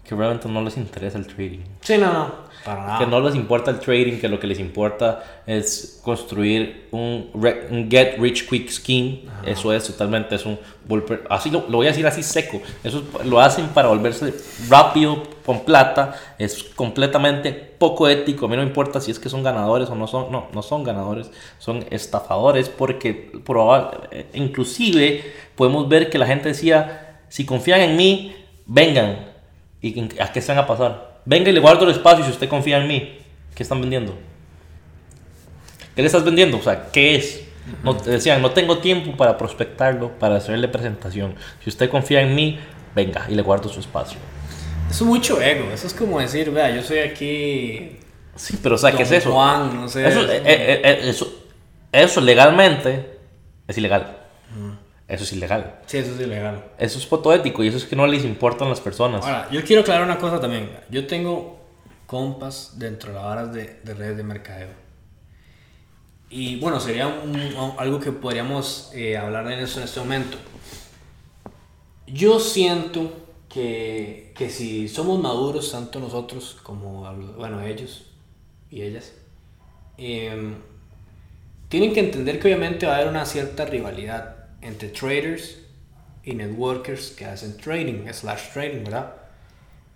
que 0.04 0.14
realmente 0.14 0.46
no 0.48 0.60
les 0.62 0.76
interesa 0.76 1.16
el 1.16 1.26
trading. 1.26 1.60
Sí, 1.80 1.96
no, 1.96 2.12
no. 2.12 2.47
Que 2.98 3.06
no 3.06 3.20
les 3.20 3.34
importa 3.34 3.70
el 3.70 3.80
trading, 3.80 4.18
que 4.18 4.28
lo 4.28 4.38
que 4.38 4.46
les 4.46 4.58
importa 4.58 5.42
es 5.46 6.00
construir 6.02 6.88
un, 6.90 7.30
get 7.90 8.18
rich 8.18 8.48
quick 8.48 8.68
scheme. 8.68 9.22
Eso 9.44 9.72
es 9.72 9.84
totalmente, 9.86 10.34
es 10.34 10.44
un 10.44 10.58
así 11.28 11.50
lo, 11.50 11.64
lo, 11.68 11.78
voy 11.78 11.86
a 11.86 11.90
decir 11.90 12.06
así 12.06 12.22
seco. 12.22 12.60
Eso 12.82 13.02
lo 13.24 13.40
hacen 13.40 13.68
para 13.68 13.88
volverse 13.88 14.34
rápido 14.68 15.22
con 15.44 15.64
plata. 15.64 16.14
Es 16.38 16.64
completamente 16.64 17.52
poco 17.52 18.08
ético. 18.08 18.46
A 18.46 18.48
mí 18.48 18.56
no 18.56 18.62
me 18.62 18.68
importa 18.68 19.00
si 19.00 19.10
es 19.10 19.18
que 19.18 19.28
son 19.28 19.42
ganadores 19.42 19.88
o 19.90 19.94
no 19.94 20.06
son, 20.06 20.30
no, 20.32 20.48
no 20.52 20.62
son 20.62 20.84
ganadores, 20.84 21.30
son 21.58 21.84
estafadores 21.90 22.68
porque 22.68 23.32
probable, 23.44 24.26
inclusive 24.34 25.32
podemos 25.54 25.88
ver 25.88 26.10
que 26.10 26.18
la 26.18 26.26
gente 26.26 26.48
decía, 26.48 27.20
si 27.28 27.44
confían 27.44 27.80
en 27.80 27.96
mí, 27.96 28.34
vengan. 28.66 29.28
¿Y 29.80 30.20
a 30.20 30.32
qué 30.32 30.40
se 30.40 30.52
van 30.52 30.64
a 30.64 30.66
pasar? 30.66 31.07
Venga 31.28 31.50
y 31.50 31.52
le 31.52 31.60
guardo 31.60 31.84
el 31.84 31.90
espacio 31.90 32.24
si 32.24 32.30
usted 32.30 32.48
confía 32.48 32.78
en 32.78 32.88
mí. 32.88 33.18
¿Qué 33.54 33.62
están 33.62 33.82
vendiendo? 33.82 34.16
¿Qué 35.94 36.00
le 36.00 36.06
estás 36.06 36.24
vendiendo? 36.24 36.56
O 36.56 36.62
sea, 36.62 36.90
¿qué 36.90 37.16
es? 37.16 37.44
No, 37.84 37.92
decían, 37.92 38.40
no 38.40 38.52
tengo 38.52 38.78
tiempo 38.78 39.14
para 39.14 39.36
prospectarlo, 39.36 40.18
para 40.18 40.36
hacerle 40.36 40.68
presentación. 40.68 41.34
Si 41.62 41.68
usted 41.68 41.90
confía 41.90 42.22
en 42.22 42.34
mí, 42.34 42.58
venga 42.94 43.26
y 43.28 43.34
le 43.34 43.42
guardo 43.42 43.68
su 43.68 43.78
espacio. 43.78 44.18
Eso 44.88 45.04
es 45.04 45.10
mucho 45.10 45.38
ego. 45.38 45.70
Eso 45.70 45.86
es 45.86 45.92
como 45.92 46.18
decir, 46.18 46.50
vea, 46.50 46.74
yo 46.74 46.82
soy 46.82 47.00
aquí. 47.00 47.98
Sí, 48.34 48.58
pero 48.62 48.76
o 48.76 48.78
sea, 48.78 48.92
¿qué 48.92 49.02
es 49.02 49.12
eso? 49.12 49.30
Juan, 49.30 49.82
no 49.82 49.86
sé. 49.86 50.08
Eso, 50.08 50.22
eh, 50.22 50.40
eh, 50.46 50.80
eh, 50.82 51.00
eso, 51.10 51.30
eso, 51.92 52.22
legalmente 52.22 53.18
es 53.66 53.76
ilegal. 53.76 54.16
Eso 55.08 55.24
es 55.24 55.32
ilegal. 55.32 55.80
Sí, 55.86 55.98
eso 55.98 56.14
es 56.14 56.20
ilegal. 56.20 56.64
Eso 56.78 56.98
es 56.98 57.06
fotoético 57.06 57.64
y 57.64 57.68
eso 57.68 57.78
es 57.78 57.86
que 57.86 57.96
no 57.96 58.06
les 58.06 58.24
importan 58.24 58.68
las 58.68 58.80
personas. 58.80 59.24
Ahora, 59.24 59.48
yo 59.50 59.64
quiero 59.64 59.80
aclarar 59.82 60.04
una 60.04 60.18
cosa 60.18 60.38
también. 60.38 60.70
Yo 60.90 61.06
tengo 61.06 61.58
compas 62.06 62.78
dentro 62.78 63.10
de 63.10 63.14
las 63.16 63.24
varas 63.24 63.52
de, 63.52 63.80
de 63.82 63.94
redes 63.94 64.18
de 64.18 64.22
mercadeo. 64.22 64.88
Y 66.30 66.60
bueno, 66.60 66.78
sería 66.78 67.10
algo 67.78 68.00
que 68.00 68.12
podríamos 68.12 68.90
eh, 68.94 69.16
hablar 69.16 69.48
de 69.48 69.62
eso 69.62 69.78
en 69.78 69.84
este 69.84 70.00
momento. 70.00 70.36
Yo 72.06 72.38
siento 72.38 73.10
que, 73.48 74.32
que 74.36 74.50
si 74.50 74.88
somos 74.88 75.20
maduros, 75.20 75.72
tanto 75.72 76.00
nosotros 76.00 76.58
como 76.62 77.10
bueno, 77.36 77.62
ellos 77.62 78.06
y 78.70 78.82
ellas, 78.82 79.14
em, 79.96 80.56
tienen 81.70 81.94
que 81.94 82.00
entender 82.00 82.38
que 82.38 82.48
obviamente 82.48 82.86
va 82.86 82.92
a 82.92 82.96
haber 82.96 83.08
una 83.08 83.24
cierta 83.24 83.64
rivalidad 83.64 84.37
entre 84.60 84.88
traders 84.88 85.56
y 86.24 86.34
networkers 86.34 87.10
que 87.10 87.24
hacen 87.24 87.56
trading, 87.56 88.06
slash 88.12 88.52
trading, 88.52 88.84
¿verdad? 88.84 89.12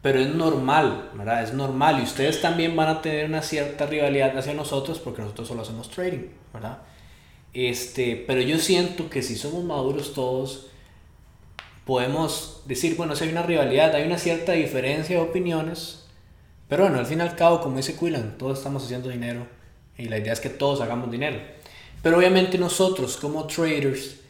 Pero 0.01 0.19
es 0.19 0.35
normal, 0.35 1.11
¿verdad? 1.15 1.43
Es 1.43 1.53
normal 1.53 2.01
y 2.01 2.03
ustedes 2.03 2.41
también 2.41 2.75
van 2.75 2.89
a 2.89 3.03
tener 3.03 3.27
una 3.27 3.43
cierta 3.43 3.87
rivalidad 3.87 4.37
hacia 4.37 4.55
nosotros 4.55 4.99
porque 4.99 5.23
nosotros 5.23 5.49
solo 5.49 5.63
hacemos 5.63 5.91
trading, 5.91 6.29
¿verdad? 6.53 6.79
Este, 7.53 8.25
pero 8.27 8.41
yo 8.41 8.59
siento 8.59 9.11
que 9.11 9.23
si 9.23 9.37
somos 9.37 9.63
maduros 9.63 10.15
todos, 10.15 10.67
podemos 11.85 12.63
decir, 12.67 12.97
bueno, 12.97 13.15
si 13.15 13.25
hay 13.25 13.31
una 13.31 13.43
rivalidad, 13.43 13.95
hay 13.95 14.05
una 14.05 14.19
cierta 14.19 14.53
diferencia 14.53 15.17
de 15.17 15.23
opiniones, 15.23 16.07
pero 16.69 16.85
bueno, 16.85 16.99
al 16.99 17.07
fin 17.07 17.19
y 17.19 17.23
al 17.23 17.37
cabo, 17.37 17.61
como 17.61 17.77
dice 17.77 17.97
Quillan, 17.97 18.39
todos 18.39 18.59
estamos 18.59 18.85
haciendo 18.85 19.11
dinero 19.11 19.47
y 19.99 20.07
la 20.07 20.19
idea 20.19 20.33
es 20.33 20.41
que 20.41 20.49
todos 20.49 20.81
hagamos 20.81 21.11
dinero. 21.11 21.39
Pero 22.03 22.17
obviamente 22.17 22.59
nosotros 22.59 23.17
como 23.17 23.47
traders 23.47 24.22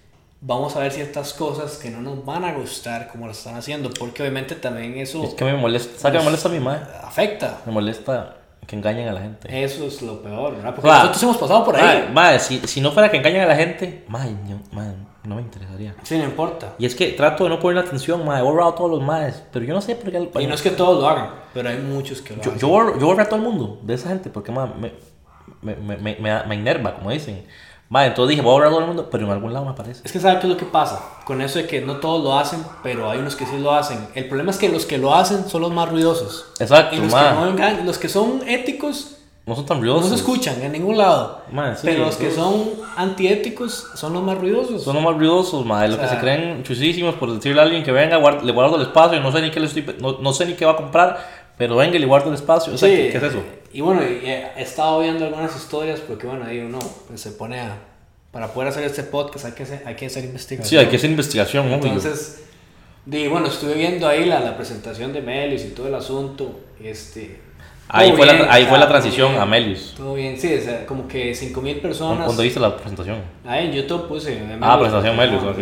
vamos 0.43 0.75
a 0.75 0.81
ver 0.81 0.93
ciertas 0.93 1.33
cosas 1.33 1.79
que 1.79 1.89
no 1.89 2.03
nos 2.03 2.25
van 2.25 2.45
a 2.45 2.53
gustar 2.53 3.09
como 3.09 3.27
lo 3.27 3.33
están 3.33 3.55
haciendo, 3.55 3.91
porque 3.91 4.23
obviamente 4.23 4.57
también 4.57 4.99
eso... 4.99 5.23
Es 5.23 5.35
que 5.35 5.45
me 5.45 5.55
molesta, 5.55 5.99
¿sabes 5.99 6.13
que 6.13 6.19
me 6.19 6.25
molesta 6.25 6.49
a 6.49 6.53
mi 6.53 6.61
madre? 6.61 6.83
Afecta. 7.03 7.61
Me 7.65 7.73
molesta 7.73 8.37
que 8.67 8.77
engañen 8.77 9.09
a 9.09 9.13
la 9.13 9.21
gente. 9.21 9.65
Eso 9.65 9.87
es 9.87 10.03
lo 10.03 10.21
peor, 10.21 10.57
¿verdad? 10.57 10.75
Porque 10.75 10.89
nosotros 10.89 11.23
hemos 11.23 11.37
pasado 11.39 11.65
por 11.65 11.77
ahí. 11.77 12.11
Madre, 12.13 12.41
si, 12.41 12.59
si, 12.67 12.81
no 12.81 12.91
fuera 12.91 13.11
que 13.11 13.19
engañen 13.19 13.43
a 13.43 13.47
la 13.47 13.57
gente, 13.57 14.05
madre, 14.09 14.35
no, 15.25 15.37
me 15.37 15.43
interesaría. 15.43 15.95
Sí, 16.03 16.19
no 16.19 16.25
importa. 16.25 16.75
Y 16.79 16.87
es 16.87 16.97
que 16.97 17.09
trato 17.13 17.45
de 17.45 17.51
no 17.51 17.61
poner 17.61 17.85
atención, 17.85 18.25
madre, 18.25 18.41
he 18.41 18.45
borrado 18.45 18.71
a 18.71 18.75
todos 18.75 18.91
los 18.91 19.03
madres, 19.03 19.45
pero 19.53 19.65
yo 19.65 19.75
no 19.75 19.81
sé 19.81 19.95
por 19.95 20.11
qué... 20.11 20.29
Y 20.41 20.47
no 20.49 20.55
es 20.55 20.63
que 20.63 20.71
todos 20.71 21.01
lo 21.01 21.09
hagan, 21.09 21.31
pero 21.55 21.69
hay 21.69 21.79
muchos 21.79 22.21
que 22.21 22.35
lo 22.35 22.43
yo, 22.43 22.51
hagan. 22.51 22.61
Yo 22.61 22.69
borro, 22.69 22.99
yo 22.99 23.07
borro 23.07 23.23
a 23.23 23.27
todo 23.27 23.37
el 23.37 23.43
mundo 23.43 23.81
de 23.83 23.95
esa 23.95 24.09
gente, 24.09 24.29
porque 24.31 24.51
madre, 24.51 24.73
me, 25.61 25.77
me, 25.77 25.97
me, 25.97 26.17
me, 26.17 26.45
me 26.45 26.55
enerva, 26.55 26.97
como 26.97 27.11
dicen. 27.11 27.45
Vale, 27.93 28.07
entonces 28.07 28.31
dije, 28.31 28.41
voy 28.41 28.53
a 28.53 28.55
hablar 28.55 28.71
todo 28.71 28.81
el 28.81 28.87
mundo, 28.87 29.09
pero 29.11 29.27
en 29.27 29.33
algún 29.33 29.53
lado 29.53 29.67
me 29.67 29.73
aparece. 29.73 30.01
Es 30.03 30.11
que 30.11 30.19
¿sabes 30.19 30.39
qué 30.39 30.47
es 30.47 30.53
lo 30.55 30.57
que 30.57 30.65
pasa? 30.65 30.99
Con 31.27 31.43
eso 31.43 31.59
de 31.59 31.67
que 31.67 31.83
no 31.83 31.97
todos 31.97 32.25
lo 32.25 32.39
hacen, 32.39 32.65
pero 32.83 33.11
hay 33.11 33.19
unos 33.19 33.37
que 33.37 33.45
sí 33.45 33.59
lo 33.59 33.71
hacen. 33.71 34.09
El 34.15 34.29
problema 34.29 34.51
es 34.51 34.57
que 34.57 34.71
los 34.71 34.87
que 34.87 34.97
lo 34.97 35.15
hacen 35.15 35.47
son 35.47 35.61
los 35.61 35.71
más 35.71 35.91
ruidosos. 35.91 36.47
Exacto, 36.59 36.97
y 36.97 37.01
los, 37.01 37.13
que, 37.13 37.85
los 37.85 37.99
que 37.99 38.09
son 38.09 38.49
éticos 38.49 39.19
no 39.45 39.55
son 39.55 39.67
tan 39.67 39.81
ruidosos. 39.81 40.05
No 40.05 40.17
se 40.17 40.23
escuchan 40.23 40.63
en 40.63 40.73
ningún 40.73 40.97
lado. 40.97 41.43
pero 41.83 42.07
los 42.07 42.17
que 42.17 42.31
son 42.31 42.71
antiéticos 42.97 43.89
son 43.95 44.15
los 44.15 44.23
más 44.23 44.39
ruidosos. 44.39 44.83
Son 44.83 44.95
los 44.95 45.05
más 45.05 45.15
ruidosos, 45.15 45.67
madre. 45.67 45.89
Los 45.89 45.99
que 45.99 46.09
se 46.09 46.19
creen 46.19 46.63
chusísimos 46.63 47.17
por 47.17 47.31
decirle 47.31 47.61
a 47.61 47.65
alguien 47.65 47.85
que 47.85 47.93
venga, 47.93 48.19
le 48.43 48.53
guardo 48.53 48.77
el 48.77 48.83
espacio, 48.83 49.21
no 49.21 49.31
sé 49.31 49.43
ni 49.43 49.51
qué 49.51 49.61
le 49.61 49.67
estoy, 49.67 49.85
no, 50.01 50.17
no 50.19 50.33
sé 50.33 50.47
ni 50.47 50.55
qué 50.55 50.65
va 50.65 50.73
a 50.73 50.77
comprar, 50.77 51.19
pero 51.59 51.77
venga 51.77 51.97
y 51.97 51.99
le 51.99 52.07
guardo 52.07 52.31
el 52.31 52.37
espacio. 52.37 52.73
O 52.73 52.79
sea, 52.79 52.89
¿qué, 52.89 53.09
es 53.09 53.23
eso? 53.23 53.43
Y 53.73 53.81
bueno, 53.81 54.03
he 54.03 54.53
estado 54.57 55.01
viendo 55.01 55.25
algunas 55.25 55.57
historias 55.57 56.01
porque 56.01 56.27
bueno, 56.27 56.45
ahí 56.45 56.61
uno 56.61 56.79
pues, 57.09 57.21
se 57.21 57.33
pone 57.33 57.61
a 57.61 57.79
para 58.33 58.49
poder 58.49 58.71
hacer 58.71 58.83
este 58.85 59.03
podcast 59.03 59.45
hay 59.45 59.53
que 59.53 59.63
hacer, 59.63 59.83
hay 59.85 59.95
que 59.95 60.07
hacer 60.07 60.25
investigación. 60.25 60.69
Sí, 60.69 60.77
hay 60.79 60.87
que 60.87 60.97
hacer 60.97 61.11
investigación, 61.11 61.71
Entonces, 61.71 62.45
di, 63.05 63.29
bueno, 63.29 63.47
estuve 63.47 63.75
viendo 63.75 64.09
ahí 64.09 64.25
la, 64.25 64.41
la, 64.41 64.57
presentación 64.57 65.13
de 65.13 65.21
Melius 65.21 65.63
y 65.65 65.69
todo 65.69 65.87
el 65.87 65.95
asunto. 65.95 66.61
Este, 66.83 67.41
ahí 67.89 68.13
fue, 68.13 68.25
la, 68.25 68.51
ahí 68.51 68.65
fue 68.65 68.79
la 68.79 68.89
transición 68.89 69.39
a 69.39 69.45
Melius. 69.45 69.93
Todo 69.95 70.15
bien, 70.15 70.39
sí, 70.39 70.55
o 70.55 70.61
sea, 70.63 70.87
como 70.87 71.07
que 71.07 71.33
5.000 71.33 71.83
personas. 71.83 72.25
¿Cuándo 72.25 72.43
viste 72.43 72.59
la 72.59 72.75
presentación? 72.75 73.19
Ahí 73.45 73.67
en 73.67 73.73
YouTube 73.73 74.09
puse. 74.09 74.41
ah, 74.63 74.79
presentación 74.79 75.17
Melius, 75.17 75.43
ok. 75.43 75.59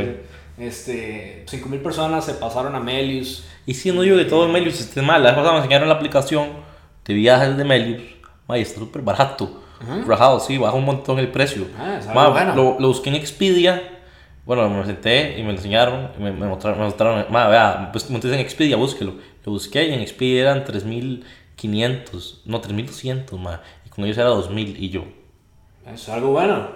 Este, 0.57 1.45
5.000 1.51 1.83
personas 1.83 2.25
se 2.25 2.35
pasaron 2.35 2.77
a 2.77 2.81
Melius. 2.81 3.47
Y 3.67 3.75
si 3.75 3.91
no 3.91 4.03
digo 4.03 4.17
que 4.17 4.27
todo 4.27 4.47
Melius 4.47 4.79
esté 4.79 5.03
mal, 5.03 5.25
la 5.25 5.31
vez 5.31 5.39
pasada 5.39 5.55
me 5.55 5.59
enseñaron 5.59 5.89
la 5.89 5.97
aplicación 5.97 6.70
de 7.11 7.17
viajes 7.17 7.57
de 7.57 7.65
Melius. 7.65 8.03
Ay, 8.47 8.63
está 8.63 8.79
súper 8.79 9.03
barato. 9.03 9.63
Rajado, 10.07 10.41
sí, 10.41 10.59
baja 10.59 10.77
un 10.77 10.85
montón 10.85 11.19
el 11.19 11.29
precio. 11.29 11.67
Ah, 11.79 12.53
lo, 12.55 12.79
lo, 12.79 12.89
busqué 12.89 13.09
en 13.09 13.17
Expedia. 13.17 13.83
Bueno, 14.45 14.69
me 14.69 14.85
senté 14.85 15.39
y 15.39 15.43
me 15.43 15.49
lo 15.49 15.57
enseñaron. 15.57 16.11
Y 16.19 16.23
me, 16.23 16.33
me 16.33 16.47
mostraron, 16.47 16.79
me 16.79 16.85
mostraron 16.85 17.25
ma, 17.31 17.49
vea, 17.49 17.91
pues 17.91 18.09
en 18.11 18.35
Expedia, 18.35 18.77
búsquelo. 18.77 19.15
Lo 19.45 19.53
busqué 19.53 19.87
y 19.87 19.95
en 19.95 20.01
Expedia 20.01 20.43
eran 20.43 20.65
3500, 20.65 22.43
no 22.45 22.61
3200, 22.61 23.41
ma. 23.41 23.63
Y 23.87 23.89
con 23.89 24.05
ellos 24.05 24.19
era 24.19 24.29
2000 24.29 24.83
y 24.83 24.91
yo. 24.91 25.05
Eso 25.87 25.95
es 25.95 26.09
algo 26.11 26.33
bueno. 26.33 26.69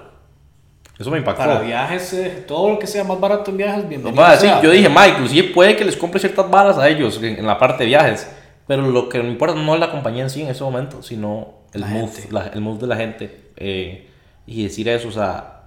Eso 0.98 1.10
me 1.10 1.18
impactó. 1.18 1.44
Para 1.44 1.60
viajes, 1.60 2.12
eh, 2.14 2.44
todo 2.48 2.70
lo 2.70 2.78
que 2.78 2.86
sea 2.86 3.04
más 3.04 3.20
barato 3.20 3.50
en 3.50 3.58
viajes, 3.58 3.88
bienvenido. 3.88 4.28
No, 4.28 4.36
sí, 4.36 4.48
yo 4.62 4.70
dije, 4.70 4.88
ma, 4.88 5.06
inclusive 5.06 5.48
puede 5.52 5.76
que 5.76 5.84
les 5.84 5.96
compre 5.96 6.18
ciertas 6.20 6.48
balas 6.48 6.78
a 6.78 6.88
ellos 6.88 7.18
en, 7.18 7.38
en 7.38 7.46
la 7.46 7.58
parte 7.58 7.82
de 7.84 7.88
viajes. 7.88 8.28
Pero 8.66 8.83
lo 8.83 9.09
que 9.09 9.22
me 9.22 9.29
importa 9.29 9.55
no 9.55 9.74
es 9.74 9.81
la 9.81 9.90
compañía 9.90 10.22
en 10.22 10.31
sí 10.31 10.42
en 10.42 10.48
ese 10.48 10.64
momento, 10.64 11.03
sino 11.03 11.55
el, 11.72 11.85
move, 11.85 12.12
el 12.53 12.61
move 12.61 12.79
de 12.79 12.87
la 12.87 12.96
gente. 12.96 13.50
Eh, 13.57 14.09
y 14.46 14.62
decir 14.64 14.88
eso, 14.88 15.09
o 15.09 15.12
sea, 15.12 15.62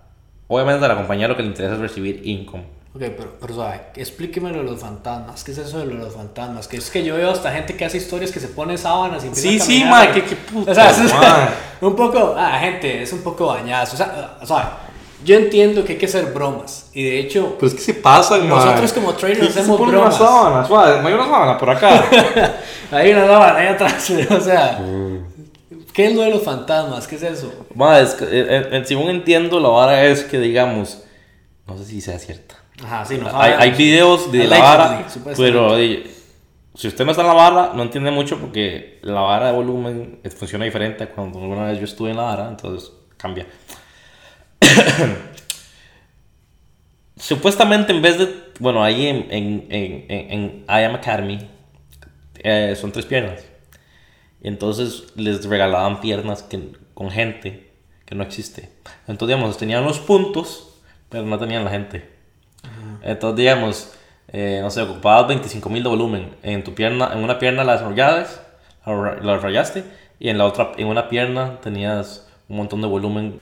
obviamente 0.48 0.84
a 0.84 0.88
la 0.88 0.96
compañía 0.96 1.28
lo 1.28 1.36
que 1.36 1.44
le 1.44 1.50
interesa 1.50 1.76
es 1.76 1.80
recibir 1.80 2.22
income. 2.26 2.78
Ok, 2.96 3.04
pero, 3.16 3.38
pero 3.40 3.56
¿sabe? 3.56 3.82
explíqueme 3.96 4.52
lo 4.52 4.58
de 4.60 4.64
los 4.64 4.80
fantasmas. 4.80 5.44
¿Qué 5.44 5.52
es 5.52 5.60
eso 5.60 5.80
de 5.80 5.86
los 5.86 6.16
fantasmas? 6.16 6.68
Que 6.68 6.78
es 6.78 6.90
que 6.90 7.04
yo 7.04 7.16
veo 7.16 7.30
hasta 7.30 7.52
gente 7.52 7.76
que 7.76 7.86
hace 7.86 7.98
historias 7.98 8.32
que 8.32 8.40
se 8.40 8.48
pone 8.48 8.76
sábanas 8.78 9.24
y 9.24 9.36
Sí, 9.36 9.60
sí, 9.60 9.84
ma, 9.84 10.12
que, 10.12 10.22
puto. 10.22 10.72
O 10.72 10.74
sea, 10.74 10.92
un 11.82 11.96
poco, 11.96 12.34
ah, 12.36 12.58
gente, 12.60 13.04
es 13.04 13.14
un 13.14 13.22
poco 13.22 13.48
bañazo. 13.48 13.94
O 13.94 13.98
sea, 13.98 14.38
sea, 14.44 14.80
yo 15.24 15.36
entiendo 15.36 15.84
que 15.84 15.94
hay 15.94 15.98
que 16.00 16.06
hacer 16.06 16.26
bromas. 16.34 16.90
Y 16.94 17.04
de 17.04 17.20
hecho. 17.20 17.58
Pues 17.60 17.74
que 17.74 17.82
se 17.82 17.94
pasan, 17.96 18.48
Nosotros 18.48 18.94
como 18.94 19.14
traders 19.14 19.50
hacemos 19.58 19.80
bromas. 19.80 20.20
Una 20.20 20.28
sábana, 20.28 20.68
suave, 20.68 21.08
hay 21.08 21.14
una 21.14 21.26
sábana 21.26 21.58
por 21.58 21.70
acá. 21.70 22.06
hay 22.92 23.12
una 23.12 23.26
sábana 23.26 23.60
ahí 23.60 23.68
atrás, 23.68 24.10
o 24.30 24.42
sea. 24.42 24.80
¿Qué 25.94 26.08
es 26.08 26.16
lo 26.16 26.22
de 26.22 26.30
los 26.30 26.44
fantasmas? 26.44 27.08
¿Qué 27.08 27.16
es 27.16 27.24
eso? 27.24 27.52
Ma, 27.74 28.00
es 28.00 28.14
que, 28.14 28.26
eh, 28.26 28.70
eh, 28.72 28.84
según 28.86 29.10
entiendo, 29.10 29.60
la 29.60 29.70
vara 29.70 30.06
es 30.06 30.24
que, 30.24 30.40
digamos. 30.40 31.04
No 31.66 31.78
sé 31.78 31.86
si 31.86 32.02
sea 32.02 32.20
cierta. 32.20 32.56
Ajá, 32.84 33.04
sí, 33.04 33.18
no 33.18 33.30
Hay, 33.34 33.54
hay 33.58 33.72
videos 33.72 34.32
de 34.32 34.46
la 34.46 34.60
vara, 34.60 35.08
pero. 35.36 35.76
si 36.76 36.88
usted 36.88 37.04
no 37.04 37.12
está 37.12 37.24
en 37.24 37.28
la 37.30 37.34
vara, 37.34 37.72
no 37.74 37.82
entiende 37.82 38.12
mucho 38.12 38.38
porque 38.38 39.00
la 39.02 39.22
vara 39.22 39.48
de 39.48 39.54
volumen 39.54 40.20
funciona 40.38 40.66
diferente 40.66 41.08
cuando 41.08 41.40
alguna 41.40 41.66
vez 41.66 41.80
yo 41.80 41.86
estuve 41.86 42.12
en 42.12 42.18
la 42.18 42.24
vara, 42.24 42.48
entonces 42.48 42.92
cambia. 43.18 43.48
Supuestamente 47.18 47.92
en 47.94 48.02
vez 48.02 48.18
de, 48.18 48.34
bueno, 48.60 48.84
ahí 48.84 49.08
en, 49.08 49.28
en, 49.32 49.66
en, 49.70 50.06
en 50.10 50.66
I 50.68 50.84
Am 50.84 50.96
Academy 50.96 51.40
eh, 52.44 52.76
son 52.76 52.92
tres 52.92 53.06
piernas. 53.06 53.44
Entonces 54.42 55.08
les 55.16 55.44
regalaban 55.46 56.00
piernas 56.00 56.44
que, 56.44 56.72
con 56.94 57.10
gente 57.10 57.72
que 58.06 58.16
no 58.16 58.24
existe. 58.24 58.70
Entonces, 59.08 59.36
digamos, 59.36 59.58
tenían 59.58 59.84
los 59.84 60.00
puntos, 60.00 60.80
pero 61.10 61.26
no 61.26 61.38
tenían 61.38 61.66
la 61.66 61.72
gente. 61.72 62.10
Entonces, 63.02 63.38
digamos, 63.38 63.94
eh, 64.30 64.60
no 64.62 64.70
sé, 64.70 64.82
ocupabas 64.82 65.28
25 65.28 65.70
mil 65.70 65.84
de 65.84 65.90
volumen. 65.90 66.36
En 66.44 66.64
tu 66.64 66.74
pierna, 66.74 67.12
en 67.14 67.20
una 67.20 67.40
pierna 67.40 67.64
las 67.64 67.82
enrollaste, 67.82 68.40
la 68.86 69.38
rayaste, 69.38 69.84
y 70.20 70.30
en 70.30 70.38
la 70.38 70.46
otra, 70.46 70.72
en 70.78 70.88
una 70.88 71.10
pierna 71.10 71.60
tenías 71.62 72.28
un 72.48 72.58
montón 72.58 72.82
de 72.82 72.88
volumen 72.88 73.42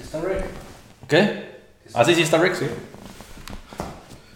está 0.00 0.20
Rick? 0.20 0.44
¿Qué? 1.08 1.48
Ah, 1.94 2.04
sí, 2.04 2.14
sí 2.14 2.22
está 2.22 2.38
Rick, 2.38 2.54
sí. 2.54 2.66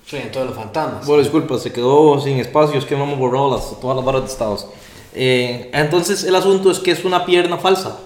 Sí, 0.07 0.17
en 0.17 0.31
todos 0.31 0.49
los 0.49 0.57
fantasmas. 0.57 1.07
Bueno, 1.07 1.23
disculpa, 1.23 1.59
se 1.59 1.73
quedó 1.73 2.21
sin 2.21 2.39
espacio, 2.39 2.79
es 2.79 2.85
que 2.85 2.97
no 2.97 3.05
hemos 3.05 3.19
borrado 3.19 3.51
las, 3.51 3.81
todas 3.81 3.97
las 3.97 4.05
barras 4.05 4.23
de 4.23 4.29
estados. 4.29 4.67
Eh, 5.15 5.71
entonces, 5.73 6.25
el 6.25 6.35
asunto 6.35 6.71
es 6.71 6.79
que 6.79 6.91
es 6.91 7.05
una 7.05 7.25
pierna 7.25 7.59
falsa. 7.59 7.99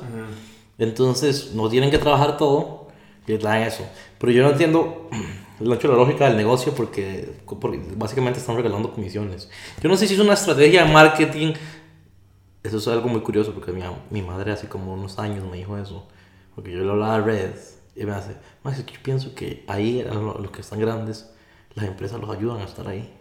Entonces, 0.79 1.53
no 1.55 1.69
tienen 1.69 1.91
que 1.91 1.99
trabajar 1.99 2.37
todo 2.37 2.89
y 3.27 3.33
les 3.33 3.43
dan 3.43 3.63
eso. 3.63 3.85
Pero 4.19 4.33
yo 4.33 4.43
no 4.43 4.51
entiendo 4.51 5.09
la 5.61 5.77
lógica 5.77 6.27
del 6.27 6.37
negocio 6.37 6.75
porque, 6.75 7.33
porque, 7.47 7.81
básicamente 7.97 8.39
están 8.39 8.57
regalando 8.57 8.93
comisiones. 8.93 9.49
Yo 9.83 9.89
no 9.89 9.97
sé 9.97 10.07
si 10.07 10.15
es 10.15 10.21
una 10.21 10.35
estrategia 10.35 10.85
de 10.85 10.93
marketing. 10.93 11.55
Eso 12.63 12.77
es 12.79 12.89
algo 12.89 13.09
muy 13.09 13.21
curioso 13.21 13.53
porque 13.55 13.73
mi, 13.73 13.83
mi 14.11 14.23
madre 14.23 14.53
hace 14.53 14.69
como 14.69 14.93
unos 14.93 15.19
años 15.19 15.45
me 15.45 15.57
dijo 15.57 15.79
eso. 15.79 16.07
Porque 16.57 16.73
yo 16.73 16.83
le 16.83 16.91
hablaba 16.91 17.17
a 17.17 17.21
Red 17.21 17.51
y 17.95 18.05
me 18.05 18.13
hace, 18.13 18.35
más 18.65 18.79
es 18.79 18.85
que 18.85 18.95
yo 18.95 19.01
pienso 19.03 19.35
que 19.35 19.63
ahí 19.69 20.03
los, 20.03 20.51
que 20.51 20.63
están 20.63 20.81
grandes, 20.81 21.31
las 21.75 21.85
empresas 21.85 22.19
los 22.19 22.31
ayudan 22.31 22.59
a 22.61 22.65
estar 22.65 22.89
ahí. 22.89 23.13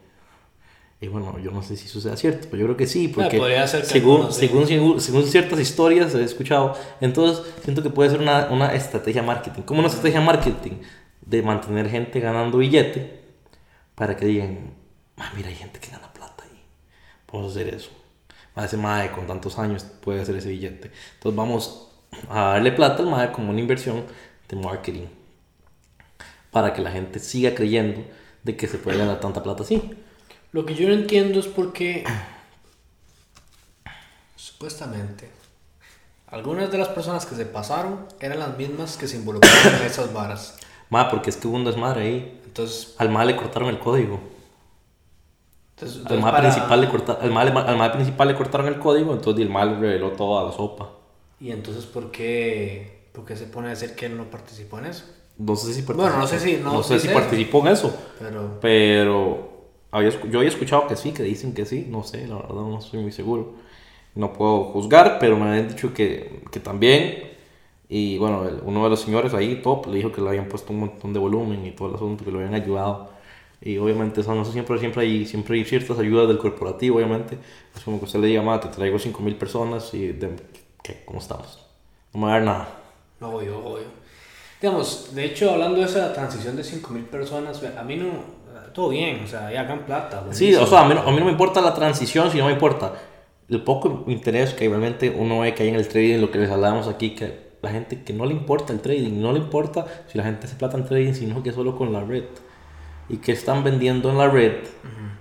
Y 1.01 1.09
bueno, 1.09 1.37
yo 1.39 1.51
no 1.51 1.61
sé 1.61 1.75
si 1.75 1.87
eso 1.87 1.99
sea 1.99 2.15
cierto, 2.15 2.47
pero 2.49 2.61
yo 2.61 2.65
creo 2.67 2.77
que 2.77 2.87
sí, 2.87 3.09
porque 3.09 3.37
según, 3.83 4.31
según, 4.31 4.65
según, 4.65 5.01
según, 5.01 5.23
ciertas 5.25 5.59
historias 5.59 6.15
he 6.15 6.23
escuchado, 6.23 6.77
entonces 7.01 7.45
siento 7.63 7.83
que 7.83 7.89
puede 7.89 8.09
ser 8.09 8.21
una, 8.21 8.47
una 8.49 8.73
estrategia 8.73 9.21
marketing. 9.21 9.63
como 9.63 9.79
una 9.79 9.89
estrategia 9.89 10.21
marketing? 10.21 10.81
De 11.19 11.41
mantener 11.41 11.89
gente 11.89 12.21
ganando 12.21 12.59
billete 12.59 13.19
para 13.95 14.15
que 14.15 14.25
digan, 14.25 14.73
ah, 15.17 15.33
mira, 15.35 15.49
hay 15.49 15.55
gente 15.55 15.79
que 15.79 15.91
gana 15.91 16.13
plata 16.13 16.45
ahí, 16.45 16.63
vamos 17.31 17.49
a 17.49 17.59
hacer 17.59 17.73
eso. 17.73 17.89
Ese 18.55 18.77
mae 18.77 19.11
con 19.11 19.27
tantos 19.27 19.59
años 19.59 19.83
puede 19.83 20.21
hacer 20.21 20.37
ese 20.37 20.49
billete. 20.49 20.91
Entonces 21.15 21.35
vamos 21.35 21.94
a 22.29 22.41
darle 22.53 22.71
plata 22.71 23.03
al 23.03 23.09
MAE 23.09 23.31
como 23.31 23.51
una 23.51 23.59
inversión 23.59 24.03
de 24.49 24.55
marketing 24.55 25.07
para 26.51 26.73
que 26.73 26.81
la 26.81 26.91
gente 26.91 27.19
siga 27.19 27.53
creyendo 27.55 28.01
de 28.43 28.55
que 28.55 28.67
se 28.67 28.77
puede 28.77 28.97
ganar 28.97 29.19
tanta 29.19 29.43
plata 29.43 29.63
así. 29.63 29.91
Lo 30.51 30.65
que 30.65 30.75
yo 30.75 30.87
no 30.87 30.93
entiendo 30.93 31.39
es 31.39 31.47
por 31.47 31.73
qué, 31.73 32.05
supuestamente, 34.35 35.29
algunas 36.27 36.71
de 36.71 36.77
las 36.77 36.89
personas 36.89 37.25
que 37.25 37.35
se 37.35 37.45
pasaron 37.45 38.05
eran 38.19 38.39
las 38.39 38.57
mismas 38.57 38.97
que 38.97 39.07
se 39.07 39.17
involucraron 39.17 39.75
en 39.81 39.85
esas 39.85 40.13
varas. 40.13 40.57
Ma, 40.89 41.09
porque 41.09 41.29
es 41.29 41.37
que 41.37 41.47
hubo 41.47 41.55
un 41.55 41.65
desmadre 41.65 42.01
ahí. 42.03 42.41
Entonces, 42.45 42.95
Al 42.99 43.09
mal 43.09 43.27
le 43.27 43.35
cortaron 43.35 43.67
el 43.69 43.79
código. 43.79 44.19
entonces, 45.75 46.05
Al 46.05 46.19
mal, 46.21 46.31
para- 46.31 46.49
principal 46.51 46.81
le 46.81 46.89
corta- 46.89 47.17
al, 47.21 47.31
mal, 47.31 47.81
al 47.81 47.91
principal 47.91 48.27
le 48.29 48.35
cortaron 48.35 48.67
el 48.67 48.79
código, 48.79 49.13
entonces 49.13 49.41
el 49.43 49.49
mal 49.51 49.79
reveló 49.79 50.11
toda 50.11 50.45
la 50.45 50.51
sopa. 50.53 50.89
¿Y 51.39 51.51
entonces 51.51 51.85
por 51.85 52.11
qué, 52.11 53.07
por 53.11 53.25
qué 53.25 53.35
se 53.35 53.45
pone 53.45 53.67
a 53.67 53.69
decir 53.71 53.95
que 53.95 54.05
él 54.07 54.17
no 54.17 54.25
participó 54.29 54.79
en 54.79 54.85
eso? 54.85 55.05
No 55.37 55.55
sé 55.55 55.73
si 55.73 55.81
Bueno, 55.81 56.17
no 56.17 56.27
sé 56.27 56.39
si- 56.39 56.57
no 56.57 56.81
sé 56.81 56.99
sé 56.99 57.07
si 57.07 57.13
participó 57.13 57.59
en 57.59 57.67
eso, 57.73 57.93
Pero, 58.19 58.57
pero 58.61 59.49
había 59.91 60.09
yo 60.29 60.39
había 60.39 60.49
escuchado 60.49 60.87
que 60.87 60.95
sí, 60.95 61.11
que 61.11 61.23
dicen 61.23 61.53
que 61.53 61.65
sí, 61.65 61.87
no 61.89 62.03
sé, 62.03 62.25
la 62.27 62.35
verdad 62.35 62.55
no 62.55 62.79
estoy 62.79 63.01
muy 63.01 63.11
seguro. 63.11 63.53
No 64.15 64.31
puedo 64.33 64.65
juzgar, 64.65 65.17
pero 65.19 65.37
me 65.37 65.49
habían 65.49 65.67
dicho 65.67 65.93
que, 65.93 66.41
que 66.51 66.59
también. 66.61 67.31
Y 67.89 68.17
bueno, 68.17 68.43
uno 68.63 68.83
de 68.85 68.89
los 68.89 69.01
señores 69.01 69.33
ahí, 69.33 69.61
top, 69.61 69.87
le 69.87 69.97
dijo 69.97 70.11
que 70.11 70.21
le 70.21 70.29
habían 70.29 70.47
puesto 70.47 70.73
un 70.73 70.79
montón 70.79 71.13
de 71.13 71.19
volumen 71.19 71.65
y 71.65 71.71
todo 71.71 71.89
el 71.89 71.95
asunto, 71.95 72.25
que 72.25 72.31
lo 72.31 72.39
habían 72.39 72.53
ayudado. 72.55 73.09
Y 73.61 73.77
obviamente, 73.77 74.21
eso, 74.21 74.33
no 74.35 74.45
sé, 74.45 74.53
siempre, 74.53 74.79
siempre, 74.79 75.03
hay, 75.03 75.25
siempre 75.25 75.57
hay 75.57 75.65
ciertas 75.65 75.99
ayudas 75.99 76.27
del 76.27 76.37
corporativo, 76.37 76.97
obviamente. 76.97 77.37
Es 77.75 77.83
como 77.83 77.99
que 77.99 78.05
usted 78.05 78.19
le 78.19 78.27
diga, 78.27 78.41
"Ma, 78.41 78.59
te 78.59 78.69
traigo 78.69 78.99
5 78.99 79.21
mil 79.23 79.35
personas 79.35 79.93
y, 79.93 80.07
de, 80.09 80.29
¿qué? 80.85 81.01
¿Cómo 81.05 81.19
estamos? 81.19 81.65
No 82.13 82.19
me 82.19 82.27
va 82.27 82.31
a 82.31 82.35
dar 82.35 82.45
nada. 82.45 82.67
no, 83.19 83.29
obvio, 83.29 83.57
obvio. 83.57 84.05
Digamos, 84.61 85.13
de 85.13 85.25
hecho, 85.25 85.51
hablando 85.51 85.79
de 85.79 85.85
esa 85.85 86.13
transición 86.13 86.55
de 86.55 86.63
5.000 86.63 87.05
personas, 87.07 87.61
a 87.77 87.83
mí 87.83 87.97
no, 87.97 88.35
todo 88.73 88.89
bien, 88.89 89.21
o 89.23 89.27
sea, 89.27 89.51
ya 89.51 89.61
hagan 89.61 89.85
plata. 89.85 90.23
Sí, 90.31 90.53
o 90.55 90.65
sea, 90.65 90.81
a 90.81 90.87
mí, 90.87 90.93
no, 90.93 91.01
a 91.01 91.11
mí 91.11 91.17
no 91.17 91.25
me 91.25 91.31
importa 91.31 91.61
la 91.61 91.73
transición, 91.73 92.31
sino 92.31 92.45
me 92.45 92.53
importa 92.53 92.93
el 93.49 93.63
poco 93.63 94.05
interés 94.07 94.53
que 94.53 94.67
realmente 94.67 95.09
uno 95.09 95.39
ve 95.39 95.53
que 95.53 95.63
hay 95.63 95.69
en 95.69 95.75
el 95.75 95.87
trading, 95.87 96.19
lo 96.19 96.31
que 96.31 96.39
les 96.39 96.49
hablábamos 96.49 96.87
aquí, 96.87 97.11
que 97.11 97.45
la 97.61 97.71
gente 97.71 98.03
que 98.03 98.13
no 98.13 98.25
le 98.25 98.33
importa 98.33 98.73
el 98.73 98.79
trading, 98.79 99.19
no 99.19 99.33
le 99.33 99.39
importa 99.39 99.85
si 100.07 100.17
la 100.17 100.23
gente 100.23 100.45
hace 100.45 100.55
plata 100.55 100.77
en 100.77 100.85
trading, 100.85 101.13
sino 101.13 101.41
que 101.41 101.51
solo 101.51 101.75
con 101.75 101.91
la 101.91 102.01
red. 102.01 102.25
Y 103.09 103.17
que 103.17 103.31
están 103.31 103.63
vendiendo 103.63 104.09
en 104.09 104.17
la 104.17 104.29
red, 104.29 104.63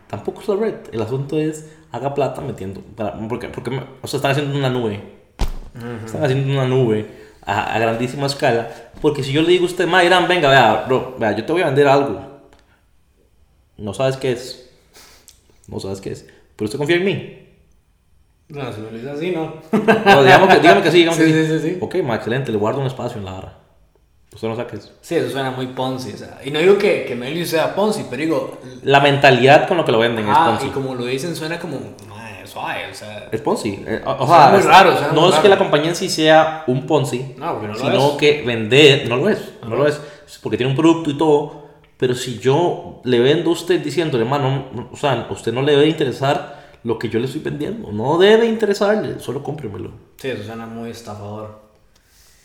tampoco 0.09 0.41
es 0.41 0.49
la 0.49 0.57
red. 0.57 0.75
El 0.93 1.03
asunto 1.03 1.39
es, 1.39 1.71
haga 1.93 2.15
plata 2.15 2.41
metiendo, 2.41 2.81
porque, 3.29 3.49
porque 3.49 3.83
o 4.01 4.07
sea, 4.07 4.19
están 4.19 4.31
haciendo 4.31 4.57
una 4.57 4.71
nube. 4.71 5.14
Están 6.05 6.25
haciendo 6.25 6.53
una 6.53 6.67
nube 6.67 7.07
a, 7.45 7.75
a 7.75 7.79
grandísima 7.79 8.27
escala. 8.27 8.71
Porque 9.01 9.23
si 9.23 9.33
yo 9.33 9.43
le 9.43 9.49
digo 9.49 9.65
a 9.65 9.69
usted, 9.69 9.87
ma, 9.87 10.05
Irán, 10.05 10.29
venga, 10.29 10.49
vea, 10.49 10.85
bro, 10.87 11.17
vea, 11.19 11.33
yo 11.37 11.45
te 11.45 11.53
voy 11.53 11.63
a 11.63 11.67
vender 11.67 11.87
algo. 11.89 12.21
No 13.77 13.93
sabes 13.93 14.17
qué 14.17 14.33
es. 14.33 14.71
No 15.69 15.81
sabes 15.81 16.01
qué 16.01 16.13
es. 16.13 16.27
Pero 16.57 16.67
usted 16.67 16.79
confía 16.79 16.97
en 16.97 17.05
mí. 17.05 17.41
No, 18.49 18.73
si 18.73 18.81
me 18.81 18.91
lo 18.91 18.97
dice 18.99 19.11
así, 19.11 19.31
no. 19.33 19.55
No, 19.73 20.23
digamos 20.23 20.49
que, 20.49 20.61
dígame 20.61 20.83
que 20.83 20.91
sí, 20.91 20.99
dígame 20.99 21.17
Sí, 21.19 21.25
que 21.25 21.47
sí, 21.47 21.59
sí, 21.59 21.71
sí. 21.71 21.79
Ok, 21.81 21.97
ma, 22.05 22.15
excelente, 22.17 22.53
le 22.53 22.59
guardo 22.59 22.81
un 22.81 22.87
espacio 22.87 23.19
en 23.19 23.25
la 23.25 23.33
barra. 23.33 23.59
Usted 24.33 24.49
no 24.49 24.57
sabe 24.57 24.69
qué 24.71 24.77
es. 24.77 24.93
Sí, 25.01 25.15
eso 25.17 25.31
suena 25.31 25.51
muy 25.51 25.69
Ponzi, 25.69 26.13
o 26.13 26.17
sea, 26.17 26.41
y 26.45 26.51
no 26.51 26.59
digo 26.59 26.77
que, 26.77 27.05
que 27.05 27.15
Melius 27.15 27.49
sea 27.51 27.75
Ponzi, 27.75 28.05
pero 28.11 28.21
digo, 28.23 28.59
La 28.83 29.01
mentalidad 29.01 29.67
con 29.69 29.77
lo 29.77 29.85
que 29.85 29.93
lo 29.93 29.99
venden 29.99 30.27
ah, 30.29 30.33
es 30.33 30.51
Ponzi. 30.51 30.67
y 30.67 30.71
como 30.71 30.95
lo 30.95 31.05
dicen, 31.07 31.35
suena 31.37 31.59
como, 31.59 31.79
"Mae, 32.09 32.14
suave, 32.55 32.91
o 32.91 32.95
sea, 32.95 33.29
Es 33.31 33.41
Ponzi. 33.43 33.85
Eh, 33.87 34.01
o- 34.07 34.25
o 34.25 34.27
sea, 34.27 34.49
muy 34.49 34.61
es- 34.61 34.65
raro, 34.65 34.93
suena 34.93 35.13
no 35.13 35.21
muy 35.23 35.31
es 35.31 35.37
que 35.41 35.49
la 35.51 35.59
compañía 35.59 35.89
en 35.91 35.97
sí 35.97 36.09
sea 36.09 36.65
un 36.67 36.87
Ponzi, 36.87 37.35
No, 37.37 37.61
no 37.61 37.75
sino 37.75 38.11
es. 38.13 38.17
que 38.17 38.43
vender, 38.47 39.07
no 39.09 39.17
lo 39.19 39.29
es, 39.29 39.39
no 39.69 39.77
lo 39.77 39.87
es, 39.87 40.01
porque 40.43 40.57
tiene 40.57 40.71
un 40.71 40.77
producto 40.77 41.11
y 41.11 41.19
todo, 41.19 41.65
pero 41.99 42.15
si 42.15 42.39
yo 42.39 43.01
le 43.05 43.19
vendo 43.19 43.51
a 43.51 43.53
usted 43.53 43.81
diciéndole, 43.83 44.25
mano, 44.25 44.67
no- 44.73 44.89
o 44.93 44.97
sea, 44.97 45.27
usted 45.31 45.53
no 45.53 45.61
le 45.61 45.73
debe 45.73 45.87
interesar 45.89 46.63
lo 46.85 46.99
que 46.99 47.09
yo 47.09 47.19
le 47.19 47.27
estoy 47.27 47.41
vendiendo, 47.43 47.91
no 47.93 48.19
debe 48.19 48.47
interesarle, 48.47 49.19
solo 49.21 49.43
cómpremelo. 49.43 49.91
sí, 50.17 50.29
eso 50.29 50.45
suena 50.45 50.67
muy 50.67 50.91
estafador. 50.91 51.63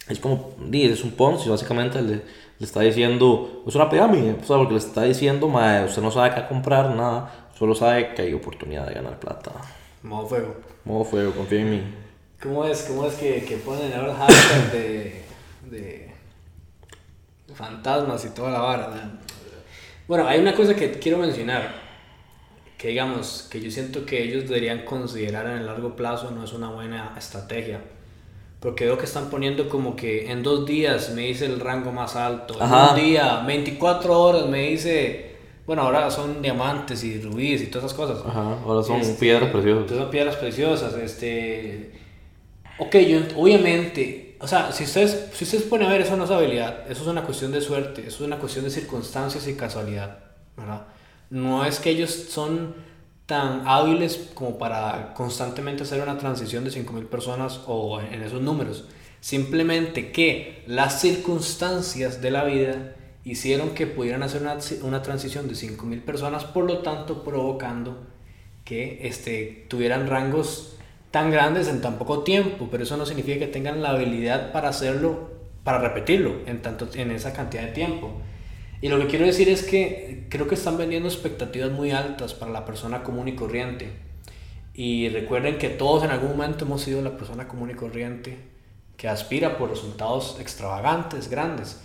Es 0.07 0.19
como, 0.19 0.51
es 0.71 1.03
un 1.03 1.11
Ponzi, 1.11 1.49
básicamente 1.49 2.01
le, 2.01 2.15
le 2.15 2.65
está 2.65 2.79
diciendo, 2.81 3.63
es 3.67 3.75
una 3.75 3.89
pirámide, 3.89 4.35
o 4.41 4.45
sea, 4.45 4.57
porque 4.57 4.73
le 4.73 4.79
está 4.79 5.03
diciendo, 5.03 5.47
mae, 5.49 5.85
usted 5.85 6.01
no 6.01 6.09
sabe 6.09 6.33
qué 6.33 6.47
comprar, 6.47 6.89
nada, 6.95 7.49
solo 7.57 7.75
sabe 7.75 8.13
que 8.15 8.23
hay 8.23 8.33
oportunidad 8.33 8.87
de 8.87 8.95
ganar 8.95 9.19
plata. 9.19 9.51
Modo 10.03 10.27
fuego. 10.27 10.55
Modo 10.85 11.03
fuego, 11.03 11.33
confía 11.33 11.61
en 11.61 11.71
mí. 11.71 11.83
¿Cómo 12.41 12.65
es, 12.65 12.83
cómo 12.83 13.05
es 13.05 13.15
que, 13.15 13.43
que 13.43 13.57
ponen 13.57 13.91
ahora 13.93 14.15
hashtag 14.15 14.71
de, 14.71 15.21
de 15.69 16.11
fantasmas 17.53 18.23
y 18.25 18.29
toda 18.29 18.51
la 18.51 18.59
vara? 18.59 18.87
¿no? 18.87 19.19
Bueno, 20.07 20.27
hay 20.27 20.39
una 20.39 20.55
cosa 20.55 20.75
que 20.75 20.89
quiero 20.93 21.17
mencionar, 21.17 21.71
que 22.77 22.87
digamos, 22.87 23.47
que 23.51 23.61
yo 23.61 23.69
siento 23.69 24.05
que 24.05 24.23
ellos 24.23 24.43
deberían 24.47 24.85
considerar 24.85 25.45
en 25.47 25.57
el 25.57 25.65
largo 25.65 25.95
plazo, 25.95 26.31
no 26.31 26.43
es 26.43 26.53
una 26.53 26.69
buena 26.69 27.13
estrategia. 27.17 27.81
Porque 28.59 28.85
veo 28.85 28.97
que 28.97 29.05
están 29.05 29.29
poniendo 29.29 29.69
como 29.69 29.95
que 29.95 30.31
en 30.31 30.41
dos 30.43 30.65
días 30.65 31.11
me 31.11 31.21
dice 31.21 31.45
el 31.45 31.59
rango 31.59 31.91
más 31.91 32.15
alto, 32.15 32.55
en 32.59 32.71
un 32.71 32.95
día, 32.95 33.43
24 33.45 34.19
horas 34.19 34.47
me 34.47 34.69
dice, 34.69 35.28
bueno, 35.69 35.83
ahora 35.83 36.09
son 36.11 36.41
diamantes 36.41 37.03
y 37.03 37.21
rubíes 37.21 37.61
y 37.61 37.67
todas 37.67 37.85
esas 37.85 37.97
cosas. 37.97 38.25
Ajá, 38.25 38.59
ahora 38.65 38.83
son 38.83 38.99
Este, 39.01 39.13
piedras 39.19 39.51
preciosas. 39.51 39.89
Son 39.97 40.09
piedras 40.09 40.35
preciosas, 40.37 40.93
este... 40.95 41.93
Ok, 42.77 42.93
yo, 42.95 43.19
ent- 43.19 43.33
obviamente, 43.35 44.37
o 44.39 44.47
sea, 44.47 44.71
si 44.71 44.85
ustedes, 44.85 45.29
si 45.33 45.43
ustedes 45.45 45.65
ponen 45.65 45.87
a 45.87 45.91
ver, 45.91 46.01
eso 46.01 46.15
no 46.17 46.23
es 46.25 46.31
habilidad, 46.31 46.89
eso 46.89 47.01
es 47.03 47.07
una 47.07 47.23
cuestión 47.23 47.51
de 47.51 47.61
suerte, 47.61 48.01
eso 48.01 48.17
es 48.17 48.21
una 48.21 48.37
cuestión 48.39 48.65
de 48.65 48.71
circunstancias 48.71 49.47
y 49.47 49.55
casualidad, 49.55 50.19
¿verdad? 50.57 50.87
No 51.29 51.65
es 51.65 51.79
que 51.79 51.91
ellos 51.91 52.11
son 52.29 52.75
tan 53.25 53.63
hábiles 53.67 54.29
como 54.33 54.57
para 54.57 55.13
constantemente 55.13 55.83
hacer 55.83 56.01
una 56.01 56.17
transición 56.17 56.63
de 56.63 56.71
5.000 56.71 57.05
personas 57.07 57.61
o 57.67 57.99
en 58.01 58.23
esos 58.23 58.41
números. 58.41 58.85
Simplemente 59.21 60.11
que 60.11 60.63
las 60.67 61.01
circunstancias 61.01 62.21
de 62.21 62.31
la 62.31 62.45
vida 62.45 62.95
hicieron 63.29 63.71
que 63.71 63.87
pudieran 63.87 64.23
hacer 64.23 64.41
una, 64.41 64.57
una 64.83 65.01
transición 65.01 65.47
de 65.47 65.53
5.000 65.53 66.01
personas, 66.01 66.45
por 66.45 66.65
lo 66.65 66.79
tanto 66.79 67.23
provocando 67.23 68.07
que 68.65 69.07
este, 69.07 69.65
tuvieran 69.67 70.07
rangos 70.07 70.77
tan 71.11 71.31
grandes 71.31 71.67
en 71.67 71.81
tan 71.81 71.97
poco 71.97 72.23
tiempo, 72.23 72.67
pero 72.69 72.83
eso 72.83 72.97
no 72.97 73.05
significa 73.05 73.39
que 73.39 73.47
tengan 73.47 73.81
la 73.81 73.91
habilidad 73.91 74.51
para 74.51 74.69
hacerlo, 74.69 75.31
para 75.63 75.79
repetirlo 75.79 76.35
en, 76.45 76.61
tanto, 76.61 76.87
en 76.93 77.11
esa 77.11 77.33
cantidad 77.33 77.63
de 77.63 77.71
tiempo. 77.71 78.13
Y 78.81 78.87
lo 78.87 78.97
que 78.99 79.07
quiero 79.07 79.25
decir 79.25 79.49
es 79.49 79.63
que 79.63 80.25
creo 80.29 80.47
que 80.47 80.55
están 80.55 80.77
vendiendo 80.77 81.09
expectativas 81.09 81.71
muy 81.71 81.91
altas 81.91 82.33
para 82.33 82.51
la 82.51 82.65
persona 82.65 83.03
común 83.03 83.27
y 83.27 83.35
corriente. 83.35 83.89
Y 84.73 85.09
recuerden 85.09 85.57
que 85.57 85.69
todos 85.69 86.03
en 86.03 86.11
algún 86.11 86.29
momento 86.29 86.63
hemos 86.63 86.81
sido 86.81 87.01
la 87.01 87.17
persona 87.17 87.47
común 87.47 87.71
y 87.71 87.73
corriente 87.73 88.37
que 88.95 89.09
aspira 89.09 89.57
por 89.57 89.69
resultados 89.69 90.37
extravagantes, 90.39 91.29
grandes. 91.29 91.81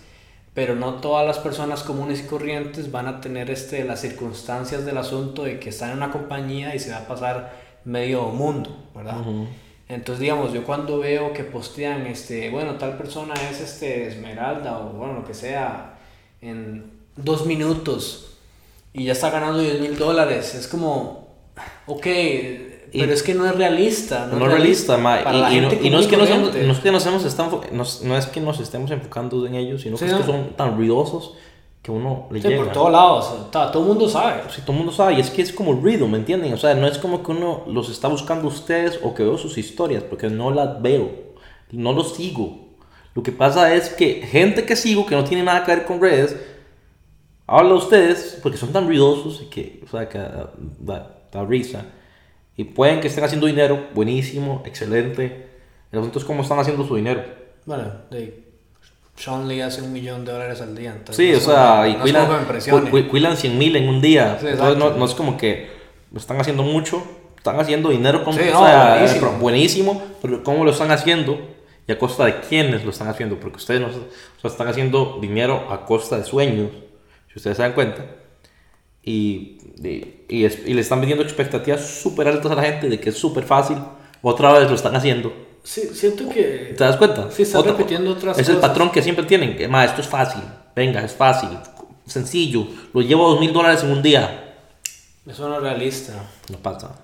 Pero 0.55 0.73
no 0.73 0.95
todas 0.95 1.27
las 1.27 1.37
personas 1.37 1.83
comunes 1.83 2.21
y 2.21 2.23
corrientes 2.23 2.91
van 2.91 3.07
a 3.07 3.21
tener 3.21 3.51
este, 3.51 3.83
las 3.83 4.01
circunstancias 4.01 4.85
del 4.85 4.97
asunto 4.97 5.43
de 5.43 5.59
que 5.59 5.69
están 5.69 5.91
en 5.91 5.97
una 5.97 6.11
compañía 6.11 6.73
y 6.73 6.79
se 6.79 6.91
va 6.91 6.97
a 6.97 7.07
pasar 7.07 7.53
medio 7.83 8.29
mundo, 8.29 8.75
¿verdad? 8.95 9.17
Entonces, 9.87 10.21
digamos, 10.21 10.51
yo 10.53 10.63
cuando 10.65 10.97
veo 10.97 11.33
que 11.33 11.43
postean, 11.43 12.07
este, 12.07 12.49
bueno, 12.49 12.75
tal 12.75 12.97
persona 12.97 13.35
es 13.51 13.61
este 13.61 14.07
Esmeralda 14.07 14.79
o 14.79 14.93
bueno, 14.93 15.13
lo 15.13 15.25
que 15.25 15.35
sea, 15.35 15.99
en 16.41 16.89
dos 17.15 17.45
minutos 17.45 18.37
y 18.93 19.03
ya 19.03 19.11
está 19.11 19.29
ganando 19.29 19.59
10 19.59 19.81
mil 19.81 19.97
dólares, 19.97 20.55
es 20.55 20.67
como, 20.67 21.27
ok, 21.85 22.07
pero 22.99 23.13
es 23.13 23.23
que 23.23 23.33
no 23.33 23.45
es 23.45 23.55
realista. 23.55 24.27
No, 24.27 24.45
es 24.45 24.51
realista, 24.51 24.97
ma, 24.97 25.19
y, 25.51 25.57
y 25.57 25.61
no, 25.61 25.69
y 25.81 25.89
no 25.89 25.99
es 25.99 26.07
que 26.07 26.17
nos, 26.17 26.29
no 26.29 26.71
es 26.71 26.79
que 26.79 26.91
nos 26.91 27.05
hemos 27.05 27.23
nos- 27.71 28.01
no 28.03 28.17
es 28.17 28.25
que 28.27 28.41
nos 28.41 28.59
estemos 28.59 28.91
enfocando 28.91 29.45
en 29.47 29.55
ellos, 29.55 29.81
sino 29.81 29.97
Sí, 29.97 30.05
que 30.05 30.11
es 30.11 30.17
que 30.17 30.25
no. 30.25 30.25
son 30.25 30.53
tan 30.55 30.75
ruidosos 30.77 31.33
que 31.81 31.91
uno 31.91 32.27
le 32.31 32.41
Sí, 32.41 32.47
llega. 32.47 32.63
por 32.63 32.73
todos 32.73 32.91
lados, 32.91 33.25
o 33.25 33.49
sea, 33.51 33.71
todo 33.71 33.83
el 33.83 33.89
mundo 33.89 34.09
sabe. 34.09 34.41
Si 34.49 34.61
todo 34.61 34.71
el 34.71 34.77
mundo 34.79 34.91
sabe, 34.91 35.13
y 35.13 35.19
es 35.19 35.29
que 35.29 35.41
es 35.43 35.51
como 35.53 35.73
ruido, 35.73 36.07
¿me 36.07 36.17
entienden? 36.17 36.51
O 36.53 36.57
sea, 36.57 36.73
no 36.73 36.87
es 36.87 36.97
como 36.97 37.21
que 37.23 37.31
uno 37.31 37.63
los 37.67 37.89
está 37.89 38.07
buscando 38.07 38.45
a 38.45 38.51
ustedes 38.51 38.99
o 39.03 39.13
que 39.13 39.21
veo 39.23 39.37
sus 39.37 39.57
historias, 39.57 40.01
porque 40.03 40.27
no 40.29 40.49
las 40.51 40.81
veo, 40.81 41.11
no 41.71 41.93
los 41.93 42.13
sigo. 42.15 42.65
Lo 43.13 43.21
que 43.23 43.31
pasa 43.31 43.73
es 43.75 43.89
que 43.89 44.23
gente 44.23 44.65
que 44.65 44.75
sigo, 44.75 45.05
que 45.05 45.15
no 45.15 45.23
tiene 45.23 45.43
nada 45.43 45.63
que 45.63 45.75
ver 45.75 45.85
con 45.85 46.01
redes, 46.01 46.35
habla 47.47 47.71
a 47.71 47.75
ustedes 47.75 48.39
porque 48.41 48.57
son 48.57 48.73
tan 48.73 48.87
ruidosos 48.87 49.41
y 49.43 49.45
que, 49.45 49.83
o 49.85 49.89
sea, 49.91 50.09
que 50.09 50.17
da, 50.17 50.51
da- 50.79 51.11
da 51.31 51.45
risa. 51.45 51.85
Y 52.57 52.63
pueden 52.65 53.01
que 53.01 53.07
estén 53.07 53.23
haciendo 53.23 53.47
dinero, 53.47 53.87
buenísimo, 53.93 54.63
excelente. 54.65 55.47
El 55.91 55.99
asunto 55.99 56.19
es 56.19 56.25
cómo 56.25 56.41
están 56.43 56.59
haciendo 56.59 56.85
su 56.87 56.95
dinero. 56.95 57.23
Bueno, 57.65 57.91
de, 58.11 58.43
Sean 59.15 59.47
Lee 59.47 59.61
hace 59.61 59.81
un 59.81 59.91
millón 59.93 60.25
de 60.25 60.31
dólares 60.31 60.61
al 60.61 60.75
día. 60.75 60.91
Entonces 60.95 61.15
Sí, 61.25 61.31
no 61.31 61.37
o 61.37 61.41
sea, 61.41 61.87
y 61.87 61.91
no 61.93 61.97
es 61.97 62.01
cuidan, 62.03 62.21
como 62.25 62.31
que 62.33 62.35
me 62.37 62.41
impresione. 62.43 62.89
cu- 62.91 63.01
cu- 63.03 63.07
cuidan 63.09 63.37
100 63.37 63.57
mil 63.57 63.75
en 63.75 63.87
un 63.89 64.01
día. 64.01 64.37
Sí, 64.39 64.47
Entonces 64.47 64.77
no, 64.77 64.91
no 64.91 65.05
es 65.05 65.13
como 65.13 65.37
que 65.37 65.69
están 66.15 66.39
haciendo 66.39 66.63
mucho, 66.63 67.03
están 67.37 67.59
haciendo 67.59 67.89
dinero 67.89 68.23
con 68.23 68.33
Sí, 68.33 68.41
o 68.49 68.53
no, 68.53 68.65
sea, 68.65 68.89
buenísimo. 68.95 69.19
pero 69.27 69.39
buenísimo, 69.39 70.03
pero 70.21 70.43
¿cómo 70.43 70.63
lo 70.65 70.71
están 70.71 70.91
haciendo? 70.91 71.39
Y 71.87 71.91
a 71.91 71.99
costa 71.99 72.25
de 72.25 72.39
quiénes 72.39 72.83
lo 72.83 72.89
están 72.89 73.07
haciendo, 73.07 73.39
porque 73.39 73.57
ustedes 73.57 73.79
no, 73.81 73.87
o 73.87 73.91
sea, 74.41 74.49
están 74.49 74.67
haciendo 74.67 75.19
dinero 75.21 75.67
a 75.69 75.85
costa 75.85 76.17
de 76.17 76.23
sueños, 76.23 76.69
si 77.31 77.37
ustedes 77.37 77.57
se 77.57 77.63
dan 77.63 77.73
cuenta. 77.73 78.05
Y, 79.05 79.57
y, 79.83 80.15
y 80.27 80.45
es- 80.45 80.59
y 80.65 80.73
le 80.73 80.81
están 80.81 80.99
vendiendo 80.99 81.23
expectativas 81.23 81.85
súper 81.85 82.27
altas 82.27 82.51
a 82.51 82.55
la 82.55 82.63
gente 82.63 82.89
de 82.89 82.99
que 82.99 83.09
es 83.09 83.17
súper 83.17 83.43
fácil. 83.43 83.77
Otra 84.21 84.51
vez 84.53 84.67
lo 84.67 84.75
están 84.75 84.95
haciendo. 84.95 85.31
Sí, 85.63 85.81
siento 85.93 86.27
que... 86.29 86.73
¿Te 86.77 86.83
das 86.83 86.97
cuenta? 86.97 87.29
Sí, 87.31 87.43
están 87.43 87.63
repitiendo 87.63 88.11
otras 88.11 88.37
Es 88.37 88.49
el 88.49 88.55
cosas. 88.55 88.69
patrón 88.69 88.91
que 88.91 89.01
siempre 89.01 89.25
tienen. 89.25 89.55
que, 89.55 89.67
"Ma, 89.67 89.85
esto 89.85 90.01
es 90.01 90.07
fácil. 90.07 90.41
Venga, 90.75 91.03
es 91.03 91.13
fácil. 91.13 91.49
Sencillo. 92.05 92.67
Lo 92.93 93.01
llevo 93.01 93.25
a 93.25 93.29
dos 93.31 93.39
mil 93.39 93.51
dólares 93.53 93.83
en 93.83 93.91
un 93.91 94.01
día. 94.03 94.53
Eso 95.27 95.47
no 95.49 95.55
es 95.55 95.61
realista. 95.61 96.13
No 96.51 96.57
pasa. 96.59 97.01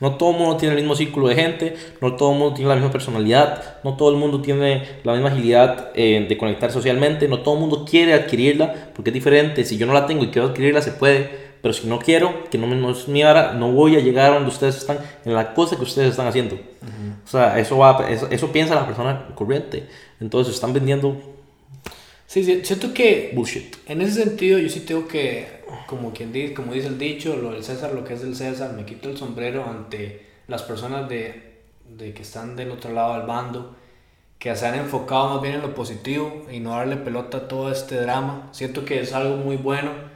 No 0.00 0.16
todo 0.16 0.30
el 0.32 0.36
mundo 0.38 0.56
tiene 0.56 0.74
el 0.74 0.80
mismo 0.80 0.94
círculo 0.96 1.28
de 1.28 1.34
gente, 1.34 1.76
no 2.00 2.14
todo 2.14 2.32
el 2.32 2.38
mundo 2.38 2.54
tiene 2.54 2.68
la 2.68 2.76
misma 2.76 2.90
personalidad, 2.90 3.80
no 3.84 3.96
todo 3.96 4.10
el 4.10 4.16
mundo 4.16 4.40
tiene 4.40 4.82
la 5.04 5.12
misma 5.12 5.28
agilidad 5.30 5.90
eh, 5.94 6.26
de 6.28 6.38
conectar 6.38 6.70
socialmente, 6.72 7.26
no 7.28 7.40
todo 7.40 7.54
el 7.54 7.60
mundo 7.60 7.84
quiere 7.88 8.12
adquirirla 8.14 8.90
porque 8.94 9.10
es 9.10 9.14
diferente. 9.14 9.64
Si 9.64 9.76
yo 9.76 9.86
no 9.86 9.92
la 9.92 10.06
tengo 10.06 10.24
y 10.24 10.28
quiero 10.28 10.48
adquirirla, 10.48 10.82
se 10.82 10.92
puede, 10.92 11.43
pero 11.64 11.72
si 11.72 11.86
no 11.86 11.98
quiero, 11.98 12.44
que 12.50 12.58
no, 12.58 12.66
me, 12.66 12.76
no 12.76 12.90
es 12.90 13.08
mi 13.08 13.24
hora, 13.24 13.54
no 13.54 13.72
voy 13.72 13.96
a 13.96 14.00
llegar 14.00 14.32
a 14.32 14.34
donde 14.34 14.50
ustedes 14.50 14.76
están, 14.76 14.98
en 15.24 15.32
la 15.32 15.54
cosa 15.54 15.76
que 15.76 15.82
ustedes 15.82 16.10
están 16.10 16.26
haciendo. 16.26 16.56
O 17.24 17.26
sea, 17.26 17.58
eso, 17.58 17.78
va, 17.78 18.06
eso, 18.10 18.28
eso 18.30 18.52
piensa 18.52 18.74
la 18.74 18.84
persona 18.84 19.28
corriente. 19.34 19.88
Entonces 20.20 20.52
están 20.52 20.74
vendiendo 20.74 21.16
Sí, 22.26 22.44
sí, 22.44 22.60
siento 22.64 22.92
que 22.92 23.32
bullshit. 23.34 23.76
en 23.86 24.02
ese 24.02 24.24
sentido 24.24 24.58
yo 24.58 24.68
sí 24.68 24.80
tengo 24.80 25.08
que, 25.08 25.62
como 25.86 26.12
quien 26.12 26.34
dice, 26.34 26.52
como 26.52 26.74
dice 26.74 26.88
el 26.88 26.98
dicho, 26.98 27.34
lo 27.36 27.52
del 27.52 27.64
César, 27.64 27.94
lo 27.94 28.04
que 28.04 28.12
es 28.12 28.20
del 28.20 28.36
César, 28.36 28.74
me 28.74 28.84
quito 28.84 29.08
el 29.08 29.16
sombrero 29.16 29.64
ante 29.64 30.26
las 30.48 30.64
personas 30.64 31.08
de, 31.08 31.60
de 31.96 32.12
que 32.12 32.20
están 32.20 32.56
del 32.56 32.72
otro 32.72 32.92
lado 32.92 33.16
del 33.16 33.26
bando, 33.26 33.74
que 34.38 34.54
se 34.54 34.66
han 34.66 34.74
enfocado 34.74 35.32
más 35.32 35.40
bien 35.40 35.54
en 35.54 35.62
lo 35.62 35.74
positivo 35.74 36.44
y 36.52 36.60
no 36.60 36.72
darle 36.72 36.96
pelota 36.96 37.38
a 37.38 37.48
todo 37.48 37.72
este 37.72 37.96
drama. 38.02 38.50
Siento 38.52 38.84
que 38.84 39.00
es 39.00 39.14
algo 39.14 39.38
muy 39.38 39.56
bueno. 39.56 40.12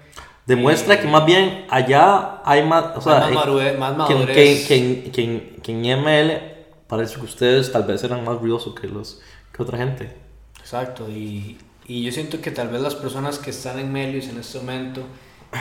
Demuestra 0.48 0.98
que 1.00 1.06
más 1.06 1.26
bien 1.26 1.66
allá 1.68 2.40
hay 2.44 2.64
más, 2.64 2.96
o 2.96 3.00
sea, 3.02 3.26
Hay 3.26 3.34
más 3.34 3.44
eh, 3.46 3.48
madurez- 3.50 3.78
más 3.78 4.08
que, 4.08 4.14
madurez. 4.14 4.36
que, 4.36 4.66
que, 4.66 4.76
en- 4.76 5.12
que 5.12 5.22
en- 5.22 5.56
que 5.62 5.72
en 5.72 5.84
IML 5.84 6.40
parece 6.86 7.16
que 7.16 7.20
ustedes 7.26 7.70
tal 7.70 7.84
vez 7.84 8.02
eran 8.02 8.24
más 8.24 8.38
ruidosos 8.40 8.74
que, 8.74 8.86
los, 8.88 9.20
que 9.52 9.62
otra 9.62 9.76
gente. 9.76 10.10
Exacto, 10.58 11.06
y, 11.10 11.58
y 11.86 12.02
yo 12.02 12.12
siento 12.12 12.40
que 12.40 12.50
tal 12.50 12.68
vez 12.68 12.80
las 12.80 12.94
personas 12.94 13.38
que 13.38 13.50
están 13.50 13.78
en 13.78 13.92
Melius 13.92 14.28
en 14.28 14.38
este 14.38 14.58
momento 14.58 15.02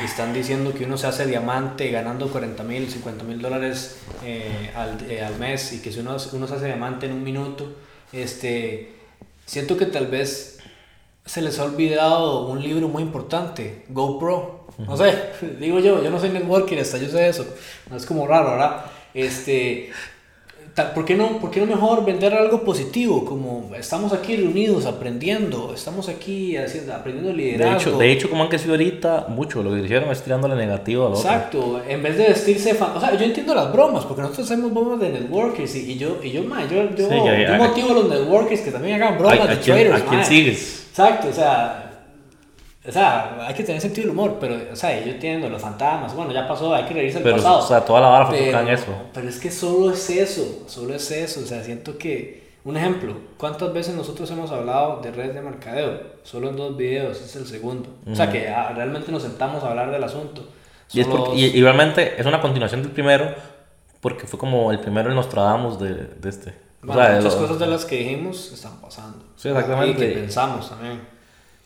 y 0.01 0.05
están 0.05 0.33
diciendo 0.33 0.73
que 0.73 0.85
uno 0.85 0.97
se 0.97 1.07
hace 1.07 1.25
diamante 1.25 1.89
ganando 1.91 2.27
40 2.29 2.63
mil, 2.63 2.89
50 2.89 3.23
mil 3.25 3.41
dólares 3.41 3.97
eh, 4.23 4.71
al, 4.75 4.97
eh, 5.09 5.21
al 5.21 5.37
mes 5.37 5.73
y 5.73 5.81
que 5.81 5.91
si 5.91 5.99
uno, 5.99 6.15
uno 6.33 6.47
se 6.47 6.53
hace 6.55 6.65
diamante 6.65 7.05
en 7.07 7.11
un 7.13 7.23
minuto, 7.23 7.73
este, 8.13 8.95
siento 9.45 9.75
que 9.77 9.85
tal 9.85 10.07
vez 10.07 10.59
se 11.25 11.41
les 11.41 11.59
ha 11.59 11.65
olvidado 11.65 12.47
un 12.47 12.61
libro 12.63 12.87
muy 12.87 13.03
importante, 13.03 13.83
GoPro. 13.89 14.56
No 14.85 14.95
sé, 14.97 15.13
digo 15.59 15.79
yo, 15.79 16.03
yo 16.03 16.09
no 16.09 16.19
soy 16.19 16.29
networker, 16.29 16.79
hasta 16.79 16.97
yo 16.97 17.07
sé 17.09 17.27
eso. 17.29 17.45
No 17.89 17.97
es 17.97 18.05
como 18.05 18.27
raro, 18.27 18.51
¿verdad? 18.51 18.85
Este, 19.13 19.89
¿por 20.93 21.03
qué, 21.05 21.15
no, 21.15 21.39
¿Por 21.39 21.49
qué 21.49 21.59
no 21.59 21.65
mejor 21.65 22.05
vender 22.05 22.35
algo 22.35 22.61
positivo? 22.63 23.25
Como 23.25 23.71
estamos 23.75 24.13
aquí 24.13 24.35
reunidos 24.35 24.85
aprendiendo, 24.85 25.73
estamos 25.73 26.07
aquí 26.07 26.55
haciendo, 26.55 26.93
aprendiendo 26.93 27.31
De 27.31 27.35
liderazgo. 27.37 27.77
hecho, 27.89 27.97
de 27.97 28.11
hecho, 28.11 28.29
como 28.29 28.43
han 28.43 28.49
crecido 28.49 28.73
ahorita, 28.73 29.25
mucho 29.29 29.63
lo 29.63 29.73
que 29.73 29.79
hicieron 29.81 30.11
es 30.11 30.21
tirándole 30.21 30.55
negativo 30.55 31.07
al 31.07 31.13
otro. 31.13 31.21
Exacto, 31.27 31.81
en 31.87 32.03
vez 32.03 32.15
de 32.17 32.27
vestirse 32.27 32.75
fan- 32.75 32.91
o 32.95 32.99
sea, 32.99 33.17
yo 33.17 33.25
entiendo 33.25 33.55
las 33.55 33.71
bromas, 33.73 34.05
porque 34.05 34.21
nosotros 34.21 34.45
hacemos 34.51 34.71
bromas 34.71 34.99
de 34.99 35.09
networkers 35.09 35.75
y, 35.75 35.93
y 35.93 35.97
yo, 35.97 36.19
y 36.21 36.29
yo, 36.29 36.43
ma, 36.43 36.61
yo, 36.67 36.83
yo, 36.95 37.09
Sí, 37.09 37.15
yo 37.15 37.23
hay- 37.31 37.57
motivo 37.57 37.89
a 37.91 37.93
los 37.95 38.09
networkers 38.09 38.61
que 38.61 38.69
también 38.71 39.01
hagan 39.01 39.15
¿A, 39.15 39.17
bromas 39.17 39.39
a 39.39 39.47
de 39.47 39.55
traders, 39.55 40.01
a 40.03 40.05
quién 40.05 40.23
sigues? 40.25 40.85
Exacto, 40.91 41.29
o 41.29 41.33
sea, 41.33 41.86
o 42.87 42.91
sea, 42.91 43.37
hay 43.47 43.53
que 43.53 43.63
tener 43.63 43.81
sentido 43.81 44.07
del 44.07 44.11
humor, 44.17 44.37
pero, 44.39 44.55
o 44.71 44.75
sea, 44.75 44.99
yo 45.03 45.11
entiendo 45.11 45.49
los 45.49 45.61
fantasmas, 45.61 46.15
bueno, 46.15 46.31
ya 46.31 46.47
pasó, 46.47 46.73
hay 46.73 46.85
que 46.85 46.93
reírse 46.93 47.17
el 47.17 47.23
Pero, 47.23 47.35
pasado. 47.37 47.59
o 47.59 47.67
sea, 47.67 47.81
toda 47.85 48.01
la 48.01 48.07
vara 48.07 48.29
pero, 48.29 48.59
en 48.59 48.67
eso. 48.69 48.85
pero 49.13 49.27
es 49.27 49.39
que 49.39 49.51
solo 49.51 49.91
es 49.91 50.09
eso, 50.09 50.63
solo 50.67 50.93
es 50.95 51.11
eso, 51.11 51.41
o 51.41 51.45
sea, 51.45 51.63
siento 51.63 51.97
que, 51.97 52.47
un 52.63 52.75
ejemplo, 52.77 53.13
¿cuántas 53.37 53.71
veces 53.73 53.95
nosotros 53.95 54.29
hemos 54.31 54.51
hablado 54.51 54.99
de 55.01 55.11
redes 55.11 55.33
de 55.35 55.41
mercadeo? 55.41 55.99
Solo 56.23 56.49
en 56.49 56.57
dos 56.57 56.75
videos, 56.75 57.21
es 57.21 57.33
el 57.37 57.45
segundo. 57.47 57.89
O 58.09 58.13
sea, 58.13 58.29
que 58.29 58.49
ah, 58.49 58.73
realmente 58.75 59.09
nos 59.11 59.23
sentamos 59.23 59.63
a 59.63 59.69
hablar 59.69 59.89
del 59.89 60.03
asunto. 60.03 60.45
Y, 60.91 60.99
es 60.99 61.07
Solo 61.07 61.23
porque- 61.25 61.39
y, 61.39 61.45
y 61.57 61.61
realmente 61.61 62.19
es 62.19 62.25
una 62.25 62.41
continuación 62.41 62.81
del 62.83 62.91
primero, 62.91 63.33
porque 64.01 64.27
fue 64.27 64.37
como 64.37 64.69
el 64.71 64.79
primero 64.81 65.09
en 65.09 65.15
Nostradamus 65.15 65.79
de, 65.79 65.93
de 65.93 66.29
este. 66.29 66.49
O 66.83 66.87
Bueno, 66.87 67.03
sea, 67.05 67.15
muchas 67.17 67.35
cosas 67.35 67.59
de 67.59 67.67
las 67.67 67.85
que 67.85 67.97
dijimos 67.99 68.51
están 68.53 68.81
pasando. 68.81 69.19
Sí, 69.37 69.47
exactamente. 69.49 70.05
Y 70.05 70.13
que 70.13 70.19
pensamos 70.19 70.69
también. 70.69 71.01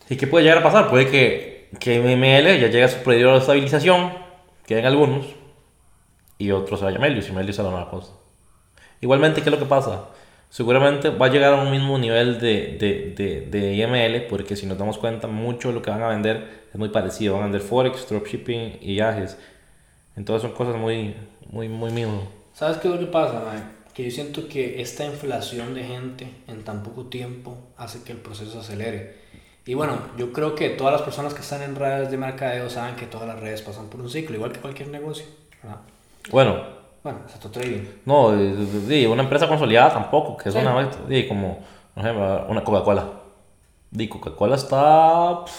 ¿Y 0.08 0.16
qué 0.16 0.26
puede 0.26 0.44
llegar 0.44 0.58
a 0.58 0.62
pasar? 0.62 0.88
Puede 0.90 1.10
que, 1.10 1.68
que 1.78 2.00
MML 2.00 2.60
ya 2.60 2.66
llegue 2.66 2.84
a 2.84 2.88
su 2.88 3.02
periodo 3.02 3.34
de 3.34 3.38
estabilización, 3.38 4.12
queden 4.66 4.86
algunos, 4.86 5.26
y 6.38 6.50
otros 6.50 6.80
se 6.80 6.84
vaya 6.84 6.98
a 6.98 7.00
Melius, 7.00 7.28
y 7.28 7.32
Melius 7.32 7.58
a 7.60 7.62
la 7.62 7.70
nueva 7.70 7.90
cosa. 7.90 8.12
Igualmente, 9.00 9.42
¿qué 9.42 9.48
es 9.48 9.52
lo 9.52 9.58
que 9.58 9.66
pasa? 9.66 10.08
Seguramente 10.48 11.08
va 11.08 11.26
a 11.26 11.30
llegar 11.30 11.54
a 11.54 11.62
un 11.62 11.70
mismo 11.70 11.98
nivel 11.98 12.38
de, 12.38 12.76
de, 12.78 13.14
de, 13.16 13.46
de 13.46 13.74
IML, 13.74 14.26
porque 14.28 14.54
si 14.54 14.66
nos 14.66 14.76
damos 14.76 14.98
cuenta, 14.98 15.26
mucho 15.26 15.68
de 15.68 15.74
lo 15.74 15.82
que 15.82 15.90
van 15.90 16.02
a 16.02 16.08
vender 16.08 16.66
es 16.72 16.78
muy 16.78 16.90
parecido. 16.90 17.34
Van 17.34 17.42
a 17.42 17.46
vender 17.46 17.62
Forex, 17.62 18.08
dropshipping 18.08 18.78
y 18.80 18.94
viajes. 18.94 19.38
Entonces 20.14 20.42
son 20.42 20.56
cosas 20.56 20.76
muy, 20.76 21.14
muy, 21.50 21.68
muy 21.68 21.90
mismo. 21.90 22.28
¿Sabes 22.52 22.76
qué 22.76 22.88
es 22.88 22.94
lo 22.94 23.00
que 23.00 23.06
pasa? 23.06 23.42
Que 23.94 24.04
yo 24.04 24.10
siento 24.10 24.46
que 24.46 24.82
esta 24.82 25.04
inflación 25.04 25.74
de 25.74 25.84
gente 25.84 26.28
en 26.46 26.64
tan 26.64 26.82
poco 26.82 27.06
tiempo 27.06 27.56
hace 27.76 28.02
que 28.02 28.12
el 28.12 28.18
proceso 28.18 28.60
acelere. 28.60 29.21
Y 29.64 29.74
bueno, 29.74 29.92
yo 30.18 30.32
creo 30.32 30.54
que 30.54 30.70
todas 30.70 30.92
las 30.92 31.02
personas 31.02 31.34
que 31.34 31.40
están 31.40 31.62
en 31.62 31.76
redes 31.76 32.10
de 32.10 32.16
mercadeo 32.16 32.68
saben 32.68 32.96
que 32.96 33.06
todas 33.06 33.28
las 33.28 33.38
redes 33.38 33.62
pasan 33.62 33.86
por 33.88 34.00
un 34.00 34.10
ciclo, 34.10 34.34
igual 34.36 34.52
que 34.52 34.60
cualquier 34.60 34.88
negocio. 34.88 35.24
¿verdad? 35.62 35.78
Bueno, 36.30 36.56
Bueno, 37.04 37.20
excepto 37.26 37.50
trading. 37.50 37.82
no, 38.04 38.32
de- 38.32 38.56
de- 38.56 38.80
de- 38.86 39.08
una 39.08 39.22
empresa 39.22 39.46
consolidada 39.48 39.92
tampoco, 39.92 40.36
que 40.36 40.48
es 40.48 40.54
Sí. 40.54 40.60
una, 40.60 40.88
de, 41.08 41.28
como, 41.28 41.60
por 41.94 42.04
ejemplo, 42.04 42.46
una 42.48 42.64
Coca-Cola. 42.64 43.04
Di, 43.90 44.08
Coca-Cola 44.08 44.56
está... 44.56 45.44
pff, 45.44 45.52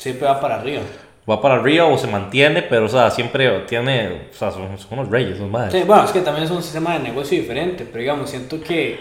Siempre 0.00 0.26
va 0.26 0.40
para 0.40 0.56
arriba. 0.60 0.82
va 1.30 1.40
para 1.42 1.56
arriba 1.56 1.84
o 1.86 1.98
se 1.98 2.06
mantiene, 2.06 2.62
pero 2.62 2.86
o 2.86 2.88
sea, 2.88 3.10
siempre 3.10 3.60
tiene, 3.68 4.28
o 4.30 4.34
sea, 4.34 4.50
son, 4.50 4.78
son 4.78 4.98
unos 4.98 5.10
reyes, 5.10 5.36
son 5.38 5.50
más. 5.50 5.70
Sí, 5.72 5.82
bueno, 5.86 6.04
es 6.04 6.10
que 6.12 6.20
también 6.22 6.44
es 6.44 6.50
un 6.50 6.62
sistema 6.62 6.94
de 6.94 7.00
negocio 7.00 7.38
diferente, 7.38 7.84
pero 7.84 7.98
digamos, 8.00 8.30
siento 8.30 8.60
que 8.60 8.98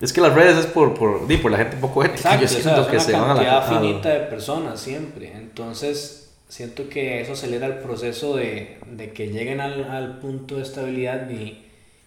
Es 0.00 0.12
que 0.12 0.20
las 0.20 0.34
redes 0.34 0.56
es 0.58 0.66
por, 0.66 0.94
por, 0.94 1.26
di, 1.26 1.38
por 1.38 1.50
la 1.50 1.58
gente 1.58 1.76
un 1.76 1.80
poco 1.82 2.04
ética, 2.04 2.34
Exacto, 2.34 2.40
yo 2.40 2.44
o 2.46 2.48
sea, 2.48 2.60
siento 2.62 2.80
es 2.82 2.86
que 2.86 2.96
una 2.96 3.04
se 3.04 3.12
van 3.12 3.22
a 3.22 3.26
cantidad 3.34 3.52
la 3.52 3.58
a- 3.58 3.80
finita 3.80 4.08
de 4.10 4.20
personas 4.20 4.80
siempre. 4.80 5.32
Entonces, 5.36 6.30
siento 6.48 6.88
que 6.88 7.20
eso 7.20 7.32
acelera 7.32 7.66
el 7.66 7.78
proceso 7.78 8.36
de, 8.36 8.78
de 8.90 9.12
que 9.12 9.28
lleguen 9.28 9.60
al, 9.60 9.84
al 9.90 10.18
punto 10.20 10.56
de 10.56 10.62
estabilidad 10.62 11.28
y, 11.30 11.64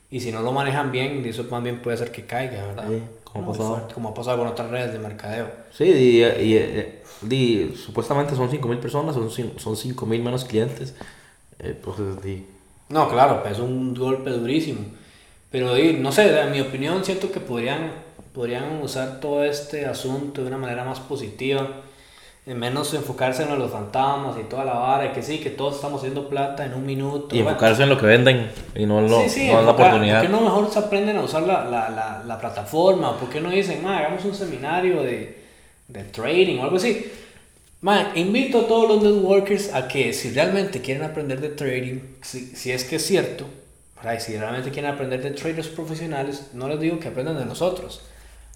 y 0.10 0.20
si 0.22 0.32
no 0.32 0.42
lo 0.42 0.52
manejan 0.54 0.92
bien, 0.92 1.24
eso 1.26 1.46
también 1.46 1.82
puede 1.82 1.98
ser 1.98 2.12
que 2.12 2.26
caiga, 2.26 2.66
¿verdad? 2.68 2.86
Sí, 2.90 3.02
como 3.24 3.52
ha 3.54 3.58
pasado. 3.58 3.88
como 3.94 4.10
ha 4.10 4.14
pasado 4.14 4.38
con 4.40 4.48
otras 4.48 4.70
redes 4.70 4.94
de 4.94 5.00
mercadeo. 5.00 5.48
Sí, 5.72 5.84
y, 5.86 6.24
y- 6.24 7.02
y- 7.30 7.76
supuestamente 7.76 8.36
son 8.36 8.50
5.000 8.50 8.80
personas, 8.80 9.16
son, 9.16 9.30
son 9.32 9.76
5.000 9.76 10.22
menos 10.24 10.46
clientes. 10.46 10.96
Eh, 11.60 11.76
pues, 11.84 11.98
di, 12.24 12.46
No, 12.90 13.10
claro, 13.10 13.42
pues 13.42 13.54
es 13.54 13.60
un 13.60 13.94
golpe 13.94 14.30
durísimo. 14.32 14.80
Pero 15.52 15.76
no 16.00 16.12
sé, 16.12 16.40
en 16.40 16.52
mi 16.52 16.62
opinión 16.62 17.04
siento 17.04 17.32
que 17.32 17.42
podrían, 17.42 17.92
podrían 18.34 18.82
usar 18.82 19.20
todo 19.20 19.44
este 19.44 19.86
asunto 19.86 20.42
de 20.42 20.48
una 20.48 20.58
manera 20.58 20.84
más 20.86 21.00
positiva. 21.00 21.68
En 22.44 22.58
menos 22.58 22.92
enfocarse 22.96 23.44
en 23.44 23.60
los 23.60 23.70
fantasmas 23.70 24.36
y 24.40 24.50
toda 24.50 24.66
la 24.66 24.74
vara, 24.74 25.06
y 25.06 25.10
que 25.10 25.22
sí, 25.22 25.38
que 25.38 25.52
todos 25.52 25.76
estamos 25.76 26.00
haciendo 26.00 26.28
plata 26.28 26.66
en 26.66 26.74
un 26.74 26.84
minuto. 26.84 27.36
y 27.36 27.40
Bueno, 27.40 27.52
enfocarse 27.52 27.84
en 27.84 27.90
lo 27.90 28.00
que 28.00 28.08
venden 28.08 28.50
y 28.74 28.88
no 28.88 28.98
en, 28.98 29.12
lo, 29.12 29.22
sí, 29.22 29.30
sí, 29.30 29.48
no 29.48 29.60
en 29.60 29.66
la 29.68 29.72
oportunidad. 29.74 30.22
¿Por 30.22 30.28
qué 30.28 30.32
no 30.32 30.42
mejor 30.42 30.72
se 30.72 30.80
aprenden 30.80 31.18
a 31.18 31.22
usar 31.22 31.44
la, 31.44 31.66
la, 31.66 31.90
la, 31.90 32.24
la 32.26 32.40
plataforma? 32.40 33.16
¿Por 33.20 33.30
qué 33.30 33.40
no 33.42 33.52
dicen, 33.52 33.84
ma, 33.84 34.00
hagamos 34.00 34.26
un 34.26 34.34
seminario 34.34 35.04
de, 35.04 35.38
de 35.88 36.04
trading 36.06 36.58
o 36.60 36.64
algo 36.64 36.78
así? 36.78 37.12
Ma, 37.82 38.12
invito 38.16 38.62
a 38.62 38.68
todos 38.68 38.90
los 38.90 39.04
networkers 39.04 39.72
a 39.76 39.88
que 39.88 40.12
si 40.12 40.32
realmente 40.32 40.82
quieren 40.82 41.04
aprender 41.04 41.42
de 41.42 41.50
trading, 41.50 42.00
si, 42.24 42.48
si 42.56 42.72
es 42.72 42.86
que 42.86 42.96
es 42.96 43.06
cierto, 43.06 43.46
¿verdad? 44.04 44.18
Y 44.18 44.22
si 44.22 44.38
realmente 44.38 44.72
quieren 44.72 44.92
aprender 44.92 45.22
de 45.22 45.32
traders 45.32 45.68
profesionales, 45.68 46.50
no 46.54 46.68
les 46.68 46.80
digo 46.80 47.00
que 47.00 47.08
aprendan 47.10 47.38
de 47.38 47.46
nosotros. 47.46 48.02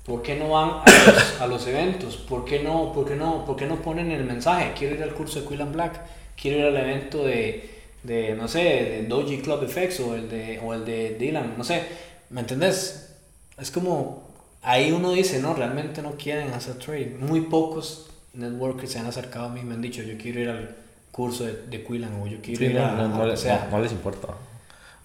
¿Por 0.05 0.21
qué 0.21 0.35
no 0.35 0.49
van 0.49 0.69
a 0.69 0.83
los, 0.85 1.41
a 1.41 1.47
los 1.47 1.67
eventos? 1.67 2.17
¿Por 2.17 2.45
qué, 2.45 2.59
no, 2.61 2.93
por, 2.93 3.07
qué 3.07 3.15
no, 3.15 3.43
¿Por 3.45 3.55
qué 3.55 3.65
no 3.65 3.77
ponen 3.81 4.11
el 4.11 4.23
mensaje? 4.23 4.73
Quiero 4.77 4.95
ir 4.95 5.03
al 5.03 5.13
curso 5.13 5.41
de 5.41 5.47
Quill 5.47 5.61
and 5.61 5.73
Black. 5.73 5.99
Quiero 6.39 6.59
ir 6.59 6.65
al 6.65 6.77
evento 6.77 7.23
de, 7.25 7.69
de 8.03 8.35
no 8.35 8.47
sé, 8.47 8.59
de 8.63 9.05
Doji 9.07 9.39
Club 9.39 9.67
FX 9.67 9.99
o 10.01 10.13
el 10.15 10.29
de, 10.29 10.59
o 10.63 10.73
el 10.75 10.85
de 10.85 11.15
Dylan, 11.17 11.55
no 11.57 11.63
sé. 11.63 11.83
¿Me 12.29 12.41
entendés? 12.41 13.15
Es 13.57 13.71
como, 13.71 14.29
ahí 14.61 14.91
uno 14.91 15.11
dice, 15.11 15.39
no, 15.39 15.53
realmente 15.55 16.01
no 16.03 16.11
quieren 16.11 16.53
hacer 16.53 16.75
trading. 16.75 17.17
Muy 17.19 17.41
pocos 17.41 18.09
networkers 18.33 18.91
se 18.91 18.99
han 18.99 19.07
acercado 19.07 19.45
a 19.45 19.49
mí 19.49 19.61
y 19.61 19.63
me 19.63 19.73
han 19.73 19.81
dicho, 19.81 20.03
yo 20.03 20.17
quiero 20.19 20.39
ir 20.41 20.49
al 20.49 20.75
curso 21.11 21.45
de, 21.45 21.53
de 21.67 21.83
Quillan 21.83 22.21
o 22.21 22.27
yo 22.27 22.37
quiero 22.43 22.59
Sí, 22.59 22.65
ir 22.65 22.77
a, 22.79 22.91
no, 22.91 22.97
no, 22.97 23.15
a 23.15 23.17
no 23.17 23.23
que 23.23 23.29
les- 23.31 23.39
sea. 23.39 23.67
no- 23.71 23.77
no 23.77 23.83
les 23.83 23.91
importa. 23.91 24.27